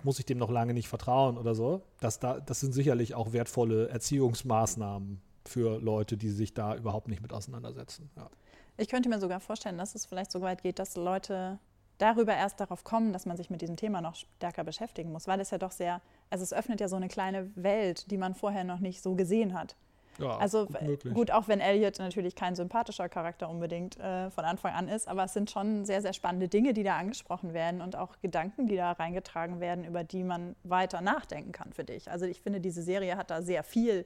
muss 0.05 0.19
ich 0.19 0.27
dem 0.27 0.39
noch 0.39 0.51
lange 0.51 0.75
nicht 0.75 0.89
vertrauen 0.89 1.39
oder 1.39 1.55
so. 1.55 1.83
Das, 2.01 2.19
da, 2.19 2.41
das 2.41 2.61
sind 2.61 2.73
sicherlich 2.73 3.15
auch 3.15 3.33
wertvolle 3.33 3.89
Erziehungsmaßnahmen 3.89 5.21
für 5.45 5.81
Leute, 5.81 6.17
die 6.17 6.31
sich 6.31 6.55
da 6.55 6.75
überhaupt 6.77 7.09
nicht 7.09 7.23
mit 7.23 7.33
auseinandersetzen. 7.33 8.11
Ja. 8.17 8.29
Ich 8.77 8.89
könnte 8.89 9.09
mir 9.09 9.21
sogar 9.21 9.41
vorstellen, 9.41 9.79
dass 9.79 9.95
es 9.95 10.07
vielleicht 10.07 10.33
so 10.33 10.41
weit 10.41 10.63
geht, 10.63 10.79
dass 10.79 10.97
Leute 10.97 11.59
darüber 11.99 12.35
erst 12.35 12.61
darauf 12.61 12.85
kommen, 12.85 13.13
dass 13.13 13.27
man 13.27 13.37
sich 13.37 13.51
mit 13.51 13.61
diesem 13.61 13.77
Thema 13.77 14.01
noch 14.01 14.15
stärker 14.15 14.65
beschäftigen 14.65 15.13
muss, 15.13 15.27
weil 15.27 15.41
es 15.41 15.51
ja 15.51 15.59
doch 15.59 15.71
sehr, 15.71 16.01
also 16.31 16.43
es 16.43 16.53
öffnet 16.53 16.81
ja 16.81 16.89
so 16.89 16.97
eine 16.97 17.09
kleine 17.09 17.51
Welt, 17.57 18.11
die 18.11 18.17
man 18.17 18.35
vorher 18.35 18.65
noch 18.65 18.81
nicht 18.81 19.03
so 19.03 19.15
gesehen 19.15 19.55
hat. 19.55 19.77
Ja, 20.19 20.37
also 20.37 20.67
gut, 20.67 21.15
gut, 21.15 21.31
auch 21.31 21.49
wenn 21.49 21.61
Elliot 21.61 21.99
natürlich 21.99 22.35
kein 22.35 22.55
sympathischer 22.55 23.09
Charakter 23.09 23.49
unbedingt 23.49 23.99
äh, 23.99 24.31
von 24.31 24.45
Anfang 24.45 24.75
an 24.75 24.89
ist, 24.89 25.09
aber 25.09 25.25
es 25.25 25.33
sind 25.33 25.51
schon 25.51 25.85
sehr, 25.85 26.03
sehr 26.03 26.13
spannende 26.13 26.49
Dinge, 26.49 26.75
die 26.75 26.83
da 26.83 26.99
angesprochen 26.99 27.55
werden 27.55 27.81
und 27.81 27.97
auch 27.97 28.19
Gedanken, 28.21 28.67
die 28.67 28.77
da 28.77 28.93
reingetragen 28.93 29.61
werden, 29.61 29.85
über 29.85 30.05
die 30.05 30.25
man 30.25 30.57
weiter 30.63 31.01
nachdenken 31.01 31.53
kann 31.53 31.73
für 31.73 31.85
dich. 31.85 32.11
Also 32.11 32.27
ich 32.27 32.41
finde, 32.41 32.61
diese 32.61 32.83
Serie 32.83 33.17
hat 33.17 33.31
da 33.31 33.41
sehr 33.41 33.63
viel, 33.63 34.05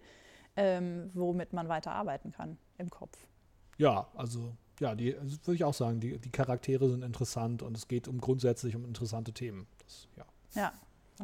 ähm, 0.56 1.10
womit 1.14 1.52
man 1.52 1.68
weiter 1.68 1.92
arbeiten 1.92 2.30
kann 2.30 2.58
im 2.78 2.90
Kopf. 2.90 3.18
Ja, 3.78 4.06
also 4.14 4.52
ja, 4.80 4.94
die 4.94 5.16
also 5.16 5.36
würde 5.44 5.54
ich 5.54 5.64
auch 5.64 5.74
sagen, 5.74 6.00
die, 6.00 6.18
die 6.18 6.30
Charaktere 6.30 6.88
sind 6.90 7.02
interessant 7.02 7.62
und 7.62 7.76
es 7.76 7.88
geht 7.88 8.08
um 8.08 8.20
grundsätzlich 8.20 8.76
um 8.76 8.84
interessante 8.84 9.32
Themen. 9.32 9.66
Das, 9.78 10.08
ja. 10.16 10.24
Ja. 10.54 10.72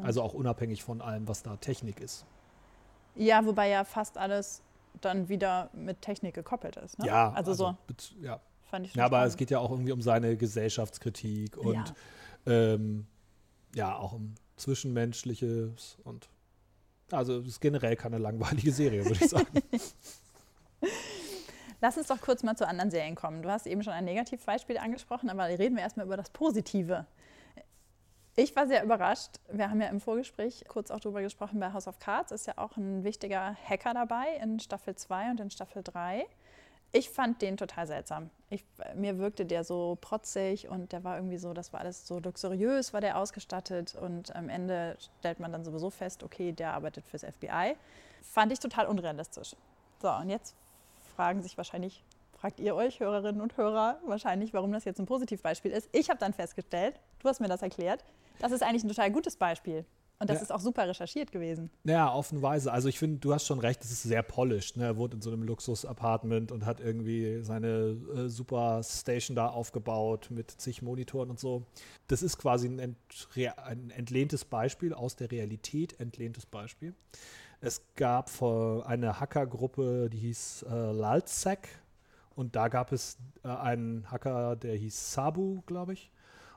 Also 0.03 0.23
auch 0.23 0.35
unabhängig 0.35 0.83
von 0.85 1.01
allem, 1.01 1.27
was 1.27 1.43
da 1.43 1.57
Technik 1.57 2.01
ist. 2.01 2.25
Ja, 3.16 3.45
wobei 3.45 3.69
ja 3.69 3.85
fast 3.85 4.19
alles 4.19 4.62
dann 5.00 5.29
wieder 5.29 5.70
mit 5.72 6.03
Technik 6.03 6.35
gekoppelt 6.35 6.76
ist. 6.76 6.98
Ne? 6.98 7.07
Ja, 7.07 7.33
also, 7.33 7.53
so. 7.55 7.76
bet- 7.87 8.14
ja. 8.20 8.40
Fand 8.70 8.87
ich 8.87 8.94
ja, 8.94 9.05
aber 9.05 9.16
spannend. 9.16 9.31
es 9.33 9.37
geht 9.37 9.50
ja 9.50 9.59
auch 9.59 9.70
irgendwie 9.70 9.92
um 9.92 10.00
seine 10.03 10.37
Gesellschaftskritik 10.37 11.57
und 11.57 11.74
Ja. 11.74 11.85
ähm, 12.53 13.07
ja, 13.74 13.96
auch 13.96 14.12
um 14.12 14.35
Zwischenmenschliches 14.57 15.98
und 16.05 16.29
also 17.11 17.38
es 17.38 17.46
ist 17.48 17.61
generell 17.61 17.96
keine 17.96 18.18
langweilige 18.18 18.70
Serie, 18.70 19.05
würde 19.05 19.18
ich 19.24 19.29
sagen. 19.31 19.48
Lass 21.81 21.96
uns 21.96 22.09
doch 22.09 22.20
kurz 22.20 22.42
mal 22.42 22.57
zu 22.57 22.68
anderen 22.68 22.90
Serien 22.90 23.14
kommen. 23.14 23.42
Du 23.42 23.50
hast 23.50 23.66
eben 23.66 23.83
schon 23.83 23.92
ein 23.94 24.05
Negativbeispiel 24.05 24.76
angesprochen, 24.79 25.31
aber 25.31 25.46
reden 25.48 25.76
wir 25.76 25.83
erstmal 25.83 26.05
über 26.07 26.16
das 26.16 26.29
Positive. 26.31 27.07
Ich 28.42 28.57
war 28.57 28.66
sehr 28.66 28.83
überrascht. 28.83 29.33
Wir 29.50 29.68
haben 29.68 29.83
ja 29.83 29.88
im 29.88 30.00
Vorgespräch 30.00 30.64
kurz 30.66 30.90
auch 30.90 30.98
darüber 30.98 31.20
gesprochen, 31.20 31.61
bei 31.61 31.74
House 31.74 31.87
of 31.87 31.98
Cards 31.98 32.33
ist 32.33 32.46
ja 32.46 32.55
auch 32.57 32.74
ein 32.79 33.05
wichtiger 33.05 33.55
Hacker 33.68 33.92
dabei 33.92 34.35
in 34.42 34.59
Staffel 34.61 34.94
2 34.94 35.33
und 35.33 35.40
in 35.40 35.50
Staffel 35.50 35.83
3. 35.83 36.24
Ich 36.92 37.11
fand 37.11 37.42
den 37.42 37.59
total 37.59 37.87
seltsam. 37.87 38.31
Ich, 38.48 38.64
mir 38.94 39.18
wirkte 39.18 39.44
der 39.44 39.62
so 39.62 39.98
protzig 40.00 40.70
und 40.70 40.92
der 40.92 41.05
war 41.05 41.16
irgendwie 41.16 41.37
so, 41.37 41.53
das 41.53 41.74
war 41.74 41.81
alles 41.81 42.07
so 42.07 42.18
luxuriös, 42.18 42.94
war 42.94 43.03
der 43.03 43.18
ausgestattet 43.18 43.94
und 43.94 44.35
am 44.35 44.48
Ende 44.48 44.96
stellt 45.18 45.38
man 45.38 45.53
dann 45.53 45.62
sowieso 45.62 45.90
fest, 45.90 46.22
okay, 46.22 46.53
der 46.53 46.72
arbeitet 46.72 47.07
fürs 47.07 47.24
FBI. 47.24 47.76
Fand 48.22 48.53
ich 48.53 48.59
total 48.59 48.87
unrealistisch. 48.87 49.55
So, 50.00 50.11
und 50.12 50.31
jetzt 50.31 50.57
fragen 51.14 51.42
sich 51.42 51.59
wahrscheinlich, 51.59 52.03
fragt 52.38 52.59
ihr 52.59 52.74
euch, 52.74 53.00
Hörerinnen 53.00 53.42
und 53.42 53.59
Hörer, 53.59 53.98
wahrscheinlich, 54.07 54.55
warum 54.55 54.72
das 54.72 54.87
jetzt 54.87 54.98
ein 54.98 55.05
Positivbeispiel 55.05 55.72
ist. 55.72 55.90
Ich 55.92 56.09
habe 56.09 56.18
dann 56.18 56.33
festgestellt, 56.33 56.98
du 57.18 57.29
hast 57.29 57.40
mir 57.40 57.48
das 57.48 57.61
erklärt, 57.61 58.03
das 58.40 58.53
ist 58.53 58.62
eigentlich 58.62 58.85
ein 58.85 58.88
total 58.88 59.11
gutes 59.12 59.37
Beispiel. 59.37 59.85
Und 60.18 60.29
das 60.29 60.37
Ja. 60.37 60.42
ist 60.42 60.53
auch 60.53 60.61
super 60.61 60.87
recherchiert 60.87 61.33
gewesen. 61.33 61.70
Ja, 61.85 62.12
offenweise. 62.12 62.70
Also 62.70 62.88
ich 62.88 62.98
finde, 62.98 63.20
du 63.20 63.33
hast 63.33 63.46
schon 63.46 63.59
recht, 63.59 63.83
es 63.83 63.90
ist 63.90 64.03
sehr 64.03 64.22
polished. 64.22 64.76
Ne? 64.76 64.85
Er 64.85 64.96
wohnt 64.98 65.14
in 65.14 65.22
so 65.22 65.31
einem 65.31 65.42
Luxus-Apartment 65.44 66.53
und 66.53 66.66
hat 66.66 66.79
irgendwie 66.81 67.42
seine 67.42 67.96
äh, 68.14 68.29
super 68.29 68.83
Station 68.83 69.35
da 69.35 69.46
aufgebaut 69.48 70.29
mit 70.31 70.50
zig 70.50 70.83
Monitoren 70.83 71.31
und 71.31 71.40
so. 71.40 71.64
Das 72.09 72.22
ist 72.22 72.37
quasi 72.37 72.68
ein, 72.68 72.79
ent 72.81 72.98
ein 73.64 73.88
entlehntes 73.88 74.44
Beispiel, 74.44 74.92
aus 74.92 75.16
der 75.16 75.31
Realität 75.31 75.98
entlehntes 76.00 76.44
Beispiel. 76.44 76.94
Es 77.62 77.81
gab 77.96 78.29
vor 78.29 78.87
eine 78.87 79.20
Hackergruppe, 79.20 80.11
die 80.11 80.18
hieß 80.18 80.66
äh, 80.68 80.92
Lalzek 80.92 81.68
und 82.35 82.57
da 82.57 82.68
gab 82.68 82.92
es 82.92 83.16
äh, 83.42 83.48
einen 83.48 84.11
Hacker, 84.11 84.57
der 84.57 84.74
hieß 84.76 85.14
Sabu, 85.14 85.62
glaube 85.64 85.94
ich. 85.94 86.11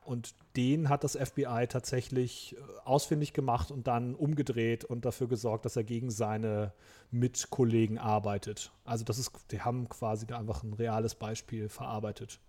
Und 0.06 0.36
den 0.56 0.90
hat 0.90 1.04
das 1.04 1.16
FBI 1.16 1.68
tatsächlich 1.68 2.56
äh, 2.56 2.60
ausfindig 2.86 3.34
gemacht 3.34 3.72
und 3.72 3.88
dann 3.88 4.16
umgedreht 4.16 4.84
und 4.84 5.06
dafür 5.06 5.28
gesorgt, 5.28 5.66
dass 5.66 5.76
er 5.76 5.84
gegen 5.84 6.12
seine 6.12 6.74
Mitkollegen 7.12 7.98
arbeitet. 7.98 8.72
Also 8.86 9.04
das 9.04 9.18
ist, 9.18 9.32
die 9.52 9.62
haben 9.62 9.90
quasi 9.90 10.28
da 10.28 10.38
einfach 10.38 10.64
ein 10.64 10.74
reales 10.74 11.16
Beispiel 11.16 11.70
verarbeitet. 11.70 12.40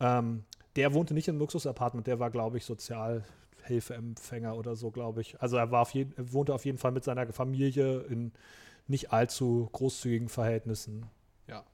Ähm, 0.00 0.44
der 0.76 0.94
wohnte 0.94 1.14
nicht 1.14 1.28
im 1.28 1.38
Luxusapartment, 1.38 2.06
der 2.06 2.18
war, 2.18 2.30
glaube 2.30 2.56
ich, 2.56 2.64
Sozialhilfeempfänger 2.64 4.56
oder 4.56 4.74
so, 4.74 4.90
glaube 4.90 5.20
ich. 5.20 5.40
Also 5.40 5.56
er 5.56 5.70
war 5.70 5.82
auf 5.82 5.94
er 5.94 6.32
wohnte 6.32 6.54
auf 6.54 6.64
jeden 6.64 6.78
Fall 6.78 6.92
mit 6.92 7.04
seiner 7.04 7.32
Familie 7.32 8.00
in 8.02 8.32
nicht 8.88 9.12
allzu 9.12 9.68
großzügigen 9.72 10.28
Verhältnissen. 10.28 11.06
Ja. 11.46 11.64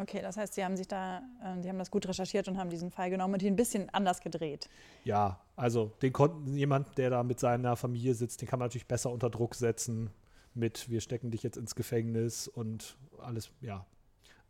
Okay, 0.00 0.22
das 0.22 0.36
heißt, 0.36 0.54
sie 0.54 0.64
haben 0.64 0.76
sich 0.76 0.88
da, 0.88 1.18
äh, 1.44 1.60
die 1.60 1.68
haben 1.68 1.78
das 1.78 1.90
gut 1.90 2.08
recherchiert 2.08 2.48
und 2.48 2.58
haben 2.58 2.70
diesen 2.70 2.90
Fall 2.90 3.10
genommen 3.10 3.34
und 3.34 3.42
ihn 3.42 3.52
ein 3.52 3.56
bisschen 3.56 3.90
anders 3.90 4.20
gedreht. 4.20 4.68
Ja, 5.04 5.40
also 5.54 5.92
den 6.00 6.12
konnten 6.12 6.56
jemand, 6.56 6.96
der 6.96 7.10
da 7.10 7.22
mit 7.22 7.38
seiner 7.38 7.76
Familie 7.76 8.14
sitzt, 8.14 8.40
den 8.40 8.48
kann 8.48 8.58
man 8.58 8.66
natürlich 8.68 8.86
besser 8.86 9.10
unter 9.10 9.28
Druck 9.28 9.54
setzen 9.54 10.10
mit 10.54 10.90
wir 10.90 11.00
stecken 11.00 11.30
dich 11.30 11.42
jetzt 11.42 11.56
ins 11.56 11.74
Gefängnis 11.74 12.48
und 12.48 12.96
alles, 13.18 13.50
ja, 13.60 13.86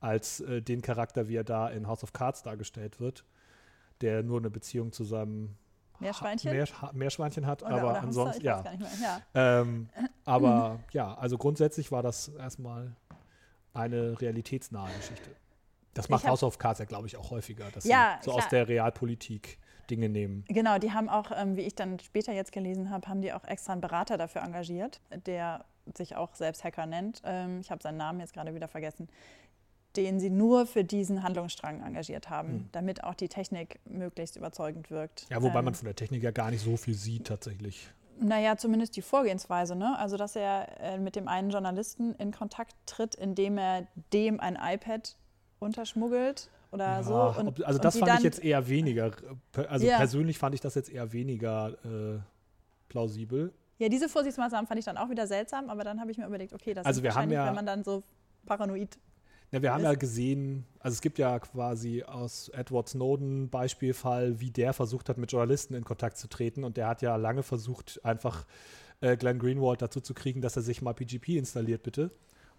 als 0.00 0.40
äh, 0.40 0.62
den 0.62 0.82
Charakter, 0.82 1.28
wie 1.28 1.36
er 1.36 1.44
da 1.44 1.68
in 1.68 1.86
House 1.86 2.02
of 2.02 2.12
Cards 2.12 2.42
dargestellt 2.42 3.00
wird, 3.00 3.24
der 4.00 4.22
nur 4.22 4.38
eine 4.38 4.50
Beziehung 4.50 4.92
zu 4.92 5.04
seinem 5.04 5.56
Meerschweinchen? 6.00 6.50
Ha 6.50 6.54
Meer, 6.54 6.66
ha 6.82 6.90
Meerschweinchen 6.92 7.46
hat, 7.46 7.62
Oder, 7.62 7.72
aber 7.72 7.90
oder 7.90 8.02
ansonsten, 8.02 8.44
ja. 8.44 8.62
mehr. 8.62 8.78
ja. 9.00 9.60
Ähm, 9.60 9.88
aber 10.24 10.80
ja, 10.92 11.14
also 11.14 11.38
grundsätzlich 11.38 11.92
war 11.92 12.02
das 12.02 12.28
erstmal 12.28 12.96
eine 13.74 14.20
realitätsnahe 14.20 14.90
Geschichte. 14.96 15.30
Das 15.94 16.08
macht 16.08 16.26
House 16.26 16.42
of 16.42 16.58
Cards 16.58 16.78
ja, 16.78 16.86
glaube 16.86 17.06
ich, 17.06 17.16
auch 17.16 17.30
häufiger, 17.30 17.70
dass 17.70 17.84
Ja, 17.84 18.18
sie 18.20 18.24
so 18.26 18.30
klar. 18.32 18.44
aus 18.44 18.48
der 18.50 18.68
Realpolitik 18.68 19.58
Dinge 19.90 20.08
nehmen. 20.08 20.44
Genau, 20.48 20.78
die 20.78 20.92
haben 20.92 21.08
auch, 21.10 21.30
ähm, 21.34 21.56
wie 21.56 21.62
ich 21.62 21.74
dann 21.74 21.98
später 21.98 22.32
jetzt 22.32 22.52
gelesen 22.52 22.88
habe, 22.90 23.08
haben 23.08 23.20
die 23.20 23.32
auch 23.32 23.44
extra 23.44 23.72
einen 23.72 23.80
Berater 23.82 24.16
dafür 24.16 24.42
engagiert, 24.42 25.00
der 25.26 25.64
sich 25.96 26.16
auch 26.16 26.34
selbst 26.34 26.64
Hacker 26.64 26.86
nennt. 26.86 27.20
Ähm, 27.24 27.60
ich 27.60 27.70
habe 27.70 27.82
seinen 27.82 27.98
Namen 27.98 28.20
jetzt 28.20 28.32
gerade 28.32 28.54
wieder 28.54 28.68
vergessen. 28.68 29.08
Den 29.96 30.18
sie 30.20 30.30
nur 30.30 30.64
für 30.64 30.84
diesen 30.84 31.22
Handlungsstrang 31.22 31.82
engagiert 31.82 32.30
haben, 32.30 32.48
Hm. 32.48 32.68
damit 32.72 33.04
auch 33.04 33.14
die 33.14 33.28
Technik 33.28 33.78
möglichst 33.84 34.36
überzeugend 34.36 34.90
wirkt. 34.90 35.26
Ja, 35.28 35.42
wobei 35.42 35.58
Ähm, 35.58 35.66
man 35.66 35.74
von 35.74 35.84
der 35.84 35.96
Technik 35.96 36.22
ja 36.22 36.30
gar 36.30 36.50
nicht 36.50 36.62
so 36.62 36.78
viel 36.78 36.94
sieht 36.94 37.26
tatsächlich. 37.26 37.90
Naja, 38.20 38.56
zumindest 38.56 38.96
die 38.96 39.02
Vorgehensweise, 39.02 39.74
ne? 39.74 39.98
Also, 39.98 40.16
dass 40.16 40.36
er 40.36 40.80
äh, 40.80 40.98
mit 40.98 41.16
dem 41.16 41.28
einen 41.28 41.50
Journalisten 41.50 42.14
in 42.16 42.30
Kontakt 42.32 42.74
tritt, 42.86 43.14
indem 43.14 43.58
er 43.58 43.86
dem 44.12 44.38
ein 44.40 44.56
iPad 44.60 45.16
unterschmuggelt 45.58 46.48
oder 46.70 46.84
Ja, 46.84 47.02
so. 47.02 47.14
Und, 47.40 47.64
also 47.64 47.78
das 47.78 47.96
fand 47.98 48.18
ich 48.18 48.22
jetzt 48.24 48.42
eher 48.42 48.68
weniger, 48.68 49.08
äh, 49.56 49.66
also 49.66 49.86
Ja. 49.86 49.96
persönlich 49.96 50.38
fand 50.38 50.54
ich 50.54 50.60
das 50.60 50.74
jetzt 50.74 50.90
eher 50.90 51.12
weniger 51.12 51.70
äh, 51.84 52.20
plausibel. 52.88 53.52
Ja, 53.78 53.88
diese 53.88 54.08
Vorsichtsmaßnahmen 54.08 54.66
fand 54.66 54.78
ich 54.78 54.84
dann 54.84 54.96
auch 54.96 55.08
wieder 55.10 55.26
seltsam, 55.26 55.68
aber 55.70 55.82
dann 55.82 56.00
habe 56.00 56.10
ich 56.10 56.18
mir 56.18 56.26
überlegt, 56.26 56.52
okay, 56.52 56.74
das 56.74 56.86
Also 56.86 57.00
ist 57.00 57.02
wir 57.04 57.10
haben 57.10 57.16
wahrscheinlich, 57.30 57.36
ja- 57.36 57.46
wenn 57.46 57.54
man 57.54 57.66
dann 57.66 57.82
so 57.84 58.02
paranoid. 58.46 58.98
Ja, 59.52 59.60
wir 59.60 59.74
haben 59.74 59.84
ja 59.84 59.92
gesehen, 59.92 60.64
also 60.80 60.94
es 60.94 61.02
gibt 61.02 61.18
ja 61.18 61.38
quasi 61.38 62.02
aus 62.04 62.48
Edward 62.48 62.88
Snowden 62.88 63.50
Beispielfall, 63.50 64.40
wie 64.40 64.50
der 64.50 64.72
versucht 64.72 65.10
hat, 65.10 65.18
mit 65.18 65.30
Journalisten 65.30 65.74
in 65.74 65.84
Kontakt 65.84 66.16
zu 66.16 66.26
treten 66.26 66.64
und 66.64 66.78
der 66.78 66.88
hat 66.88 67.02
ja 67.02 67.16
lange 67.16 67.42
versucht, 67.42 68.00
einfach 68.02 68.46
äh, 69.02 69.14
Glenn 69.14 69.38
Greenwald 69.38 69.82
dazu 69.82 70.00
zu 70.00 70.14
kriegen, 70.14 70.40
dass 70.40 70.56
er 70.56 70.62
sich 70.62 70.80
mal 70.80 70.94
PGP 70.94 71.36
installiert, 71.36 71.82
bitte. 71.82 72.10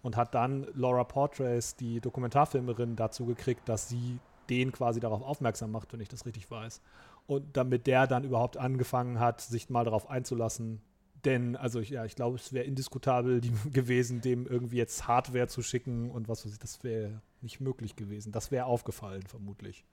Und 0.02 0.16
hat 0.16 0.36
dann 0.36 0.68
Laura 0.74 1.02
Portrace, 1.02 1.74
die 1.74 2.00
Dokumentarfilmerin, 2.00 2.94
dazu 2.94 3.26
gekriegt, 3.26 3.68
dass 3.68 3.88
sie 3.88 4.20
den 4.48 4.70
quasi 4.70 5.00
darauf 5.00 5.22
aufmerksam 5.22 5.72
macht, 5.72 5.92
wenn 5.92 6.00
ich 6.00 6.08
das 6.08 6.26
richtig 6.26 6.48
weiß. 6.48 6.80
Und 7.26 7.56
damit 7.56 7.88
der 7.88 8.06
dann 8.06 8.22
überhaupt 8.22 8.56
angefangen 8.56 9.18
hat, 9.18 9.40
sich 9.40 9.68
mal 9.68 9.84
darauf 9.84 10.10
einzulassen. 10.10 10.80
Denn, 11.24 11.56
also 11.56 11.80
ich, 11.80 11.90
ja, 11.90 12.04
ich 12.04 12.16
glaube, 12.16 12.36
es 12.36 12.52
wäre 12.52 12.64
indiskutabel 12.64 13.40
die, 13.40 13.52
gewesen, 13.72 14.20
dem 14.20 14.46
irgendwie 14.46 14.76
jetzt 14.76 15.06
Hardware 15.06 15.48
zu 15.48 15.62
schicken 15.62 16.10
und 16.10 16.28
was 16.28 16.44
weiß 16.44 16.52
ich, 16.52 16.58
das 16.58 16.82
wäre 16.84 17.20
nicht 17.40 17.60
möglich 17.60 17.96
gewesen. 17.96 18.32
Das 18.32 18.50
wäre 18.50 18.66
aufgefallen, 18.66 19.22
vermutlich. 19.26 19.84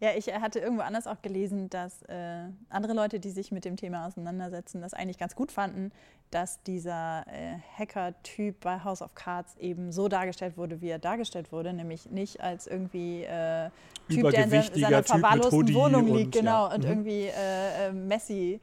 Ja, 0.00 0.10
ich 0.16 0.28
äh, 0.28 0.34
hatte 0.40 0.60
irgendwo 0.60 0.82
anders 0.82 1.06
auch 1.06 1.20
gelesen, 1.22 1.68
dass 1.70 2.02
äh, 2.02 2.44
andere 2.68 2.94
Leute, 2.94 3.18
die 3.20 3.30
sich 3.30 3.50
mit 3.50 3.64
dem 3.64 3.76
Thema 3.76 4.06
auseinandersetzen, 4.06 4.80
das 4.80 4.94
eigentlich 4.94 5.18
ganz 5.18 5.34
gut 5.34 5.50
fanden, 5.50 5.90
dass 6.30 6.62
dieser 6.62 7.24
äh, 7.28 7.56
Hacker-Typ 7.76 8.60
bei 8.60 8.82
House 8.84 9.02
of 9.02 9.14
Cards 9.14 9.56
eben 9.56 9.92
so 9.92 10.08
dargestellt 10.08 10.56
wurde, 10.56 10.80
wie 10.80 10.88
er 10.88 10.98
dargestellt 10.98 11.50
wurde, 11.52 11.72
nämlich 11.72 12.10
nicht 12.10 12.40
als 12.40 12.66
irgendwie 12.66 13.24
äh, 13.24 13.70
Typ, 14.08 14.30
der 14.30 14.44
in 14.44 14.50
seiner 14.50 14.96
mit 14.98 15.06
verwahrlosten 15.08 15.74
Wohnung 15.74 16.10
und- 16.10 16.16
liegt, 16.16 16.32
genau, 16.32 16.68
ja. 16.68 16.74
und 16.74 16.84
Mhm. 16.84 16.88
irgendwie 16.90 17.26
äh, 17.26 17.88
äh, 17.88 17.92
Messi, 17.92 18.60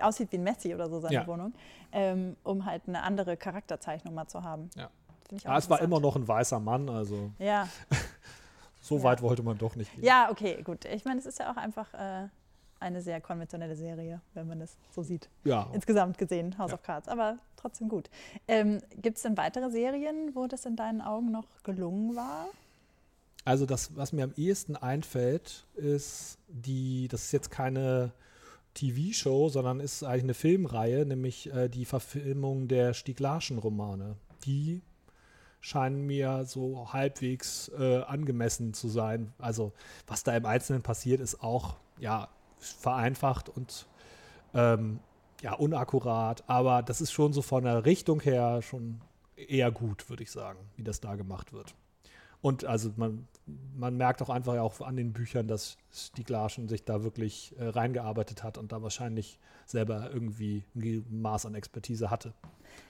aussieht 0.00 0.32
wie 0.32 0.36
ein 0.38 0.42
Messi 0.44 0.74
oder 0.74 0.88
so 0.88 1.00
seine 1.00 1.14
Ja. 1.14 1.26
Wohnung, 1.26 1.52
ähm, 1.92 2.36
um 2.42 2.64
halt 2.64 2.82
eine 2.86 3.02
andere 3.02 3.36
Charakterzeichnung 3.36 4.14
mal 4.14 4.26
zu 4.26 4.42
haben. 4.42 4.70
Ja. 4.76 4.90
Finde 5.28 5.40
ich 5.42 5.46
auch 5.46 5.52
Ja, 5.52 5.58
es 5.58 5.70
war 5.70 5.80
immer 5.80 6.00
noch 6.00 6.16
ein 6.16 6.26
weißer 6.26 6.60
Mann, 6.60 6.88
also 6.88 7.30
Ja, 7.38 7.68
so 8.80 9.02
weit 9.02 9.22
wollte 9.22 9.42
man 9.42 9.58
doch 9.58 9.74
nicht 9.76 9.92
gehen. 9.94 10.04
ja, 10.04 10.30
okay, 10.30 10.62
gut. 10.62 10.84
Ich 10.84 11.04
meine, 11.04 11.18
es 11.20 11.26
ist 11.26 11.38
ja 11.38 11.50
auch 11.52 11.56
einfach 11.56 11.92
äh, 11.94 12.28
eine 12.78 13.00
sehr 13.02 13.20
konventionelle 13.20 13.74
Serie, 13.74 14.20
wenn 14.34 14.46
man 14.46 14.60
es 14.60 14.76
so 14.90 15.02
sieht. 15.02 15.28
Ja, 15.44 15.68
Insgesamt 15.72 16.18
gesehen, 16.18 16.56
House 16.58 16.72
of 16.72 16.82
Cards, 16.82 17.08
aber 17.08 17.38
trotzdem 17.56 17.88
gut. 17.88 18.10
Ähm, 18.46 18.80
Gibt 19.00 19.16
es 19.16 19.22
denn 19.22 19.36
weitere 19.36 19.70
Serien, 19.70 20.34
wo 20.34 20.46
das 20.46 20.66
in 20.66 20.76
deinen 20.76 21.00
Augen 21.00 21.30
noch 21.32 21.46
gelungen 21.64 22.14
war? 22.14 22.46
Also 23.44 23.64
das, 23.64 23.96
was 23.96 24.12
mir 24.12 24.24
am 24.24 24.32
ehesten 24.36 24.76
einfällt, 24.76 25.66
ist 25.74 26.38
die, 26.48 27.06
das 27.08 27.24
ist 27.26 27.32
jetzt 27.32 27.50
keine 27.50 28.12
TV-Show, 28.76 29.48
sondern 29.48 29.80
ist 29.80 30.02
eigentlich 30.04 30.22
eine 30.24 30.34
Filmreihe, 30.34 31.06
nämlich 31.06 31.52
äh, 31.52 31.68
die 31.68 31.84
Verfilmung 31.84 32.68
der 32.68 32.94
Stieg 32.94 33.18
Larschen-Romane. 33.18 34.16
Die 34.44 34.82
scheinen 35.60 36.06
mir 36.06 36.44
so 36.44 36.92
halbwegs 36.92 37.70
äh, 37.78 38.02
angemessen 38.02 38.74
zu 38.74 38.88
sein. 38.88 39.32
Also 39.38 39.72
was 40.06 40.22
da 40.22 40.36
im 40.36 40.46
Einzelnen 40.46 40.82
passiert, 40.82 41.20
ist 41.20 41.42
auch 41.42 41.76
ja 41.98 42.28
vereinfacht 42.58 43.48
und 43.48 43.86
ähm, 44.54 45.00
ja 45.42 45.54
unakkurat, 45.54 46.44
aber 46.46 46.82
das 46.82 47.00
ist 47.00 47.12
schon 47.12 47.32
so 47.32 47.42
von 47.42 47.64
der 47.64 47.84
Richtung 47.84 48.20
her 48.20 48.62
schon 48.62 49.00
eher 49.36 49.70
gut, 49.70 50.08
würde 50.08 50.22
ich 50.22 50.30
sagen, 50.30 50.58
wie 50.76 50.82
das 50.82 51.00
da 51.00 51.14
gemacht 51.16 51.52
wird. 51.52 51.74
Und 52.40 52.64
also 52.64 52.92
man, 52.96 53.26
man 53.76 53.96
merkt 53.96 54.22
auch 54.22 54.30
einfach 54.30 54.58
auch 54.58 54.80
an 54.80 54.96
den 54.96 55.12
Büchern, 55.12 55.46
dass 55.46 55.76
Stieg 55.92 56.28
Larschen 56.28 56.68
sich 56.68 56.84
da 56.84 57.04
wirklich 57.04 57.54
äh, 57.58 57.64
reingearbeitet 57.64 58.42
hat 58.42 58.58
und 58.58 58.72
da 58.72 58.82
wahrscheinlich 58.82 59.38
selber 59.66 60.10
irgendwie 60.12 60.64
ein 60.74 61.04
Maß 61.10 61.46
an 61.46 61.54
Expertise 61.54 62.10
hatte. 62.10 62.32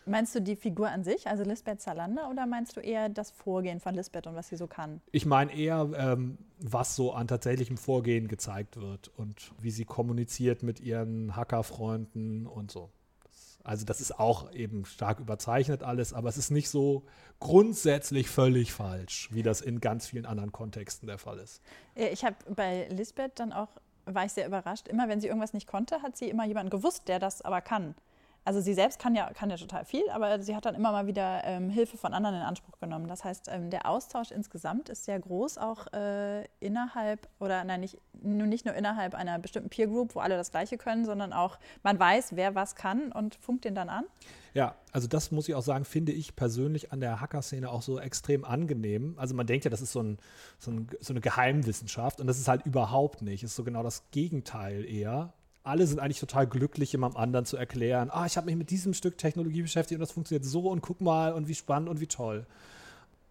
Meinst 0.05 0.35
du 0.35 0.41
die 0.41 0.57
Figur 0.57 0.89
an 0.89 1.05
sich, 1.05 1.27
also 1.27 1.45
Lisbeth 1.45 1.81
Salander, 1.81 2.31
oder 2.31 2.47
meinst 2.47 2.77
du 2.77 2.81
eher 2.81 3.09
das 3.09 3.31
Vorgehen 3.31 3.81
von 3.81 3.95
Lisbeth 3.95 4.27
und 4.27 4.35
was 4.35 4.49
sie 4.49 4.57
so 4.57 4.67
kann? 4.67 5.01
Ich 5.13 5.27
meine 5.27 5.55
eher, 5.55 5.91
ähm, 5.97 6.39
was 6.61 6.97
so 6.97 7.13
an 7.13 7.29
tatsächlichem 7.29 7.77
Vorgehen 7.77 8.29
gezeigt 8.29 8.81
wird 8.81 9.09
und 9.17 9.53
wie 9.61 9.71
sie 9.71 9.85
kommuniziert 9.85 10.63
mit 10.63 10.81
ihren 10.81 11.37
Hackerfreunden 11.37 12.47
und 12.47 12.71
so. 12.71 12.91
Also 13.67 13.85
das 13.85 14.01
ist 14.01 14.21
auch 14.21 14.53
eben 14.53 14.85
stark 14.85 15.19
überzeichnet 15.19 15.83
alles, 15.83 16.13
aber 16.13 16.29
es 16.29 16.37
ist 16.37 16.51
nicht 16.51 16.71
so 16.71 17.05
grundsätzlich 17.41 18.31
völlig 18.31 18.73
falsch, 18.73 19.29
wie 19.33 19.43
das 19.43 19.61
in 19.61 19.81
ganz 19.81 20.07
vielen 20.07 20.25
anderen 20.25 20.53
Kontexten 20.53 21.09
der 21.09 21.19
Fall 21.19 21.39
ist. 21.39 21.61
Ich 21.97 22.25
habe 22.25 22.37
bei 22.55 22.87
Lisbeth 22.91 23.41
dann 23.41 23.53
auch, 23.53 23.69
war 24.05 24.25
ich 24.25 24.33
sehr 24.33 24.47
überrascht, 24.47 24.87
immer 24.87 25.09
wenn 25.09 25.21
sie 25.21 25.27
irgendwas 25.27 25.53
nicht 25.53 25.67
konnte, 25.67 26.01
hat 26.03 26.17
sie 26.17 26.31
immer 26.31 26.47
jemanden 26.47 26.71
gewusst, 26.71 27.09
der 27.09 27.19
das 27.19 27.43
aber 27.43 27.61
kann 27.61 27.97
also 28.47 28.61
sie 28.61 28.75
selbst 28.75 29.01
kann 29.01 29.17
ja, 29.17 29.29
kann 29.33 29.51
ja 29.51 29.57
total 29.57 29.85
viel, 29.85 30.09
aber 30.11 30.41
sie 30.41 30.55
hat 30.55 30.65
dann 30.65 30.77
immer 30.77 30.93
mal 30.93 31.09
wieder 31.09 31.43
ähm, 31.45 31.69
Hilfe 31.69 31.99
von 31.99 32.15
anderen 32.15 32.37
in 32.37 32.43
Anspruch 32.43 32.79
genommen. 32.79 33.09
Das 33.09 33.25
heißt, 33.25 33.49
ähm, 33.51 33.71
der 33.71 33.89
Austausch 33.89 34.31
insgesamt 34.31 34.89
ist 34.89 35.05
sehr 35.05 35.19
groß, 35.19 35.59
auch 35.59 35.93
äh, 35.93 36.45
innerhalb, 36.61 37.29
oder 37.41 37.65
nein, 37.65 37.81
nicht, 37.81 37.99
nur, 38.23 38.47
nicht 38.47 38.65
nur 38.65 38.75
innerhalb 38.75 39.17
einer 39.17 39.41
bestimmten 39.41 39.69
Peer 39.69 39.89
Group, 39.89 40.15
wo 40.15 40.21
alle 40.21 40.37
das 40.37 40.53
Gleiche 40.53 40.79
können, 40.79 41.05
sondern 41.05 41.33
auch 41.33 41.59
man 41.83 41.99
weiß, 41.99 42.37
wer 42.37 42.55
was 42.55 42.77
kann 42.77 43.11
und 43.11 43.35
funkt 43.35 43.65
den 43.65 43.75
dann 43.75 43.89
an. 43.89 44.05
Ja, 44.55 44.77
also 44.93 45.09
das 45.09 45.33
muss 45.33 45.49
ich 45.49 45.55
auch 45.57 45.63
sagen, 45.63 45.85
finde 45.85 46.13
ich 46.13 46.37
persönlich 46.37 46.93
an 46.93 47.01
der 47.01 47.21
Hacker-Szene 47.21 47.69
auch 47.69 47.83
so 47.83 47.99
extrem 47.99 48.45
angenehm. 48.45 49.15
Also 49.19 49.35
man 49.35 49.49
denkt 49.49 49.65
ja, 49.65 49.73
das 49.73 49.83
ist 49.83 49.91
so, 49.91 50.01
ein, 50.01 50.19
so, 50.61 50.71
ein, 50.71 50.89
so 51.01 51.13
eine 51.13 51.21
Geheimwissenschaft 51.21 52.21
und 52.21 52.29
das 52.29 52.39
ist 52.39 52.47
halt 52.47 52.65
überhaupt 52.65 53.23
nicht. 53.23 53.43
Ist 53.43 53.57
so 53.57 53.65
genau 53.65 53.83
das 53.83 54.09
Gegenteil 54.13 54.85
eher 54.85 55.33
alle 55.67 55.87
sind 55.87 56.01
eigentlich 56.01 56.21
total 56.21 56.47
glücklich, 56.47 56.93
jemandem 56.93 57.21
anderen 57.21 57.45
zu 57.47 57.57
erklären, 57.57 58.11
ah, 58.11 58.27
ich 58.27 58.37
habe 58.37 58.47
mich 58.47 58.57
mit 58.57 58.71
diesem 58.71 58.95
Stück 58.95 59.19
Technologie 59.19 59.63
beschäftigt 59.63 59.99
und 59.99 60.01
das 60.01 60.13
funktioniert 60.13 60.45
so 60.45 60.69
und 60.71 60.81
guck 60.81 61.01
mal 61.01 61.33
und 61.33 61.49
wie 61.49 61.55
spannend 61.55 61.89
und 61.89 62.01
wie 62.01 62.07
toll. 62.07 62.47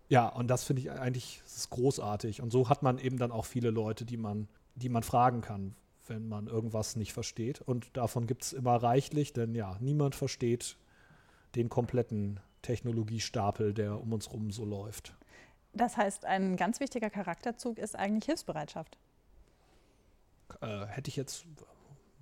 Ja, 0.10 0.28
und 0.28 0.48
das 0.48 0.64
finde 0.64 0.82
ich 0.82 0.92
eigentlich 0.92 1.42
das 1.46 1.58
ist 1.58 1.70
großartig. 1.72 2.42
Und 2.42 2.52
so 2.52 2.70
hat 2.70 2.84
man 2.84 3.00
eben 3.00 3.18
dann 3.18 3.32
auch 3.32 3.46
viele 3.46 3.72
Leute, 3.72 4.06
die 4.06 4.18
man, 4.18 4.48
die 4.76 4.90
man 4.90 5.04
fragen 5.04 5.42
kann, 5.42 5.76
wenn 6.08 6.28
man 6.28 6.48
irgendwas 6.48 6.96
nicht 6.96 7.14
versteht. 7.14 7.62
Und 7.62 7.96
davon 7.98 8.28
gibt 8.28 8.44
es 8.44 8.54
immer 8.54 8.76
reichlich, 8.76 9.34
denn 9.34 9.56
ja, 9.56 9.78
niemand 9.80 10.14
versteht 10.14 10.78
den 11.56 11.70
kompletten 11.70 12.40
Technologiestapel, 12.62 13.74
der 13.74 14.00
um 14.00 14.14
uns 14.14 14.32
rum 14.32 14.52
so 14.52 14.66
läuft. 14.66 15.16
Das 15.74 15.98
heißt, 15.98 16.26
ein 16.26 16.56
ganz 16.58 16.80
wichtiger 16.80 17.10
Charakterzug 17.10 17.78
ist 17.80 17.96
eigentlich 17.96 18.26
Hilfsbereitschaft. 18.26 18.98
Äh, 20.62 20.86
hätte 20.86 21.10
ich 21.10 21.16
jetzt 21.16 21.46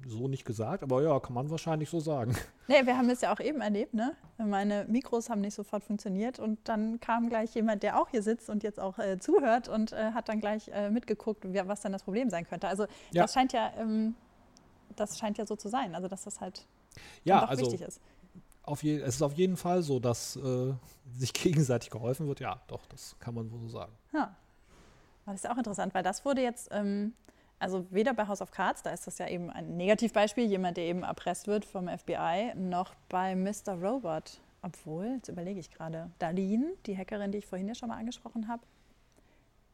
so 0.08 0.28
nicht 0.28 0.46
gesagt, 0.46 0.84
aber 0.84 1.02
ja, 1.02 1.20
kann 1.20 1.34
man 1.34 1.50
wahrscheinlich 1.50 1.90
so 1.90 2.00
sagen. 2.00 2.36
Nee, 2.70 2.86
wir 2.86 2.98
haben 2.98 3.10
es 3.10 3.20
ja 3.20 3.34
auch 3.34 3.42
eben 3.42 3.60
erlebt, 3.60 3.94
ne? 3.94 4.16
Meine 4.38 4.86
Mikros 4.86 5.30
haben 5.30 5.42
nicht 5.42 5.54
sofort 5.54 5.84
funktioniert 5.84 6.40
und 6.40 6.60
dann 6.64 7.02
kam 7.02 7.28
gleich 7.28 7.54
jemand, 7.56 7.84
der 7.84 8.00
auch 8.00 8.08
hier 8.08 8.24
sitzt 8.24 8.50
und 8.50 8.64
jetzt 8.64 8.80
auch 8.80 9.00
äh, 9.00 9.20
zuhört 9.20 9.68
und 9.68 9.92
äh, 9.92 10.14
hat 10.14 10.30
dann 10.30 10.40
gleich 10.40 10.70
äh, 10.70 10.90
mitgeguckt, 10.90 11.44
was 11.44 11.82
dann 11.82 11.92
das 11.92 12.04
Problem 12.04 12.30
sein 12.30 12.48
könnte. 12.48 12.70
Also 12.70 12.84
ja. 13.12 13.24
das 13.24 13.34
scheint 13.34 13.52
ja, 13.52 13.74
ähm, 13.78 14.16
das 14.96 15.20
scheint 15.20 15.38
ja 15.38 15.46
so 15.46 15.58
zu 15.58 15.68
sein, 15.68 15.94
also 15.94 16.08
dass 16.08 16.24
das 16.24 16.40
halt 16.40 16.66
ja, 17.26 17.44
also 17.44 17.66
wichtig 17.66 17.82
ist. 17.82 18.00
Auf 18.62 18.82
je, 18.82 19.00
es 19.00 19.16
ist 19.16 19.22
auf 19.22 19.34
jeden 19.34 19.58
Fall 19.58 19.84
so, 19.84 20.00
dass 20.00 20.38
äh, 20.38 20.74
sich 21.18 21.34
gegenseitig 21.34 21.90
geholfen 21.90 22.28
wird. 22.28 22.40
Ja, 22.40 22.62
doch, 22.68 22.86
das 22.86 23.18
kann 23.20 23.36
man 23.36 23.52
wohl 23.52 23.60
so 23.60 23.68
sagen. 23.68 23.92
Ja. 24.14 24.34
Das 25.26 25.36
ist 25.36 25.44
ja 25.44 25.54
auch 25.54 25.58
interessant, 25.58 25.94
weil 25.94 26.04
das 26.04 26.24
wurde 26.26 26.42
jetzt 26.42 26.70
ähm, 26.72 27.14
also 27.60 27.86
weder 27.92 28.14
bei 28.14 28.28
House 28.28 28.42
of 28.42 28.52
Cards, 28.52 28.84
da 28.84 28.92
ist 28.92 29.08
das 29.08 29.18
ja 29.18 29.28
eben 29.28 29.50
ein 29.50 29.78
Negativbeispiel, 29.78 30.46
jemand, 30.46 30.78
der 30.78 30.86
eben 30.86 31.04
erpresst 31.04 31.48
wird 31.48 31.66
vom 31.66 31.88
FBI, 31.88 32.54
noch 32.56 32.94
bei 33.10 33.36
Mr. 33.36 33.74
Robot. 33.82 34.40
Obwohl, 34.62 35.16
jetzt 35.16 35.28
überlege 35.28 35.60
ich 35.60 35.72
gerade, 35.72 36.10
Darlene, 36.20 36.74
die 36.86 36.98
Hackerin, 36.98 37.32
die 37.32 37.40
ich 37.40 37.46
vorhin 37.46 37.68
ja 37.68 37.76
schon 37.76 37.90
mal 37.90 37.98
angesprochen 37.98 38.48
habe, 38.48 38.64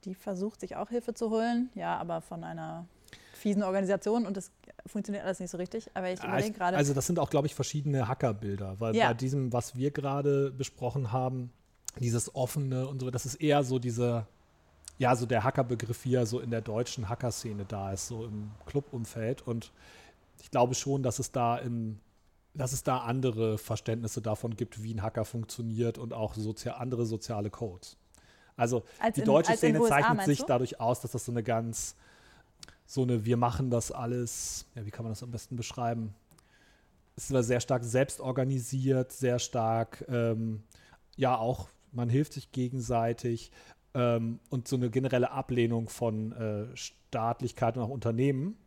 die 0.06 0.16
versucht 0.16 0.62
sich 0.62 0.76
auch 0.76 0.90
Hilfe 0.90 1.14
zu 1.14 1.30
holen, 1.30 1.70
ja, 1.76 1.98
aber 1.98 2.22
von 2.22 2.44
einer 2.44 2.88
fiesen 3.34 3.64
Organisation 3.64 4.26
und 4.26 4.38
das 4.38 4.52
funktioniert 4.86 5.24
alles 5.24 5.40
nicht 5.40 5.50
so 5.50 5.58
richtig. 5.58 5.90
Aber 5.94 6.10
ich 6.12 6.24
überlege 6.24 6.52
gerade. 6.52 6.78
Also 6.78 6.94
das 6.94 7.08
sind 7.08 7.20
auch, 7.20 7.30
glaube 7.30 7.48
ich, 7.48 7.56
verschiedene 7.56 8.08
Hackerbilder, 8.08 8.80
weil 8.80 8.96
ja. 8.96 9.08
bei 9.08 9.14
diesem, 9.14 9.54
was 9.54 9.76
wir 9.76 9.92
gerade 9.92 10.52
besprochen 10.52 11.12
haben, 11.12 11.52
dieses 12.00 12.36
offene 12.36 12.88
und 12.88 13.00
so, 13.00 13.10
das 13.10 13.26
ist 13.26 13.36
eher 13.36 13.64
so 13.64 13.80
diese 13.80 14.28
ja, 15.00 15.16
so 15.16 15.26
der 15.26 15.46
Hackerbegriff 15.46 16.04
hier 16.04 16.26
so 16.26 16.42
in 16.42 16.52
der 16.52 16.62
deutschen 16.62 17.08
Hacker-Szene 17.08 17.66
da 17.66 17.94
ist, 17.94 18.08
so 18.08 18.26
im 18.26 18.52
Clubumfeld. 18.66 19.42
Und 19.42 19.72
ich 20.42 20.52
glaube 20.52 20.76
schon, 20.76 21.04
dass 21.04 21.20
es 21.20 21.32
da 21.32 21.58
im, 21.58 22.00
dass 22.54 22.74
es 22.74 22.84
da 22.84 23.00
andere 23.00 23.58
Verständnisse 23.58 24.22
davon 24.22 24.58
gibt, 24.58 24.84
wie 24.84 24.94
ein 24.94 25.02
Hacker 25.02 25.24
funktioniert 25.24 25.98
und 25.98 26.14
auch 26.14 26.36
sozia 26.36 26.74
andere 26.74 27.06
soziale 27.06 27.50
Codes. 27.50 27.98
Also 28.58 28.84
als 29.00 29.16
die 29.16 29.22
in, 29.22 29.26
deutsche 29.26 29.56
Szene 29.56 29.80
USA, 29.80 30.02
zeichnet 30.02 30.26
sich 30.26 30.40
du? 30.40 30.46
dadurch 30.48 30.82
aus, 30.82 31.00
dass 31.00 31.12
das 31.12 31.24
so 31.24 31.32
eine 31.32 31.44
ganz, 31.44 31.96
so 32.86 33.04
eine, 33.04 33.24
wir 33.24 33.38
machen 33.38 33.70
das 33.70 33.94
alles, 33.94 34.66
ja, 34.76 34.86
wie 34.86 34.92
kann 34.92 35.06
man 35.06 35.14
das 35.14 35.24
am 35.24 35.32
besten 35.32 35.56
beschreiben? 35.56 36.14
Es 37.16 37.32
ist 37.32 37.48
sehr 37.48 37.62
stark 37.62 37.86
selbstorganisiert, 37.86 39.14
sehr 39.14 39.40
stark, 39.40 40.04
ähm, 40.10 40.62
ja, 41.16 41.38
auch 41.38 41.70
man 41.94 42.10
hilft 42.10 42.34
sich 42.34 42.52
gegenseitig 42.52 43.52
ähm, 43.94 44.40
und 44.50 44.68
so 44.68 44.76
eine 44.76 44.90
generelle 44.90 45.32
Ablehnung 45.32 45.90
von 45.90 46.32
äh, 46.32 46.76
Staatlichkeit 46.76 47.78
und 47.78 47.84
auch 47.84 47.90
Unternehmen. 47.90 48.58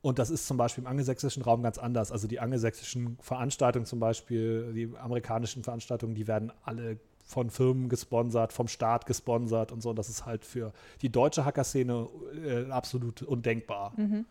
Und 0.00 0.18
das 0.18 0.30
ist 0.30 0.46
zum 0.46 0.56
Beispiel 0.56 0.84
im 0.84 0.88
angelsächsischen 0.88 1.42
Raum 1.42 1.62
ganz 1.62 1.78
anders. 1.78 2.12
Also 2.12 2.28
die 2.28 2.38
angelsächsischen 2.40 3.18
Veranstaltungen 3.20 3.84
zum 3.84 3.98
Beispiel, 3.98 4.72
die 4.72 4.96
amerikanischen 4.96 5.64
Veranstaltungen, 5.64 6.14
die 6.14 6.28
werden 6.28 6.52
alle 6.62 6.98
von 7.26 7.50
Firmen 7.50 7.88
gesponsert, 7.88 8.52
vom 8.52 8.68
Staat 8.68 9.06
gesponsert 9.06 9.72
und 9.72 9.82
so. 9.82 9.90
Und 9.90 9.98
das 9.98 10.08
ist 10.08 10.24
halt 10.24 10.44
für 10.44 10.72
die 11.02 11.10
deutsche 11.10 11.44
Hacker-Szene 11.44 12.08
äh, 12.44 12.70
absolut 12.70 13.22
undenkbar. 13.22 13.92
Mhm. 13.96 14.24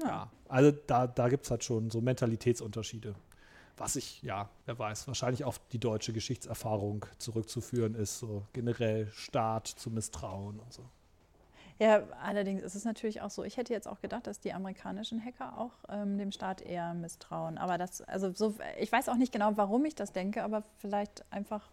Ja. 0.00 0.08
ja. 0.08 0.30
also 0.48 0.72
da, 0.86 1.06
da 1.06 1.28
gibt 1.28 1.44
es 1.44 1.50
halt 1.50 1.64
schon 1.64 1.90
so 1.90 2.00
Mentalitätsunterschiede 2.00 3.14
was 3.80 3.96
ich, 3.96 4.22
ja, 4.22 4.50
wer 4.66 4.78
weiß, 4.78 5.08
wahrscheinlich 5.08 5.44
auf 5.44 5.58
die 5.72 5.78
deutsche 5.78 6.12
Geschichtserfahrung 6.12 7.06
zurückzuführen 7.16 7.94
ist, 7.94 8.18
so 8.18 8.44
generell 8.52 9.10
Staat 9.12 9.68
zu 9.68 9.90
misstrauen 9.90 10.60
und 10.60 10.72
so. 10.72 10.84
Ja, 11.78 12.02
allerdings 12.22 12.62
ist 12.62 12.74
es 12.74 12.84
natürlich 12.84 13.22
auch 13.22 13.30
so, 13.30 13.42
ich 13.42 13.56
hätte 13.56 13.72
jetzt 13.72 13.88
auch 13.88 14.02
gedacht, 14.02 14.26
dass 14.26 14.38
die 14.38 14.52
amerikanischen 14.52 15.24
Hacker 15.24 15.56
auch 15.56 15.72
ähm, 15.88 16.18
dem 16.18 16.30
Staat 16.30 16.60
eher 16.60 16.92
misstrauen. 16.92 17.56
Aber 17.56 17.78
das, 17.78 18.02
also 18.02 18.30
so, 18.34 18.54
ich 18.78 18.92
weiß 18.92 19.08
auch 19.08 19.16
nicht 19.16 19.32
genau, 19.32 19.56
warum 19.56 19.86
ich 19.86 19.94
das 19.94 20.12
denke, 20.12 20.44
aber 20.44 20.62
vielleicht 20.76 21.24
einfach 21.32 21.70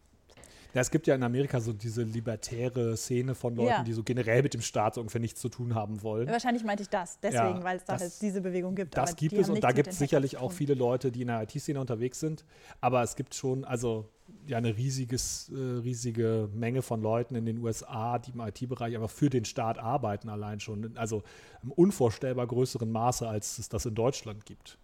ja, 0.74 0.82
es 0.82 0.92
gibt 0.92 1.08
ja 1.08 1.16
in 1.16 1.24
Amerika 1.24 1.60
so 1.60 1.74
diese 1.74 2.04
libertäre 2.04 2.96
Szene 2.98 3.36
von 3.36 3.56
Leuten, 3.56 3.70
ja. 3.70 3.84
die 3.84 3.94
so 3.94 4.04
generell 4.04 4.44
mit 4.44 4.54
dem 4.54 4.62
Staat 4.62 4.96
so 4.96 5.02
ungefähr 5.02 5.22
nichts 5.22 5.42
zu 5.42 5.50
tun 5.50 5.76
haben 5.76 6.02
wollen. 6.04 6.28
Wahrscheinlich 6.28 6.64
meinte 6.64 6.84
ich 6.84 6.90
das, 6.90 7.20
deswegen, 7.20 7.58
ja, 7.58 7.64
weil 7.64 7.78
es 7.78 7.86
da 7.86 8.00
halt 8.00 8.22
diese 8.22 8.42
Bewegung 8.42 8.76
gibt. 8.76 8.96
Das 8.98 9.16
gibt 9.16 9.34
es 9.34 9.50
und 9.50 9.64
da 9.64 9.72
gibt 9.72 9.88
es 9.88 9.98
sicherlich 9.98 10.38
auch 10.38 10.52
viele 10.52 10.74
Leute, 10.74 11.12
die 11.12 11.22
in 11.22 11.28
der 11.28 11.42
IT-Szene 11.44 11.80
unterwegs 11.80 12.20
sind. 12.20 12.46
Aber 12.82 13.02
es 13.02 13.16
gibt 13.16 13.36
schon, 13.36 13.66
also 13.66 14.10
ja, 14.46 14.58
eine 14.58 14.76
riesiges, 14.76 15.50
äh, 15.50 15.80
riesige 15.80 16.50
Menge 16.54 16.82
von 16.82 17.02
Leuten 17.02 17.36
in 17.36 17.46
den 17.46 17.60
USA, 17.60 18.20
die 18.20 18.32
im 18.32 18.42
IT-Bereich 18.42 18.96
aber 18.96 19.08
für 19.08 19.30
den 19.30 19.46
Staat 19.46 19.78
arbeiten 19.78 20.30
allein 20.30 20.60
schon. 20.60 20.98
Also 20.98 21.24
im 21.64 21.72
unvorstellbar 21.72 22.48
größeren 22.48 22.92
Maße, 22.92 23.28
als 23.28 23.58
es 23.58 23.70
das 23.70 23.86
in 23.86 23.96
Deutschland 23.96 24.46
gibt. 24.46 24.78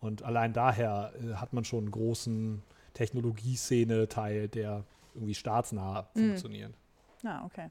Und 0.00 0.22
allein 0.22 0.52
daher 0.52 1.12
äh, 1.20 1.34
hat 1.34 1.52
man 1.52 1.64
schon 1.64 1.84
einen 1.84 1.90
großen 1.92 2.62
Technologieszene-Teil, 2.94 4.48
der 4.48 4.84
irgendwie 5.14 5.34
staatsnah 5.34 6.08
mhm. 6.14 6.28
funktionieren. 6.28 6.74
Ah, 7.24 7.44
okay. 7.44 7.70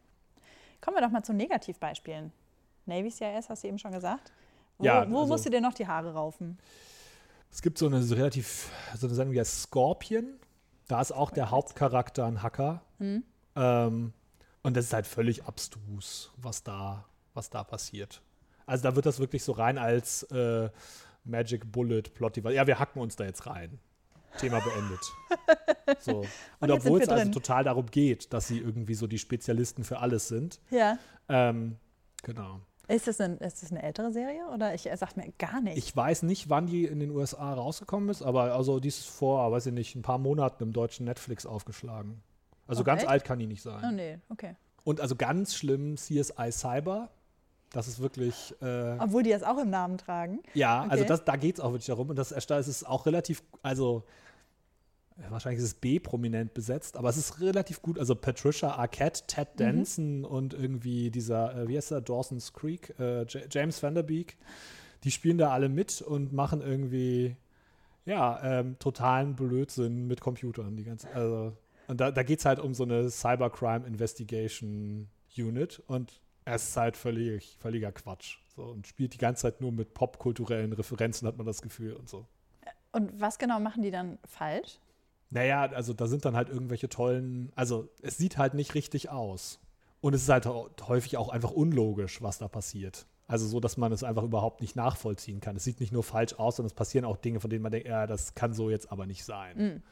Kommen 0.80 0.98
wir 0.98 1.02
doch 1.02 1.12
mal 1.12 1.24
zu 1.24 1.34
Negativbeispielen. 1.34 2.32
Navy 2.86 3.12
CIS 3.12 3.50
hast 3.50 3.64
du 3.64 3.68
eben 3.68 3.78
schon 3.78 3.92
gesagt. 3.92 4.32
Wo, 4.78 4.86
ja, 4.86 5.10
wo 5.10 5.20
also, 5.20 5.34
musst 5.34 5.46
du 5.46 5.50
dir 5.50 5.62
noch 5.62 5.74
die 5.74 5.88
Haare 5.88 6.14
raufen? 6.14 6.58
Es 7.52 7.62
gibt 7.62 7.78
so 7.78 7.88
eine 7.88 8.02
so 8.02 8.16
relativ, 8.16 8.72
so 8.96 9.08
eine 9.08 9.16
Sendung 9.16 9.36
wie 9.36 9.44
Scorpion. 9.44 10.40
Da 10.88 11.02
ist 11.02 11.12
auch 11.12 11.32
der 11.32 11.52
Hauptcharakter 11.52 12.26
ein 12.26 12.42
Hacker. 12.42 12.82
Mhm. 13.00 13.24
Ähm, 13.56 14.14
und 14.64 14.78
das 14.78 14.86
ist 14.86 14.94
halt 14.94 15.08
völlig 15.08 15.46
abstrus, 15.46 16.32
was 16.38 16.64
da, 16.64 17.06
was 17.34 17.50
da 17.50 17.64
passiert. 17.64 18.22
Also 18.66 18.84
da 18.84 18.96
wird 18.96 19.06
das 19.06 19.20
wirklich 19.20 19.44
so 19.44 19.52
rein 19.52 19.78
als 19.78 20.24
äh, 20.24 20.70
Magic 21.24 21.72
Bullet 21.72 22.04
Plot. 22.04 22.38
Ja, 22.38 22.68
wir 22.68 22.80
hacken 22.80 23.02
uns 23.02 23.16
da 23.16 23.26
jetzt 23.26 23.46
rein. 23.46 23.80
Thema 24.40 24.60
beendet. 24.60 25.00
So. 26.00 26.20
Und, 26.20 26.28
und 26.62 26.72
obwohl 26.72 27.02
es 27.02 27.10
also 27.10 27.32
total 27.32 27.66
darum 27.66 27.86
geht, 27.86 28.32
dass 28.32 28.48
sie 28.48 28.60
irgendwie 28.60 28.94
so 28.94 29.08
die 29.08 29.18
Spezialisten 29.18 29.84
für 29.84 30.00
alles 30.00 30.30
sind. 30.30 30.62
Ja. 30.70 30.98
Ähm, 31.28 31.76
genau. 32.24 32.62
Ist 32.88 33.08
das, 33.08 33.20
ein, 33.20 33.38
ist 33.40 33.62
das 33.62 33.72
eine 33.72 33.84
ältere 33.84 34.12
Serie 34.12 34.46
oder 34.54 34.74
ich 34.74 34.90
sag 34.96 35.18
mir 35.18 35.32
gar 35.38 35.62
nicht? 35.62 35.78
Ich 35.78 35.96
weiß 35.96 36.24
nicht, 36.24 36.50
wann 36.50 36.68
die 36.68 36.86
in 36.86 37.00
den 37.00 37.12
USA 37.12 37.54
rausgekommen 37.54 38.10
ist, 38.10 38.22
aber 38.22 38.54
also 38.56 38.80
die 38.80 38.88
ist 38.88 39.06
vor, 39.06 39.52
weiß 39.52 39.68
ich 39.68 39.74
nicht, 39.74 39.96
ein 39.96 40.02
paar 40.02 40.18
Monaten 40.18 40.64
im 40.64 40.74
deutschen 40.74 41.06
Netflix 41.06 41.46
aufgeschlagen. 41.46 42.22
Also 42.68 42.82
Oh, 42.82 42.86
ganz 42.86 43.02
echt? 43.02 43.10
alt 43.10 43.24
kann 43.26 43.40
die 43.40 43.48
nicht 43.48 43.62
sein. 43.62 43.84
Oh 43.86 43.92
nee, 43.92 44.18
okay. 44.30 44.56
Und 44.84 45.02
also 45.02 45.16
ganz 45.16 45.56
schlimm 45.56 45.98
CSI 45.98 46.52
Cyber. 46.52 47.10
Das 47.72 47.88
ist 47.88 48.02
wirklich, 48.02 48.54
äh, 48.62 48.98
Obwohl 49.00 49.24
die 49.24 49.30
das 49.30 49.44
auch 49.44 49.58
im 49.58 49.70
Namen 49.70 49.98
tragen. 49.98 50.40
ja, 50.54 50.82
also 50.82 51.04
okay. 51.04 51.08
das, 51.08 51.24
da 51.24 51.36
geht 51.38 51.56
es 51.56 51.62
auch 51.62 51.72
wirklich 51.72 51.86
darum. 51.86 52.10
Und 52.10 52.18
das 52.18 52.32
Erstaunliche 52.32 52.70
ist 52.70 52.86
auch 52.86 53.06
relativ, 53.06 53.44
also 53.64 54.04
äh, 55.18 55.32
wahrscheinlich 55.32 55.60
ist 55.60 55.66
es 55.66 55.74
B 55.76 56.00
prominent 56.00 56.54
besetzt, 56.54 56.98
aber 56.98 57.10
es 57.10 57.18
ist 57.18 57.40
relativ 57.40 57.82
gut. 57.82 57.98
Also 57.98 58.16
Patricia 58.16 58.76
Arquette, 58.76 59.24
Ted 59.26 59.48
Danson 59.58 60.26
und 60.26 60.54
irgendwie 60.54 61.12
dieser, 61.12 61.56
äh, 61.56 61.68
wie 61.68 61.78
heißt 61.78 61.92
der, 61.92 62.02
Dawson's 62.02 62.54
Creek, 62.54 62.94
äh, 63.00 63.26
James 63.50 63.82
Vanderbeek, 63.82 64.38
die 65.04 65.12
spielen 65.12 65.38
da 65.38 65.52
alle 65.52 65.70
mit 65.70 66.02
und 66.02 66.34
machen 66.34 66.62
irgendwie, 66.62 67.38
ja, 68.06 68.60
ähm, 68.60 68.78
totalen 68.80 69.36
Blödsinn 69.36 70.08
mit 70.08 70.20
Computern. 70.22 70.76
Die 70.76 70.84
ganze, 70.84 71.08
also, 71.14 71.54
und 71.88 72.02
da, 72.02 72.12
da 72.12 72.24
geht 72.24 72.40
es 72.40 72.46
halt 72.46 72.60
um 72.60 72.74
so 72.74 72.84
eine 72.84 73.10
Cybercrime 73.10 73.88
Investigation 73.88 75.10
Unit 75.38 75.82
und 75.88 76.22
es 76.56 76.70
ist 76.70 76.78
halt 76.78 76.98
völlig, 76.98 77.58
völliger 77.60 77.92
Quatsch. 77.92 78.38
So, 78.56 78.64
und 78.64 78.88
spielt 78.88 79.14
die 79.14 79.18
ganze 79.18 79.44
Zeit 79.44 79.62
nur 79.62 79.72
mit 79.72 79.94
popkulturellen 79.94 80.74
Referenzen, 80.74 81.28
hat 81.28 81.38
man 81.38 81.46
das 81.46 81.62
Gefühl 81.62 81.94
und 81.94 82.10
so. 82.10 82.26
Und 82.92 83.20
was 83.20 83.40
genau 83.40 83.60
machen 83.60 83.82
die 83.82 83.92
dann 83.92 84.20
falsch? 84.26 84.80
Naja, 85.30 85.62
also 85.62 85.94
da 85.94 86.08
sind 86.08 86.26
dann 86.26 86.36
halt 86.36 86.50
irgendwelche 86.50 86.90
tollen, 86.90 87.54
also 87.56 87.88
es 88.02 88.18
sieht 88.18 88.38
halt 88.38 88.54
nicht 88.54 88.76
richtig 88.76 89.10
aus. 89.10 89.60
Und 90.02 90.14
es 90.14 90.24
ist 90.24 90.30
halt 90.30 90.46
häufig 90.88 91.16
auch 91.16 91.30
einfach 91.30 91.52
unlogisch, 91.52 92.22
was 92.22 92.40
da 92.40 92.48
passiert. 92.48 93.06
Also 93.28 93.48
so, 93.48 93.62
dass 93.62 93.78
man 93.78 93.94
es 93.94 94.04
einfach 94.04 94.24
überhaupt 94.24 94.60
nicht 94.60 94.76
nachvollziehen 94.76 95.40
kann. 95.40 95.56
Es 95.56 95.64
sieht 95.64 95.80
nicht 95.80 95.94
nur 95.94 96.04
falsch 96.04 96.34
aus, 96.34 96.58
sondern 96.58 96.68
es 96.68 96.74
passieren 96.74 97.06
auch 97.06 97.16
Dinge, 97.16 97.40
von 97.40 97.50
denen 97.50 97.62
man 97.62 97.72
denkt, 97.72 97.88
ja, 97.88 98.08
das 98.08 98.36
kann 98.36 98.54
so 98.54 98.70
jetzt 98.70 98.92
aber 98.92 99.06
nicht 99.06 99.24
sein. 99.24 99.58
Mhm. 99.58 99.84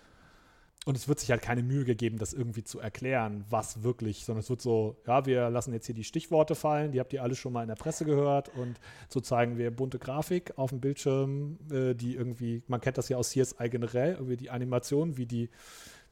Und 0.85 0.95
es 0.95 1.07
wird 1.07 1.19
sich 1.19 1.29
halt 1.29 1.41
keine 1.41 1.61
Mühe 1.61 1.83
gegeben, 1.83 2.17
das 2.17 2.33
irgendwie 2.33 2.63
zu 2.63 2.79
erklären, 2.79 3.43
was 3.49 3.83
wirklich, 3.83 4.23
sondern 4.23 4.39
es 4.39 4.49
wird 4.49 4.61
so, 4.61 4.95
ja, 5.05 5.25
wir 5.25 5.49
lassen 5.49 5.73
jetzt 5.73 5.85
hier 5.85 5.95
die 5.95 6.05
Stichworte 6.05 6.55
fallen, 6.55 6.93
die 6.93 6.99
habt 7.01 7.11
ihr 7.11 7.21
alle 7.21 7.35
schon 7.35 7.51
mal 7.51 7.61
in 7.61 7.67
der 7.67 7.75
Presse 7.75 8.05
gehört 8.05 8.49
und 8.55 8.79
so 9.09 9.19
zeigen 9.19 9.57
wir 9.57 9.71
bunte 9.71 9.99
Grafik 9.99 10.57
auf 10.57 10.69
dem 10.69 10.79
Bildschirm, 10.79 11.59
äh, 11.69 11.93
die 11.95 12.15
irgendwie, 12.15 12.63
man 12.67 12.79
kennt 12.79 12.97
das 12.97 13.09
ja 13.09 13.17
aus 13.17 13.31
CSI 13.31 13.69
generell, 13.69 14.13
irgendwie 14.13 14.37
die 14.37 14.49
Animation, 14.49 15.17
wie 15.17 15.25
die, 15.25 15.49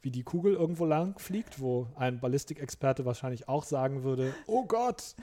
wie 0.02 0.10
die 0.10 0.22
Kugel 0.22 0.54
irgendwo 0.54 0.84
lang 0.84 1.18
fliegt, 1.18 1.60
wo 1.60 1.88
ein 1.96 2.20
Ballistikexperte 2.20 3.06
wahrscheinlich 3.06 3.48
auch 3.48 3.64
sagen 3.64 4.04
würde, 4.04 4.34
oh 4.46 4.64
Gott! 4.64 5.16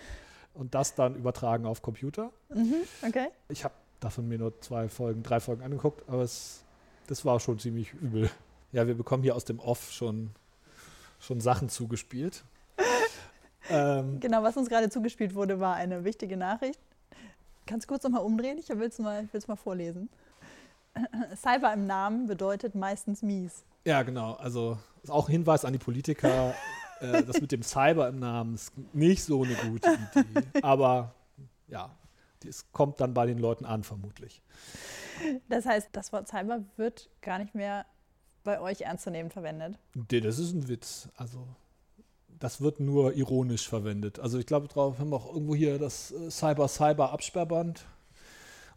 Und 0.54 0.74
das 0.74 0.96
dann 0.96 1.16
übertragen 1.16 1.66
auf 1.66 1.82
Computer. 1.82 2.32
Mhm, 2.50 2.76
okay. 3.06 3.28
Ich 3.50 3.64
habe 3.64 3.74
davon 4.00 4.28
mir 4.28 4.38
nur 4.38 4.60
zwei 4.62 4.88
Folgen, 4.88 5.22
drei 5.22 5.39
Folgen 5.39 5.62
angeguckt, 5.62 6.08
aber 6.08 6.24
es, 6.24 6.64
das 7.08 7.26
war 7.26 7.39
schon 7.39 7.60
ziemlich 7.60 7.93
übel. 7.93 8.30
Ja, 8.76 8.88
wir 8.88 8.95
bekommen 8.95 9.23
hier 9.23 9.38
aus 9.38 9.45
dem 9.45 9.61
Off 9.61 9.93
schon, 9.93 10.32
schon 11.21 11.39
Sachen 11.39 11.69
zugespielt. 11.69 12.43
ähm, 13.69 14.19
Genau, 14.19 14.43
was 14.43 14.57
uns 14.57 14.67
gerade 14.67 14.89
zugespielt 14.89 15.34
wurde, 15.34 15.61
war 15.61 15.76
eine 15.76 16.03
wichtige 16.03 16.36
Nachricht. 16.36 16.78
Kannst 17.65 17.86
du 17.86 17.93
kurz 17.93 18.03
nochmal 18.03 18.23
umdrehen? 18.23 18.57
Ich 18.57 18.67
will 18.67 18.89
es 18.89 18.99
mal, 18.99 19.30
will's 19.32 19.47
mal 19.47 19.55
vorlesen. 19.55 20.09
Cyber 21.38 21.71
im 21.71 21.88
Namen 21.88 22.28
bedeutet 22.28 22.76
meistens 22.76 23.21
mies. 23.21 23.63
ja, 23.86 24.03
genau. 24.03 24.34
Also 24.34 24.78
ist 25.03 25.09
auch 25.09 25.30
ein 25.30 25.32
Hinweis 25.32 25.63
an 25.63 25.71
die 25.71 25.80
Politiker, 25.80 26.53
äh, 26.99 27.23
das 27.23 27.39
mit 27.39 27.53
dem 27.53 27.63
Cyber 27.63 28.09
im 28.09 28.19
Namen 28.19 28.55
ist 28.55 28.73
nicht 28.91 29.23
so 29.23 29.43
eine 29.43 29.55
gute 29.55 29.93
Idee. 29.93 30.43
Aber 30.61 31.15
ja, 31.69 31.91
es 32.45 32.69
kommt 32.73 32.99
dann 32.99 33.13
bei 33.13 33.26
den 33.26 33.38
Leuten 33.38 33.63
an, 33.63 33.86
vermutlich. 33.86 34.41
Das 35.47 35.65
heißt, 35.65 35.91
das 35.93 36.11
Wort 36.11 36.28
Cyber 36.28 36.65
wird 36.76 37.09
gar 37.21 37.39
nicht 37.39 37.55
mehr 37.55 37.86
bei 38.46 38.62
euch 38.62 38.80
ernstzunehmend 38.82 39.34
verwendet. 39.34 39.78
Nee, 39.93 40.22
das 40.22 40.39
ist 40.39 40.54
ein 40.54 40.70
Witz. 40.70 41.10
Also, 41.18 41.46
das 42.39 42.62
wird 42.62 42.80
nur 42.80 43.14
ironisch 43.14 43.68
verwendet. 43.68 44.20
Also, 44.20 44.39
ich 44.39 44.46
glaube, 44.46 44.70
drauf 44.70 45.00
haben 45.00 45.10
wir 45.10 45.18
auch 45.18 45.34
irgendwo 45.34 45.54
hier 45.54 45.78
das 45.78 46.12
äh, 46.12 46.32
Cyber-Cyber-Absperrband. 46.32 47.86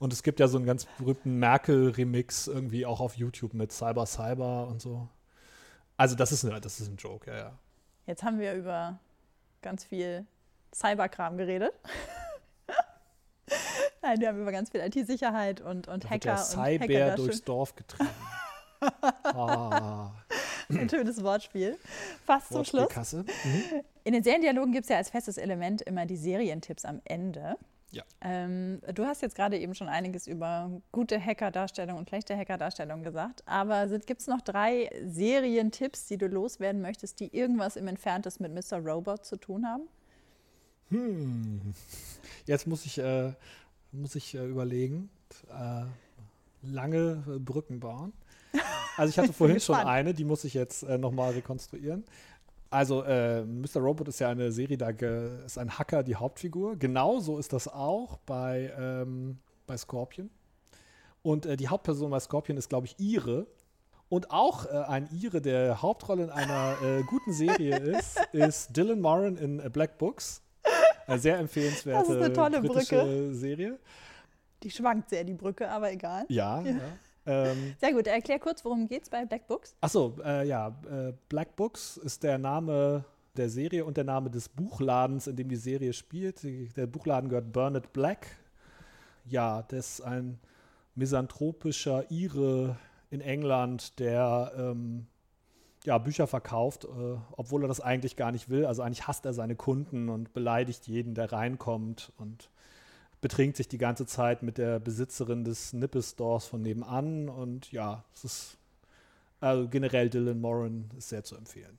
Und 0.00 0.12
es 0.12 0.24
gibt 0.24 0.40
ja 0.40 0.48
so 0.48 0.58
einen 0.58 0.66
ganz 0.66 0.86
berühmten 0.98 1.38
Merkel-Remix 1.38 2.48
irgendwie 2.48 2.84
auch 2.86 2.98
auf 3.00 3.16
YouTube 3.16 3.54
mit 3.54 3.72
Cyber 3.72 4.06
Cyber 4.06 4.66
und 4.66 4.82
so. 4.82 5.06
Also, 5.96 6.16
das 6.16 6.32
ist, 6.32 6.44
eine, 6.44 6.60
das 6.60 6.80
ist 6.80 6.88
ein 6.88 6.96
Joke, 6.96 7.30
ja, 7.30 7.36
ja. 7.36 7.56
Jetzt 8.06 8.24
haben 8.24 8.40
wir 8.40 8.54
über 8.54 8.98
ganz 9.62 9.84
viel 9.84 10.26
Cyberkram 10.74 11.36
geredet. 11.36 11.72
Nein, 14.02 14.20
wir 14.20 14.28
haben 14.28 14.40
über 14.40 14.52
ganz 14.52 14.70
viel 14.70 14.80
IT-Sicherheit 14.80 15.60
und, 15.60 15.88
und 15.88 16.04
Da 16.04 16.10
wird 16.10 16.26
Hacker 16.26 16.36
der 16.36 16.38
und 16.38 16.86
Cyber 16.86 17.16
durchs 17.16 17.42
Dorf 17.42 17.74
getrieben. 17.76 18.08
Ah, 18.80 20.12
Ein 20.68 20.88
schönes 20.88 21.22
Wortspiel. 21.22 21.78
Fast 22.24 22.48
zum 22.48 22.64
Schluss. 22.64 23.12
Mhm. 23.12 23.24
In 24.04 24.12
den 24.12 24.22
Seriendialogen 24.22 24.72
gibt 24.72 24.84
es 24.84 24.90
ja 24.90 24.96
als 24.96 25.10
festes 25.10 25.38
Element 25.38 25.82
immer 25.82 26.06
die 26.06 26.16
Serientipps 26.16 26.84
am 26.84 27.00
Ende. 27.04 27.56
Ja. 27.90 28.02
Ähm, 28.20 28.80
du 28.94 29.06
hast 29.06 29.22
jetzt 29.22 29.34
gerade 29.34 29.58
eben 29.58 29.74
schon 29.74 29.88
einiges 29.88 30.26
über 30.26 30.70
gute 30.92 31.18
Hacker-Darstellung 31.24 31.96
und 31.96 32.08
schlechte 32.08 32.36
Hacker-Darstellung 32.36 33.02
gesagt. 33.02 33.42
Aber 33.46 33.86
gibt 34.00 34.20
es 34.20 34.26
noch 34.26 34.42
drei 34.42 34.90
Serientipps, 35.06 36.06
die 36.06 36.18
du 36.18 36.26
loswerden 36.26 36.82
möchtest, 36.82 37.18
die 37.20 37.34
irgendwas 37.34 37.76
im 37.76 37.88
Entferntes 37.88 38.40
mit 38.40 38.52
Mr. 38.52 38.78
Robot 38.78 39.24
zu 39.24 39.36
tun 39.36 39.66
haben? 39.66 39.88
Hm. 40.90 41.74
Jetzt 42.44 42.66
muss 42.66 42.84
ich, 42.84 42.98
äh, 42.98 43.32
muss 43.92 44.14
ich 44.14 44.34
äh, 44.34 44.44
überlegen. 44.44 45.08
Äh, 45.48 45.84
lange 46.62 47.24
äh, 47.26 47.38
Brücken 47.38 47.80
bauen. 47.80 48.12
Also 48.96 49.10
ich 49.10 49.18
hatte 49.18 49.32
vorhin 49.32 49.60
schon 49.60 49.76
eine, 49.76 50.12
die 50.12 50.24
muss 50.24 50.44
ich 50.44 50.54
jetzt 50.54 50.82
äh, 50.82 50.98
nochmal 50.98 51.32
rekonstruieren. 51.32 52.04
Also 52.70 53.02
äh, 53.04 53.44
Mr. 53.44 53.76
Robot 53.80 54.08
ist 54.08 54.18
ja 54.18 54.28
eine 54.28 54.52
Serie, 54.52 54.76
da 54.76 54.90
ist 54.90 55.56
ein 55.56 55.78
Hacker 55.78 56.02
die 56.02 56.16
Hauptfigur. 56.16 56.76
Genauso 56.76 57.38
ist 57.38 57.52
das 57.52 57.68
auch 57.68 58.18
bei, 58.26 58.72
ähm, 58.78 59.38
bei 59.66 59.76
Scorpion. 59.76 60.30
Und 61.22 61.46
äh, 61.46 61.56
die 61.56 61.68
Hauptperson 61.68 62.10
bei 62.10 62.20
Scorpion 62.20 62.58
ist, 62.58 62.68
glaube 62.68 62.86
ich, 62.86 62.98
Ire. 62.98 63.46
Und 64.10 64.30
auch 64.30 64.66
äh, 64.66 64.70
ein 64.70 65.08
Ire, 65.12 65.40
der 65.40 65.80
Hauptrolle 65.82 66.24
in 66.24 66.30
einer 66.30 66.76
äh, 66.82 67.02
guten 67.02 67.32
Serie 67.32 67.76
ist, 67.76 68.18
ist 68.32 68.76
Dylan 68.76 69.00
Moran 69.00 69.36
in 69.36 69.60
äh, 69.60 69.70
Black 69.70 69.98
Books. 69.98 70.42
Eine 71.06 71.18
sehr 71.18 71.38
empfehlenswerte 71.38 72.00
Das 72.00 72.16
ist 72.16 72.22
eine 72.22 72.32
tolle 72.34 72.60
britische 72.60 72.96
Brücke. 72.96 73.34
Serie. 73.34 73.78
Die 74.62 74.70
schwankt 74.70 75.08
sehr, 75.08 75.24
die 75.24 75.34
Brücke, 75.34 75.70
aber 75.70 75.90
egal. 75.92 76.26
Ja, 76.28 76.60
ja. 76.62 76.76
Ähm, 77.28 77.74
Sehr 77.78 77.92
gut, 77.92 78.06
erklär 78.06 78.38
kurz, 78.38 78.64
worum 78.64 78.88
geht 78.88 79.02
es 79.02 79.10
bei 79.10 79.24
Black 79.26 79.46
Books? 79.46 79.76
Achso, 79.82 80.16
äh, 80.24 80.48
ja, 80.48 80.68
äh, 80.90 81.12
Black 81.28 81.56
Books 81.56 81.98
ist 81.98 82.22
der 82.22 82.38
Name 82.38 83.04
der 83.36 83.50
Serie 83.50 83.84
und 83.84 83.96
der 83.96 84.04
Name 84.04 84.30
des 84.30 84.48
Buchladens, 84.48 85.26
in 85.26 85.36
dem 85.36 85.48
die 85.48 85.56
Serie 85.56 85.92
spielt. 85.92 86.42
Der 86.76 86.86
Buchladen 86.86 87.28
gehört 87.28 87.52
Bernard 87.52 87.92
Black. 87.92 88.26
Ja, 89.26 89.62
das 89.62 89.98
ist 89.98 90.00
ein 90.00 90.40
misanthropischer 90.94 92.10
Ire 92.10 92.76
in 93.10 93.20
England, 93.20 93.98
der 93.98 94.52
ähm, 94.56 95.06
ja, 95.84 95.98
Bücher 95.98 96.26
verkauft, 96.26 96.84
äh, 96.84 97.16
obwohl 97.36 97.62
er 97.62 97.68
das 97.68 97.80
eigentlich 97.80 98.16
gar 98.16 98.32
nicht 98.32 98.48
will. 98.48 98.64
Also 98.64 98.82
eigentlich 98.82 99.06
hasst 99.06 99.24
er 99.24 99.32
seine 99.32 99.54
Kunden 99.54 100.08
und 100.08 100.32
beleidigt 100.32 100.86
jeden, 100.86 101.14
der 101.14 101.30
reinkommt 101.30 102.12
und 102.16 102.50
betrinkt 103.20 103.56
sich 103.56 103.68
die 103.68 103.78
ganze 103.78 104.06
Zeit 104.06 104.42
mit 104.42 104.58
der 104.58 104.78
Besitzerin 104.78 105.44
des 105.44 105.72
Nippel-Stores 105.72 106.46
von 106.46 106.62
nebenan. 106.62 107.28
Und 107.28 107.72
ja, 107.72 108.04
es 108.14 108.24
ist 108.24 108.58
also 109.40 109.68
generell 109.68 110.10
Dylan 110.10 110.40
Moran 110.40 110.90
ist 110.96 111.08
sehr 111.08 111.24
zu 111.24 111.36
empfehlen. 111.36 111.78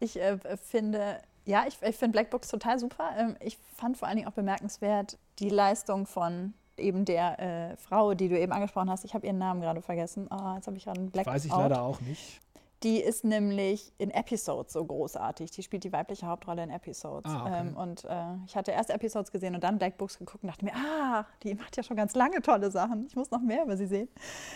Ich 0.00 0.20
äh, 0.20 0.38
finde, 0.56 1.18
ja, 1.44 1.64
ich, 1.66 1.76
ich 1.82 1.96
finde 1.96 2.12
Black 2.12 2.30
Books 2.30 2.48
total 2.48 2.78
super. 2.78 3.10
Ähm, 3.16 3.36
ich 3.40 3.58
fand 3.76 3.96
vor 3.96 4.08
allen 4.08 4.16
Dingen 4.16 4.28
auch 4.28 4.34
bemerkenswert 4.34 5.18
die 5.38 5.50
Leistung 5.50 6.06
von 6.06 6.54
eben 6.76 7.04
der 7.04 7.38
äh, 7.38 7.76
Frau, 7.76 8.14
die 8.14 8.28
du 8.28 8.38
eben 8.38 8.52
angesprochen 8.52 8.90
hast. 8.90 9.04
Ich 9.04 9.14
habe 9.14 9.26
ihren 9.26 9.38
Namen 9.38 9.60
gerade 9.60 9.82
vergessen. 9.82 10.30
Ah, 10.32 10.54
jetzt 10.56 10.66
habe 10.66 10.76
ich 10.76 10.84
gerade 10.84 11.00
einen 11.00 11.10
Black 11.10 11.26
Weiß 11.26 11.44
ich 11.44 11.52
Out. 11.52 11.60
leider 11.60 11.82
auch 11.82 12.00
nicht. 12.00 12.40
Die 12.82 12.98
ist 12.98 13.24
nämlich 13.24 13.92
in 13.98 14.10
Episodes 14.10 14.72
so 14.72 14.82
großartig. 14.82 15.50
Die 15.50 15.62
spielt 15.62 15.84
die 15.84 15.92
weibliche 15.92 16.26
Hauptrolle 16.26 16.62
in 16.62 16.70
Episodes. 16.70 17.30
Ah, 17.30 17.42
okay. 17.44 17.60
ähm, 17.68 17.76
und 17.76 18.04
äh, 18.06 18.36
ich 18.46 18.56
hatte 18.56 18.70
erst 18.70 18.88
Episodes 18.88 19.30
gesehen 19.30 19.54
und 19.54 19.62
dann 19.62 19.76
Black 19.78 19.98
Books 19.98 20.18
geguckt 20.18 20.42
und 20.44 20.48
dachte 20.48 20.64
mir, 20.64 20.72
ah, 20.74 21.26
die 21.42 21.54
macht 21.54 21.76
ja 21.76 21.82
schon 21.82 21.96
ganz 21.96 22.14
lange 22.14 22.40
tolle 22.40 22.70
Sachen. 22.70 23.04
Ich 23.06 23.14
muss 23.16 23.30
noch 23.30 23.42
mehr 23.42 23.64
über 23.64 23.76
sie 23.76 23.86
sehen. 23.86 24.08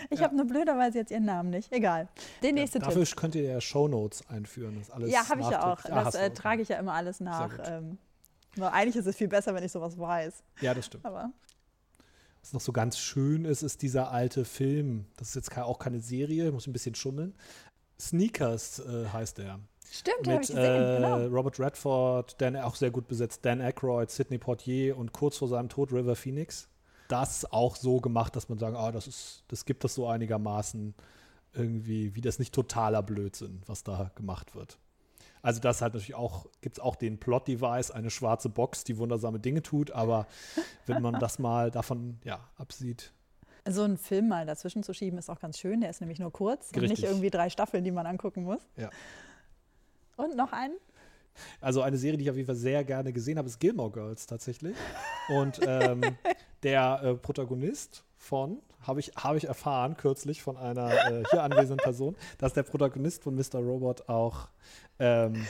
Ich 0.09 0.19
Ja. 0.19 0.25
habe 0.25 0.35
nur 0.35 0.45
blöderweise 0.45 0.97
jetzt 0.97 1.11
ihren 1.11 1.25
Namen 1.25 1.51
nicht. 1.51 1.71
Egal. 1.71 2.07
Den 2.41 2.55
nächste 2.55 2.79
Dafür 2.79 3.03
Tipp. 3.05 3.15
könnt 3.15 3.35
ihr 3.35 3.43
ja 3.43 3.61
Shownotes 3.61 4.27
einführen. 4.27 4.77
Das 4.79 4.89
alles 4.89 5.11
Ja, 5.11 5.29
habe 5.29 5.41
ich 5.41 5.49
ja 5.49 5.71
auch. 5.71 5.85
Ah, 5.85 6.03
Das 6.03 6.15
äh, 6.15 6.31
trage 6.31 6.63
ich 6.63 6.69
ja 6.69 6.77
immer 6.79 6.93
alles 6.93 7.19
nach. 7.19 7.51
Ähm, 7.63 7.99
nur 8.57 8.73
eigentlich 8.73 8.95
ist 8.95 9.05
es 9.05 9.15
viel 9.15 9.27
besser, 9.27 9.53
wenn 9.53 9.63
ich 9.63 9.71
sowas 9.71 9.99
weiß. 9.99 10.43
Ja, 10.61 10.73
das 10.73 10.87
stimmt. 10.87 11.05
Aber 11.05 11.29
Was 12.41 12.53
noch 12.53 12.61
so 12.61 12.71
ganz 12.71 12.97
schön 12.97 13.45
ist, 13.45 13.61
ist 13.61 13.83
dieser 13.83 14.11
alte 14.11 14.45
Film. 14.45 15.05
Das 15.17 15.29
ist 15.29 15.35
jetzt 15.35 15.57
auch 15.57 15.77
keine 15.77 15.99
Serie, 15.99 16.51
muss 16.51 16.65
ein 16.65 16.73
bisschen 16.73 16.95
schummeln. 16.95 17.35
Sneakers 17.99 18.79
äh, 18.79 19.07
heißt 19.11 19.37
der. 19.37 19.59
stimmt, 19.91 20.27
habe 20.27 20.41
ich 20.41 20.49
gesehen. 20.49 20.83
äh, 20.83 20.95
genau. 20.97 21.25
Robert 21.27 21.59
Redford, 21.59 22.39
Dan 22.41 22.55
auch 22.57 22.75
sehr 22.75 22.91
gut 22.91 23.07
besetzt, 23.07 23.45
Dan 23.45 23.61
Aykroyd, 23.61 24.09
Sidney 24.09 24.37
Poitier 24.37 24.97
und 24.97 25.13
kurz 25.13 25.37
vor 25.37 25.47
seinem 25.47 25.69
Tod 25.69 25.91
River 25.91 26.15
Phoenix. 26.15 26.67
Das 27.07 27.51
auch 27.51 27.75
so 27.75 28.01
gemacht, 28.01 28.35
dass 28.35 28.49
man 28.49 28.57
sagen, 28.57 28.75
ah, 28.75 28.91
das 28.91 29.07
ist, 29.07 29.43
das 29.47 29.65
gibt 29.65 29.83
das 29.83 29.93
so 29.93 30.07
einigermaßen 30.07 30.95
irgendwie, 31.53 32.15
wie 32.15 32.21
das 32.21 32.39
nicht 32.39 32.53
totaler 32.53 33.03
Blödsinn, 33.03 33.61
was 33.67 33.83
da 33.83 34.11
gemacht 34.15 34.55
wird. 34.55 34.77
Also 35.41 35.61
das 35.61 35.81
halt 35.81 35.93
natürlich 35.93 36.15
auch, 36.15 36.47
gibt 36.61 36.77
es 36.77 36.83
auch 36.83 36.95
den 36.95 37.19
Plot-Device, 37.19 37.91
eine 37.91 38.09
schwarze 38.09 38.49
Box, 38.49 38.83
die 38.83 38.97
wundersame 38.97 39.39
Dinge 39.39 39.61
tut, 39.61 39.91
aber 39.91 40.25
wenn 40.87 41.03
man 41.03 41.19
das 41.19 41.37
mal 41.39 41.69
davon 41.69 42.17
ja, 42.23 42.39
absieht. 42.57 43.13
So 43.67 43.83
einen 43.83 43.97
Film 43.97 44.27
mal 44.27 44.45
dazwischen 44.45 44.83
zu 44.83 44.93
schieben, 44.93 45.17
ist 45.17 45.29
auch 45.29 45.39
ganz 45.39 45.57
schön. 45.57 45.81
Der 45.81 45.89
ist 45.89 45.99
nämlich 45.99 46.19
nur 46.19 46.31
kurz 46.31 46.67
Richtig. 46.67 46.83
und 46.83 46.89
nicht 46.89 47.03
irgendwie 47.03 47.29
drei 47.31 47.49
Staffeln, 47.49 47.83
die 47.83 47.91
man 47.91 48.05
angucken 48.05 48.43
muss. 48.43 48.61
Ja. 48.77 48.89
Und 50.17 50.35
noch 50.35 50.51
einen? 50.51 50.75
Also 51.59 51.81
eine 51.81 51.97
Serie, 51.97 52.17
die 52.17 52.23
ich 52.23 52.29
auf 52.29 52.35
jeden 52.35 52.47
Fall 52.47 52.55
sehr 52.55 52.83
gerne 52.83 53.11
gesehen 53.11 53.37
habe, 53.37 53.47
ist 53.47 53.59
Gilmore 53.59 53.91
Girls 53.91 54.27
tatsächlich. 54.27 54.75
Und 55.29 55.59
ähm, 55.65 56.01
der 56.63 57.01
äh, 57.03 57.15
Protagonist 57.15 58.03
von, 58.15 58.61
habe 58.81 58.99
ich, 58.99 59.11
hab 59.15 59.35
ich 59.35 59.45
erfahren 59.45 59.97
kürzlich 59.97 60.41
von 60.41 60.57
einer 60.57 60.91
äh, 60.91 61.23
hier 61.29 61.43
anwesenden 61.43 61.77
Person, 61.77 62.15
dass 62.37 62.53
der 62.53 62.63
Protagonist 62.63 63.23
von 63.23 63.35
Mr. 63.35 63.59
Robot 63.59 64.07
auch 64.07 64.49
ähm, 64.99 65.45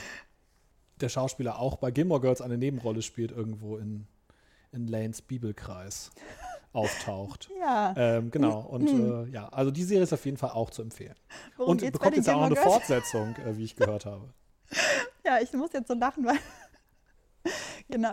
der 1.00 1.08
Schauspieler 1.08 1.58
auch 1.58 1.76
bei 1.76 1.90
Gilmore 1.90 2.20
Girls 2.20 2.40
eine 2.40 2.58
Nebenrolle 2.58 3.02
spielt, 3.02 3.30
irgendwo 3.30 3.76
in, 3.76 4.06
in 4.72 4.88
Lanes 4.88 5.22
Bibelkreis 5.22 6.10
auftaucht. 6.72 7.50
Ja. 7.58 7.94
Ähm, 7.96 8.30
genau. 8.30 8.60
Und 8.60 8.88
äh, 8.88 9.30
ja, 9.30 9.48
also 9.48 9.70
die 9.70 9.82
Serie 9.82 10.04
ist 10.04 10.12
auf 10.12 10.24
jeden 10.24 10.36
Fall 10.36 10.50
auch 10.50 10.70
zu 10.70 10.82
empfehlen. 10.82 11.14
Worum 11.56 11.72
Und 11.72 11.92
bekommt 11.92 12.16
jetzt 12.16 12.28
auch 12.28 12.40
noch 12.40 12.46
eine? 12.46 12.56
Fortsetzung, 12.56 13.34
äh, 13.36 13.56
wie 13.56 13.64
ich 13.64 13.76
gehört 13.76 14.06
habe. 14.06 14.32
Ja, 15.24 15.40
ich 15.42 15.52
muss 15.54 15.72
jetzt 15.72 15.88
so 15.88 15.94
lachen, 15.94 16.24
weil 16.24 16.38
genau, 17.88 18.10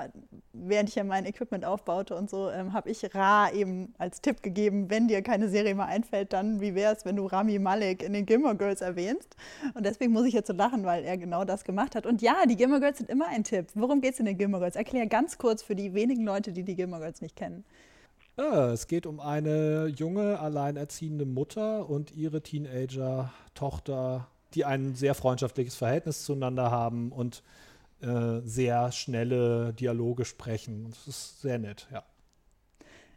während 0.53 0.89
ich 0.89 0.95
ja 0.95 1.03
mein 1.03 1.25
Equipment 1.25 1.65
aufbaute 1.65 2.15
und 2.15 2.29
so, 2.29 2.49
ähm, 2.49 2.73
habe 2.73 2.89
ich 2.89 3.13
Ra 3.13 3.51
eben 3.51 3.93
als 3.97 4.21
Tipp 4.21 4.41
gegeben, 4.41 4.89
wenn 4.89 5.07
dir 5.07 5.21
keine 5.21 5.49
Serie 5.49 5.75
mehr 5.75 5.85
einfällt, 5.85 6.33
dann 6.33 6.61
wie 6.61 6.75
wäre 6.75 6.95
es, 6.95 7.05
wenn 7.05 7.15
du 7.15 7.25
Rami 7.25 7.59
Malek 7.59 8.03
in 8.03 8.13
den 8.13 8.25
Gilmore 8.25 8.55
Girls 8.55 8.81
erwähnst? 8.81 9.35
Und 9.73 9.85
deswegen 9.85 10.13
muss 10.13 10.25
ich 10.25 10.33
jetzt 10.33 10.47
so 10.47 10.53
lachen, 10.53 10.85
weil 10.85 11.03
er 11.03 11.17
genau 11.17 11.45
das 11.45 11.63
gemacht 11.63 11.95
hat. 11.95 12.05
Und 12.05 12.21
ja, 12.21 12.45
die 12.47 12.55
Gilmore 12.55 12.79
Girls 12.79 12.97
sind 12.97 13.09
immer 13.09 13.27
ein 13.27 13.43
Tipp. 13.43 13.67
Worum 13.75 14.01
geht 14.01 14.13
es 14.13 14.19
in 14.19 14.25
den 14.25 14.37
Gilmore 14.37 14.61
Girls? 14.61 14.75
Erklär 14.75 15.07
ganz 15.07 15.37
kurz 15.37 15.63
für 15.63 15.75
die 15.75 15.93
wenigen 15.93 16.23
Leute, 16.23 16.51
die 16.51 16.63
die 16.63 16.75
Gilmore 16.75 17.01
Girls 17.01 17.21
nicht 17.21 17.35
kennen. 17.35 17.65
Ja, 18.37 18.71
es 18.71 18.87
geht 18.87 19.05
um 19.05 19.19
eine 19.19 19.87
junge, 19.87 20.39
alleinerziehende 20.39 21.25
Mutter 21.25 21.87
und 21.87 22.11
ihre 22.11 22.41
Teenager-Tochter, 22.41 24.27
die 24.55 24.65
ein 24.65 24.95
sehr 24.95 25.13
freundschaftliches 25.13 25.75
Verhältnis 25.75 26.25
zueinander 26.25 26.71
haben 26.71 27.11
und 27.11 27.43
äh, 28.01 28.41
sehr 28.43 28.91
schnelle 28.91 29.73
Dialoge 29.73 30.25
sprechen. 30.25 30.89
Das 30.89 31.07
ist 31.07 31.41
sehr 31.41 31.59
nett, 31.59 31.87
ja. 31.91 32.03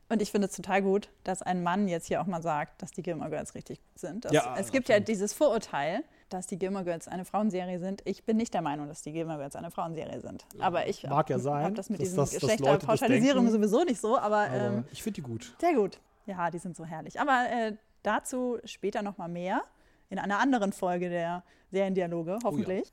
Und 0.08 0.22
ich 0.22 0.30
finde 0.30 0.46
es 0.46 0.54
total 0.54 0.82
gut, 0.82 1.08
dass 1.24 1.42
ein 1.42 1.62
Mann 1.62 1.88
jetzt 1.88 2.06
hier 2.06 2.20
auch 2.20 2.26
mal 2.26 2.42
sagt, 2.42 2.80
dass 2.82 2.92
die 2.92 3.02
Gilmore 3.02 3.30
Girls 3.30 3.54
richtig 3.54 3.80
gut 3.80 3.98
sind. 3.98 4.24
Das, 4.24 4.32
Ja, 4.32 4.54
es 4.58 4.70
gibt 4.70 4.88
ja 4.88 4.96
absolut. 4.96 5.08
dieses 5.08 5.32
Vorurteil, 5.32 6.04
dass 6.28 6.46
die 6.46 6.58
Gilmore 6.58 6.84
Girls 6.84 7.08
eine 7.08 7.24
Frauenserie 7.24 7.78
sind. 7.78 8.02
Ich 8.04 8.24
bin 8.24 8.36
nicht 8.36 8.52
der 8.54 8.62
Meinung, 8.62 8.88
dass 8.88 9.02
die 9.02 9.12
Gilmore 9.12 9.38
Girls 9.38 9.56
eine 9.56 9.70
Frauenserie 9.70 10.20
sind. 10.20 10.44
Aber 10.58 10.86
ich 10.88 11.04
Mag 11.04 11.30
ja 11.30 11.38
sein, 11.38 11.64
habe 11.64 11.74
das 11.74 11.88
mit 11.90 12.00
diesen 12.00 12.16
das- 12.16 12.32
Geschlechterpauschalisierungen 12.32 13.50
sowieso 13.52 13.84
nicht 13.84 14.00
so, 14.00 14.18
aber, 14.18 14.38
Aber 14.48 14.54
ähm, 14.54 14.84
ich 14.92 15.02
finde 15.02 15.20
die 15.20 15.22
gut. 15.22 15.54
sehr 15.60 15.74
gut. 15.74 16.00
Ja, 16.26 16.50
die 16.50 16.58
sind 16.58 16.76
so 16.76 16.84
herrlich. 16.84 17.20
Aber 17.20 17.46
äh, 17.50 17.76
dazu 18.02 18.58
später 18.64 19.02
noch 19.02 19.18
mal 19.18 19.28
mehr 19.28 19.62
in 20.10 20.18
einer 20.18 20.38
anderen 20.40 20.72
Folge 20.72 21.08
der 21.08 21.44
Seriendialoge, 21.70 22.38
hoffentlich. 22.44 22.92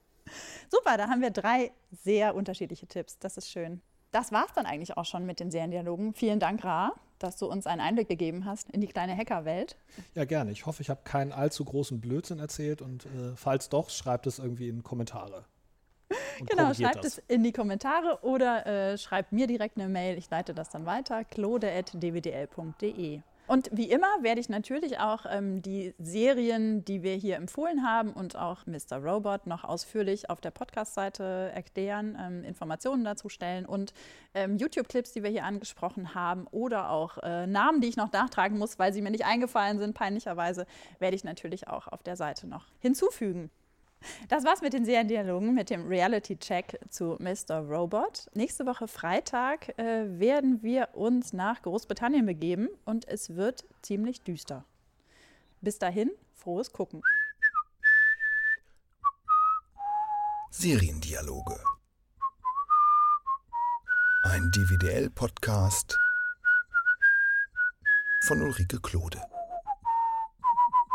Super, 0.69 0.97
da 0.97 1.07
haben 1.09 1.21
wir 1.21 1.31
drei 1.31 1.71
sehr 1.91 2.35
unterschiedliche 2.35 2.87
Tipps. 2.87 3.19
Das 3.19 3.37
ist 3.37 3.49
schön. 3.49 3.81
Das 4.11 4.31
war 4.31 4.45
es 4.45 4.53
dann 4.53 4.65
eigentlich 4.65 4.95
auch 4.95 5.05
schon 5.05 5.25
mit 5.25 5.39
den 5.39 5.49
Seriendialogen. 5.51 6.13
Vielen 6.13 6.39
Dank, 6.39 6.63
Ra, 6.63 6.93
dass 7.23 7.37
du 7.37 7.47
uns 7.47 7.65
einen 7.65 7.81
Einblick 7.81 8.09
gegeben 8.09 8.45
hast 8.45 8.69
in 8.71 8.81
die 8.81 8.87
kleine 8.87 9.15
Hackerwelt. 9.15 9.77
Ja, 10.13 10.25
gerne. 10.25 10.51
Ich 10.51 10.65
hoffe, 10.65 10.81
ich 10.81 10.89
habe 10.89 11.01
keinen 11.03 11.31
allzu 11.31 11.63
großen 11.63 12.01
Blödsinn 12.01 12.39
erzählt 12.39 12.81
und 12.81 13.05
äh, 13.05 13.35
falls 13.35 13.69
doch, 13.69 13.89
schreibt 13.89 14.27
es 14.27 14.39
irgendwie 14.39 14.67
in 14.67 14.83
Kommentare. 14.83 15.45
Genau, 16.45 16.73
schreibt 16.73 17.05
das. 17.05 17.19
es 17.19 17.23
in 17.27 17.43
die 17.43 17.51
Kommentare 17.51 18.19
oder 18.23 18.65
äh, 18.65 18.97
schreibt 18.97 19.31
mir 19.31 19.47
direkt 19.47 19.77
eine 19.77 19.87
Mail. 19.87 20.17
Ich 20.17 20.29
leite 20.29 20.53
das 20.53 20.69
dann 20.69 20.85
weiter. 20.85 21.23
claude.dwdl.de. 21.23 23.21
Und 23.45 23.69
wie 23.73 23.91
immer 23.91 24.07
werde 24.21 24.39
ich 24.39 24.47
natürlich 24.47 24.99
auch 24.99 25.25
ähm, 25.29 25.61
die 25.61 25.93
Serien, 25.99 26.85
die 26.85 27.03
wir 27.03 27.15
hier 27.15 27.35
empfohlen 27.35 27.83
haben 27.83 28.13
und 28.13 28.37
auch 28.37 28.65
Mr. 28.65 28.97
Robot 28.97 29.47
noch 29.47 29.65
ausführlich 29.65 30.29
auf 30.29 30.39
der 30.39 30.51
Podcast-Seite 30.51 31.51
erklären, 31.53 32.17
ähm, 32.19 32.43
Informationen 32.45 33.03
dazu 33.03 33.27
stellen 33.27 33.65
und 33.65 33.93
ähm, 34.33 34.57
YouTube-Clips, 34.57 35.11
die 35.11 35.23
wir 35.23 35.29
hier 35.29 35.43
angesprochen 35.43 36.15
haben 36.15 36.47
oder 36.51 36.89
auch 36.89 37.17
äh, 37.17 37.45
Namen, 37.45 37.81
die 37.81 37.89
ich 37.89 37.97
noch 37.97 38.13
nachtragen 38.13 38.57
muss, 38.57 38.79
weil 38.79 38.93
sie 38.93 39.01
mir 39.01 39.11
nicht 39.11 39.25
eingefallen 39.25 39.77
sind, 39.77 39.93
peinlicherweise, 39.93 40.65
werde 40.99 41.15
ich 41.17 41.25
natürlich 41.25 41.67
auch 41.67 41.89
auf 41.89 42.01
der 42.01 42.15
Seite 42.15 42.47
noch 42.47 42.67
hinzufügen. 42.79 43.51
Das 44.29 44.43
war's 44.45 44.61
mit 44.61 44.73
den 44.73 44.85
Seriendialogen, 44.85 45.53
mit 45.53 45.69
dem 45.69 45.87
Reality-Check 45.87 46.79
zu 46.89 47.17
Mr. 47.19 47.59
Robot. 47.59 48.27
Nächste 48.33 48.65
Woche 48.65 48.87
Freitag 48.87 49.77
äh, 49.77 50.19
werden 50.19 50.61
wir 50.63 50.89
uns 50.93 51.33
nach 51.33 51.61
Großbritannien 51.61 52.25
begeben 52.25 52.69
und 52.85 53.07
es 53.07 53.35
wird 53.35 53.65
ziemlich 53.81 54.21
düster. 54.21 54.65
Bis 55.61 55.79
dahin, 55.79 56.11
frohes 56.33 56.71
Gucken. 56.71 57.01
Seriendialoge. 60.51 61.59
Ein 64.25 64.51
DVDL-Podcast 64.51 65.97
von 68.27 68.41
Ulrike 68.41 68.79
Klode. 68.79 69.21